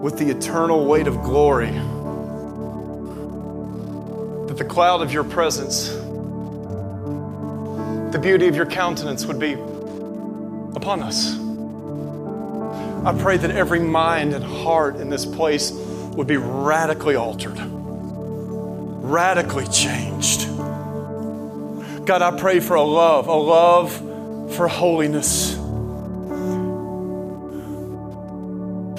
with 0.00 0.16
the 0.18 0.30
eternal 0.30 0.86
weight 0.86 1.08
of 1.08 1.22
glory. 1.22 1.72
That 4.46 4.56
the 4.56 4.64
cloud 4.64 5.02
of 5.02 5.12
your 5.12 5.24
presence 5.24 5.88
the 8.14 8.20
beauty 8.20 8.46
of 8.46 8.54
your 8.54 8.66
countenance 8.66 9.26
would 9.26 9.40
be 9.40 9.54
upon 10.76 11.02
us. 11.02 11.43
I 13.04 13.12
pray 13.12 13.36
that 13.36 13.50
every 13.50 13.80
mind 13.80 14.32
and 14.32 14.42
heart 14.42 14.96
in 14.96 15.10
this 15.10 15.26
place 15.26 15.72
would 15.72 16.26
be 16.26 16.38
radically 16.38 17.16
altered, 17.16 17.58
radically 17.58 19.66
changed. 19.66 20.46
God, 22.06 22.22
I 22.22 22.34
pray 22.38 22.60
for 22.60 22.76
a 22.76 22.82
love, 22.82 23.28
a 23.28 23.34
love 23.34 23.92
for 24.54 24.68
holiness. 24.68 25.54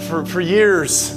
For, 0.07 0.23
for 0.23 0.39
years, 0.39 1.09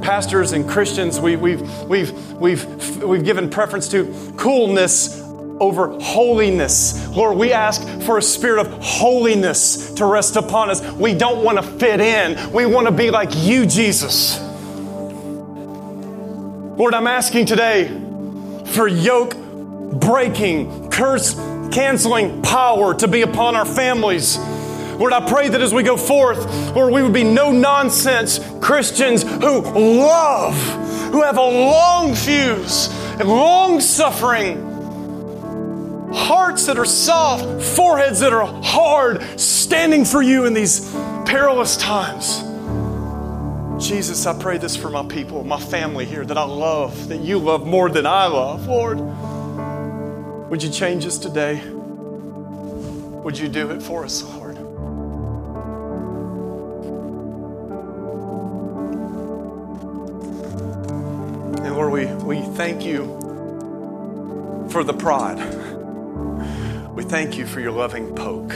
pastors 0.00 0.52
and 0.52 0.66
Christians, 0.66 1.20
we, 1.20 1.36
we've, 1.36 1.60
we've, 1.82 2.32
we've, 2.32 3.02
we've 3.02 3.24
given 3.24 3.50
preference 3.50 3.88
to 3.88 4.06
coolness 4.38 5.20
over 5.60 5.98
holiness. 6.00 7.06
Lord, 7.08 7.36
we 7.36 7.52
ask 7.52 7.86
for 8.04 8.18
a 8.18 8.22
spirit 8.22 8.66
of 8.66 8.82
holiness 8.82 9.92
to 9.92 10.06
rest 10.06 10.36
upon 10.36 10.70
us. 10.70 10.82
We 10.92 11.14
don't 11.14 11.44
want 11.44 11.58
to 11.58 11.62
fit 11.62 12.00
in, 12.00 12.50
we 12.52 12.66
want 12.66 12.86
to 12.86 12.92
be 12.92 13.10
like 13.10 13.30
you, 13.36 13.66
Jesus. 13.66 14.40
Lord, 16.80 16.94
I'm 16.94 17.06
asking 17.06 17.44
today 17.44 17.88
for 18.72 18.88
yoke 18.88 19.36
breaking, 19.36 20.90
curse 20.90 21.34
canceling 21.70 22.40
power 22.40 22.94
to 22.94 23.06
be 23.06 23.20
upon 23.20 23.54
our 23.54 23.66
families. 23.66 24.38
Lord, 24.38 25.12
I 25.12 25.28
pray 25.28 25.48
that 25.48 25.60
as 25.60 25.74
we 25.74 25.82
go 25.82 25.96
forth, 25.96 26.46
Lord, 26.74 26.92
we 26.92 27.02
would 27.02 27.12
be 27.12 27.24
no 27.24 27.52
nonsense 27.52 28.40
Christians 28.60 29.22
who 29.22 29.60
love, 29.60 30.54
who 31.12 31.22
have 31.22 31.36
a 31.36 31.42
long 31.42 32.14
fuse 32.14 32.88
and 33.18 33.28
long 33.28 33.80
suffering 33.80 34.69
hearts 36.12 36.66
that 36.66 36.78
are 36.78 36.84
soft, 36.84 37.62
foreheads 37.76 38.20
that 38.20 38.32
are 38.32 38.46
hard, 38.62 39.22
standing 39.38 40.04
for 40.04 40.22
you 40.22 40.46
in 40.46 40.54
these 40.54 40.90
perilous 41.26 41.76
times. 41.76 42.44
Jesus, 43.84 44.26
I 44.26 44.38
pray 44.38 44.58
this 44.58 44.76
for 44.76 44.90
my 44.90 45.04
people, 45.04 45.42
my 45.42 45.58
family 45.58 46.04
here 46.04 46.24
that 46.24 46.36
I 46.36 46.44
love, 46.44 47.08
that 47.08 47.20
you 47.20 47.38
love 47.38 47.66
more 47.66 47.88
than 47.88 48.04
I 48.04 48.26
love. 48.26 48.66
Lord, 48.66 49.00
would 50.50 50.62
you 50.62 50.70
change 50.70 51.06
us 51.06 51.16
today? 51.16 51.62
Would 51.70 53.38
you 53.38 53.48
do 53.48 53.70
it 53.70 53.82
for 53.82 54.04
us, 54.04 54.22
Lord? 54.22 54.56
And 61.64 61.74
Lord, 61.74 61.92
we, 61.92 62.06
we 62.06 62.40
thank 62.56 62.84
you 62.84 63.18
for 64.70 64.84
the 64.84 64.94
pride. 64.94 65.38
We 66.94 67.04
thank 67.04 67.38
you 67.38 67.46
for 67.46 67.60
your 67.60 67.72
loving 67.72 68.14
poke. 68.14 68.52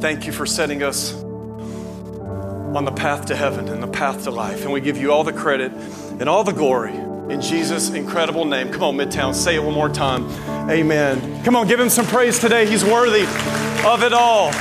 Thank 0.00 0.26
you 0.26 0.32
for 0.32 0.46
setting 0.46 0.82
us 0.82 1.14
on 1.14 2.84
the 2.84 2.92
path 2.92 3.26
to 3.26 3.36
heaven 3.36 3.68
and 3.68 3.82
the 3.82 3.88
path 3.88 4.24
to 4.24 4.30
life. 4.30 4.62
And 4.62 4.72
we 4.72 4.80
give 4.80 4.96
you 4.96 5.12
all 5.12 5.24
the 5.24 5.32
credit 5.32 5.72
and 5.72 6.28
all 6.28 6.44
the 6.44 6.52
glory 6.52 6.94
In 7.30 7.40
Jesus' 7.40 7.88
incredible 7.88 8.44
name. 8.44 8.70
Come 8.70 8.82
on, 8.82 8.96
Midtown, 8.96 9.34
say 9.34 9.56
it 9.56 9.62
one 9.64 9.72
more 9.72 9.88
time. 9.88 10.28
Amen. 10.70 11.42
Come 11.42 11.56
on, 11.56 11.66
give 11.66 11.80
him 11.80 11.88
some 11.88 12.04
praise 12.06 12.38
today. 12.38 12.66
He's 12.66 12.84
worthy 12.84 13.22
of 13.86 14.02
it 14.02 14.12
all. 14.12 14.52